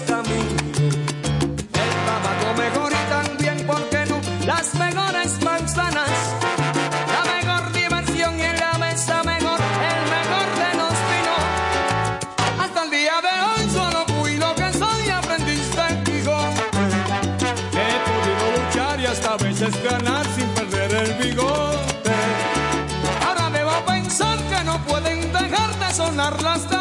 El 0.00 0.04
tabaco 2.06 2.54
mejor 2.56 2.92
y 2.92 3.10
también, 3.10 3.66
¿por 3.66 3.82
qué 3.90 4.06
no? 4.06 4.20
Las 4.46 4.72
mejores 4.76 5.42
manzanas. 5.42 6.10
La 7.14 7.22
mejor 7.34 7.72
diversión 7.72 8.38
y 8.38 8.42
en 8.42 8.60
la 8.60 8.78
mesa 8.78 9.24
mejor, 9.24 9.58
el 9.58 10.02
mejor 10.16 10.46
de 10.62 10.70
los 10.78 10.94
vinos. 11.10 11.44
Hasta 12.60 12.84
el 12.84 12.90
día 12.90 13.14
de 13.26 13.34
hoy 13.48 13.70
solo 13.70 14.06
fui 14.20 14.36
lo 14.36 14.54
que 14.54 14.72
soy, 14.72 15.08
aprendiz 15.10 15.68
de 15.74 16.02
Quijote. 16.04 16.62
He 17.72 17.94
podido 18.08 18.44
luchar 18.56 19.00
y 19.00 19.06
hasta 19.06 19.36
veces 19.36 19.82
ganar 19.82 20.24
sin 20.36 20.46
perder 20.50 20.94
el 20.94 21.14
bigote. 21.14 22.14
Ahora 23.26 23.50
debo 23.50 23.84
pensar 23.84 24.38
que 24.48 24.64
no 24.64 24.78
pueden 24.84 25.32
dejar 25.32 25.76
de 25.80 25.92
sonar 25.92 26.40
las. 26.42 26.77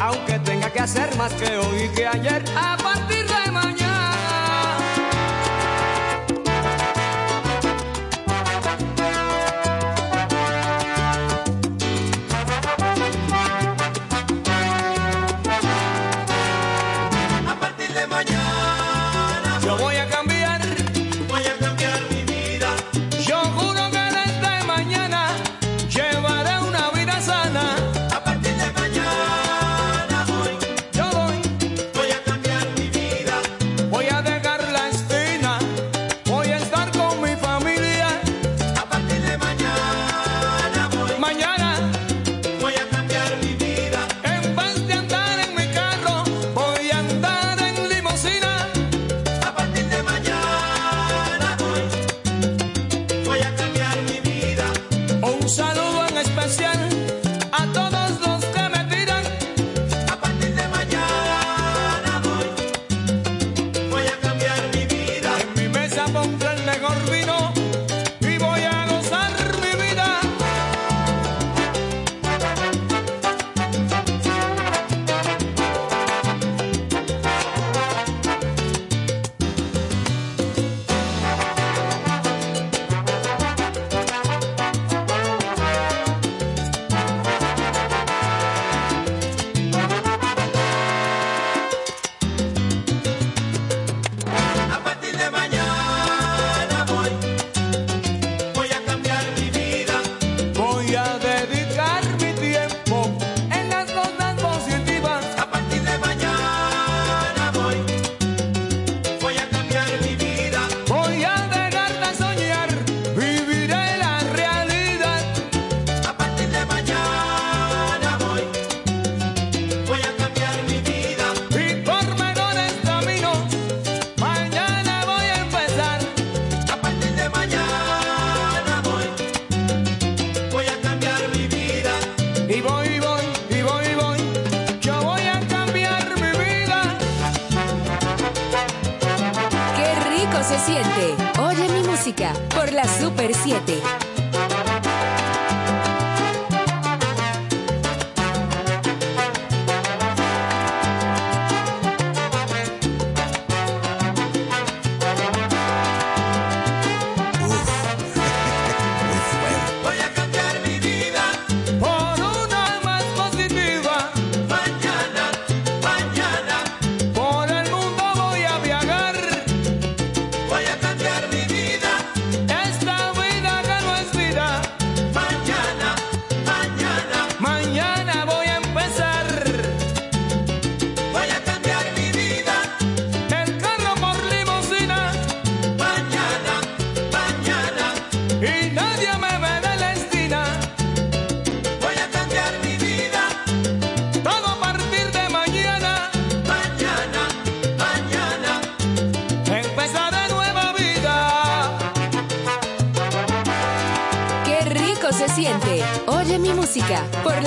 Aunque 0.00 0.38
tenga 0.40 0.70
que 0.70 0.80
hacer 0.80 1.14
más 1.16 1.32
que 1.34 1.56
hoy 1.56 1.88
que 1.94 2.06
ayer, 2.06 2.44
a 2.56 2.76
partir 2.76 3.25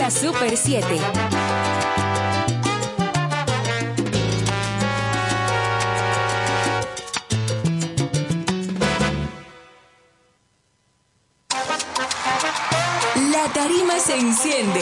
Super 0.10 0.58
7. 0.58 0.86
La 13.32 13.54
tarima 13.54 14.00
se 14.00 14.18
enciende 14.18 14.82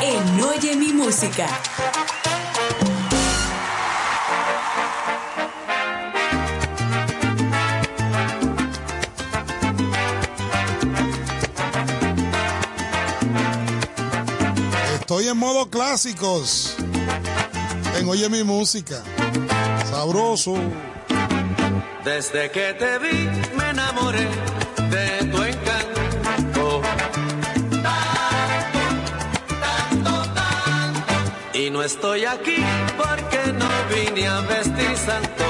en 0.00 0.40
Oye 0.44 0.76
mi 0.76 0.92
música. 0.92 1.48
modo 15.38 15.70
clásicos 15.70 16.74
en 17.96 18.08
Oye 18.08 18.28
mi 18.28 18.42
música. 18.42 19.02
Sabroso. 19.90 20.56
Desde 22.04 22.50
que 22.50 22.74
te 22.74 22.98
vi 22.98 23.28
me 23.56 23.70
enamoré 23.70 24.28
de 24.90 25.26
tu 25.30 25.42
encanto. 25.42 26.82
Tanto, 27.70 28.80
tanto, 29.60 30.12
tanto. 30.34 31.14
Y 31.58 31.70
no 31.70 31.82
estoy 31.82 32.24
aquí 32.24 32.64
porque 32.96 33.52
no 33.52 33.68
vine 33.94 34.26
a 34.26 34.40
vestir 34.40 34.96
santo. 34.96 35.47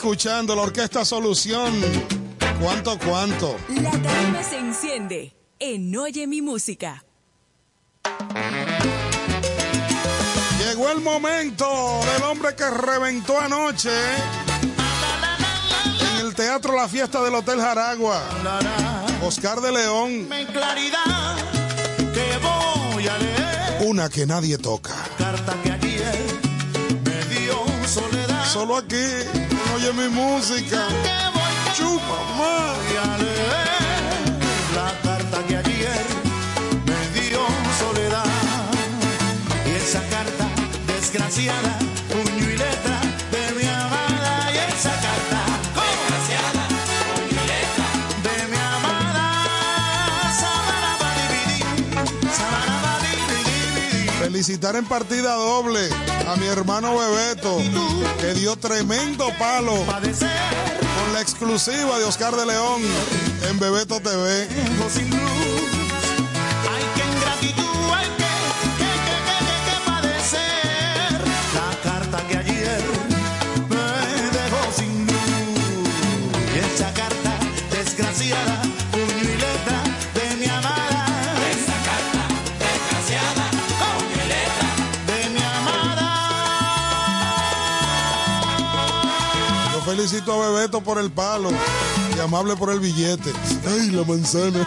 escuchando 0.00 0.56
la 0.56 0.62
Orquesta 0.62 1.04
Solución. 1.04 1.78
¿Cuánto, 2.58 2.98
cuánto? 2.98 3.54
La 3.68 3.90
tarima 3.90 4.42
se 4.42 4.56
enciende 4.56 5.34
en 5.58 5.94
Oye 5.94 6.26
Mi 6.26 6.40
Música. 6.40 7.04
Llegó 10.58 10.90
el 10.90 11.02
momento 11.02 12.00
del 12.14 12.22
hombre 12.22 12.56
que 12.56 12.70
reventó 12.70 13.38
anoche 13.38 13.90
en 16.18 16.26
el 16.26 16.34
Teatro 16.34 16.74
La 16.74 16.88
Fiesta 16.88 17.22
del 17.22 17.34
Hotel 17.34 17.60
Jaragua. 17.60 18.22
Oscar 19.22 19.60
de 19.60 19.70
León. 19.70 20.30
Una 23.80 24.08
que 24.08 24.24
nadie 24.24 24.56
toca. 24.56 24.94
Que. 25.18 25.90
Solo 28.50 28.78
aquí 28.78 29.49
oye 29.80 29.92
mi 29.92 30.08
música, 30.08 30.88
chupa 31.74 32.18
más 32.38 32.78
y. 32.92 33.32
La 34.74 34.92
carta 35.02 35.46
que 35.46 35.56
ayer 35.56 36.06
me 36.86 37.20
dio 37.20 37.40
soledad 37.78 38.24
y 39.66 39.70
esa 39.70 40.00
carta 40.08 40.48
desgraciada, 40.86 41.78
puño 42.08 42.50
y 42.50 42.56
letra. 42.56 42.89
Visitar 54.40 54.74
en 54.74 54.86
partida 54.86 55.34
doble 55.34 55.86
a 56.26 56.34
mi 56.36 56.46
hermano 56.46 56.98
Bebeto, 56.98 57.58
que 58.22 58.32
dio 58.32 58.56
tremendo 58.56 59.28
palo 59.38 59.74
con 59.74 61.12
la 61.12 61.20
exclusiva 61.20 61.98
de 61.98 62.04
Oscar 62.06 62.34
de 62.34 62.46
León 62.46 62.80
en 63.50 63.58
Bebeto 63.58 64.00
TV. 64.00 64.48
felicito 90.00 90.32
a 90.32 90.48
Bebeto 90.48 90.80
por 90.80 90.98
el 90.98 91.10
palo 91.10 91.50
y 92.16 92.20
amable 92.20 92.56
por 92.56 92.70
el 92.70 92.80
billete. 92.80 93.30
¡Ay, 93.66 93.90
la 93.90 94.02
manzana! 94.02 94.66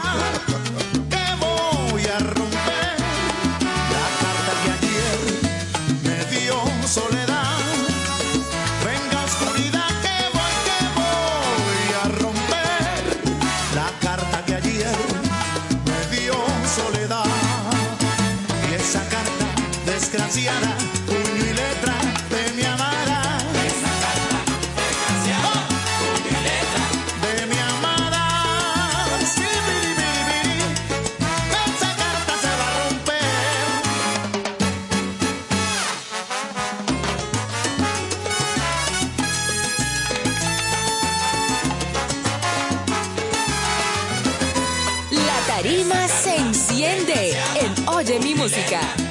música. 48.43 49.02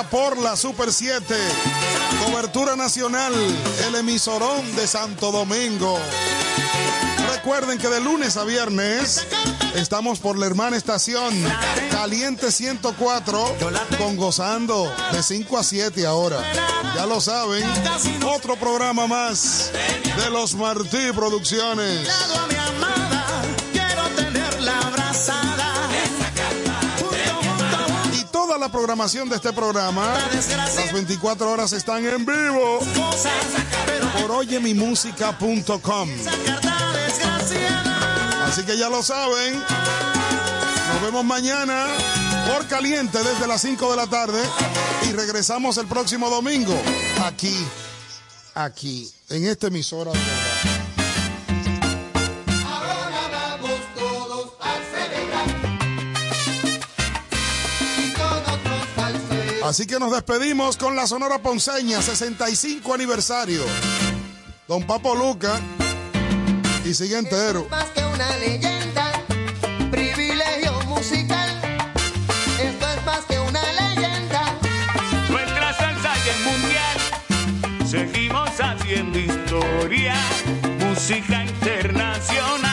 Por 0.00 0.38
la 0.38 0.56
Super 0.56 0.90
7. 0.90 1.22
Cobertura 2.24 2.76
nacional, 2.76 3.32
el 3.86 3.94
emisorón 3.94 4.74
de 4.74 4.86
Santo 4.86 5.30
Domingo. 5.30 5.98
Recuerden 7.30 7.78
que 7.78 7.88
de 7.88 8.00
lunes 8.00 8.38
a 8.38 8.44
viernes 8.44 9.26
estamos 9.74 10.18
por 10.18 10.38
la 10.38 10.46
hermana 10.46 10.78
estación 10.78 11.34
Caliente 11.90 12.50
104 12.50 13.56
con 13.98 14.16
Gozando 14.16 14.90
de 15.12 15.22
5 15.22 15.58
a 15.58 15.62
7 15.62 16.06
ahora. 16.06 16.38
Ya 16.94 17.04
lo 17.04 17.20
saben, 17.20 17.62
otro 18.24 18.56
programa 18.56 19.06
más 19.06 19.72
de 20.16 20.30
los 20.30 20.54
Martí 20.54 21.12
Producciones. 21.14 22.08
Programación 28.82 29.28
de 29.28 29.36
este 29.36 29.52
programa, 29.52 30.12
las 30.74 30.92
24 30.92 31.52
horas 31.52 31.72
están 31.72 32.04
en 32.04 32.26
vivo 32.26 32.80
por 34.20 34.32
oyemimusica.com. 34.32 36.08
Así 38.44 38.64
que 38.64 38.76
ya 38.76 38.88
lo 38.88 39.04
saben. 39.04 39.54
Nos 39.54 41.02
vemos 41.02 41.24
mañana 41.24 41.86
por 42.52 42.66
caliente 42.66 43.18
desde 43.22 43.46
las 43.46 43.60
5 43.60 43.88
de 43.88 43.96
la 43.96 44.08
tarde 44.08 44.42
y 45.08 45.12
regresamos 45.12 45.76
el 45.76 45.86
próximo 45.86 46.28
domingo 46.28 46.74
aquí, 47.24 47.64
aquí, 48.56 49.08
en 49.28 49.46
esta 49.46 49.68
emisora. 49.68 50.10
Así 59.72 59.86
que 59.86 59.98
nos 59.98 60.12
despedimos 60.12 60.76
con 60.76 60.94
la 60.96 61.06
Sonora 61.06 61.38
Ponceña, 61.38 62.02
65 62.02 62.92
aniversario. 62.92 63.64
Don 64.68 64.86
Papo 64.86 65.14
Luca 65.14 65.58
y 66.84 66.92
sigue 66.92 67.16
entero. 67.16 67.66
Más 67.70 67.86
que 67.86 68.04
una 68.04 68.36
leyenda, 68.36 69.10
privilegio 69.90 70.78
musical. 70.88 71.48
Esto 72.60 72.86
es 72.86 73.06
más 73.06 73.24
que 73.24 73.38
una 73.38 73.62
leyenda. 73.72 74.58
Nuestra 75.30 75.72
salsa 75.72 76.12
ya 76.22 76.32
es 76.32 76.40
mundial. 76.44 77.88
Seguimos 77.88 78.50
haciendo 78.60 79.18
historia. 79.18 80.14
Música 80.80 81.46
internacional 81.46 82.71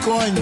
65 0.00 0.39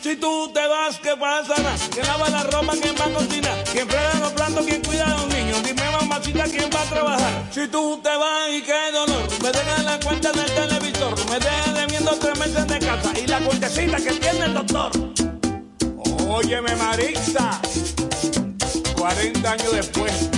Si 0.00 0.16
tú 0.16 0.50
te 0.54 0.66
vas, 0.66 0.98
¿qué 0.98 1.14
pasará? 1.14 1.74
¿Quién 1.92 2.06
lava 2.06 2.26
la 2.30 2.42
ropa? 2.44 2.72
¿Quién 2.80 2.94
va 2.98 3.04
a 3.04 3.10
cocinar? 3.12 3.64
¿Quién 3.70 3.86
frega 3.86 4.14
los 4.18 4.32
platos? 4.32 4.64
¿Quién 4.64 4.80
cuida 4.82 5.04
a 5.04 5.10
los 5.10 5.26
niños? 5.26 5.62
Dime, 5.62 5.82
mamacita, 5.90 6.44
¿quién 6.44 6.70
va 6.74 6.80
a 6.80 6.84
trabajar? 6.84 7.48
Si 7.50 7.68
tú 7.68 8.00
te 8.02 8.08
vas 8.16 8.48
y 8.50 8.62
qué 8.62 8.72
dolor, 8.94 9.28
me 9.42 9.52
dejas 9.52 9.84
la 9.84 10.00
cuenta 10.00 10.32
del 10.32 10.50
televisor, 10.54 11.14
me 11.28 11.38
dejas 11.38 11.74
debiendo 11.74 12.12
tres 12.12 12.38
meses 12.38 12.66
de 12.66 12.78
casa 12.78 13.12
y 13.22 13.26
la 13.26 13.40
cuentecita 13.40 13.96
que 13.98 14.12
tiene 14.12 14.44
el 14.46 14.54
doctor. 14.54 14.90
Óyeme, 16.26 16.74
Marisa, 16.76 17.60
40 18.96 19.52
años 19.52 19.72
después, 19.72 20.30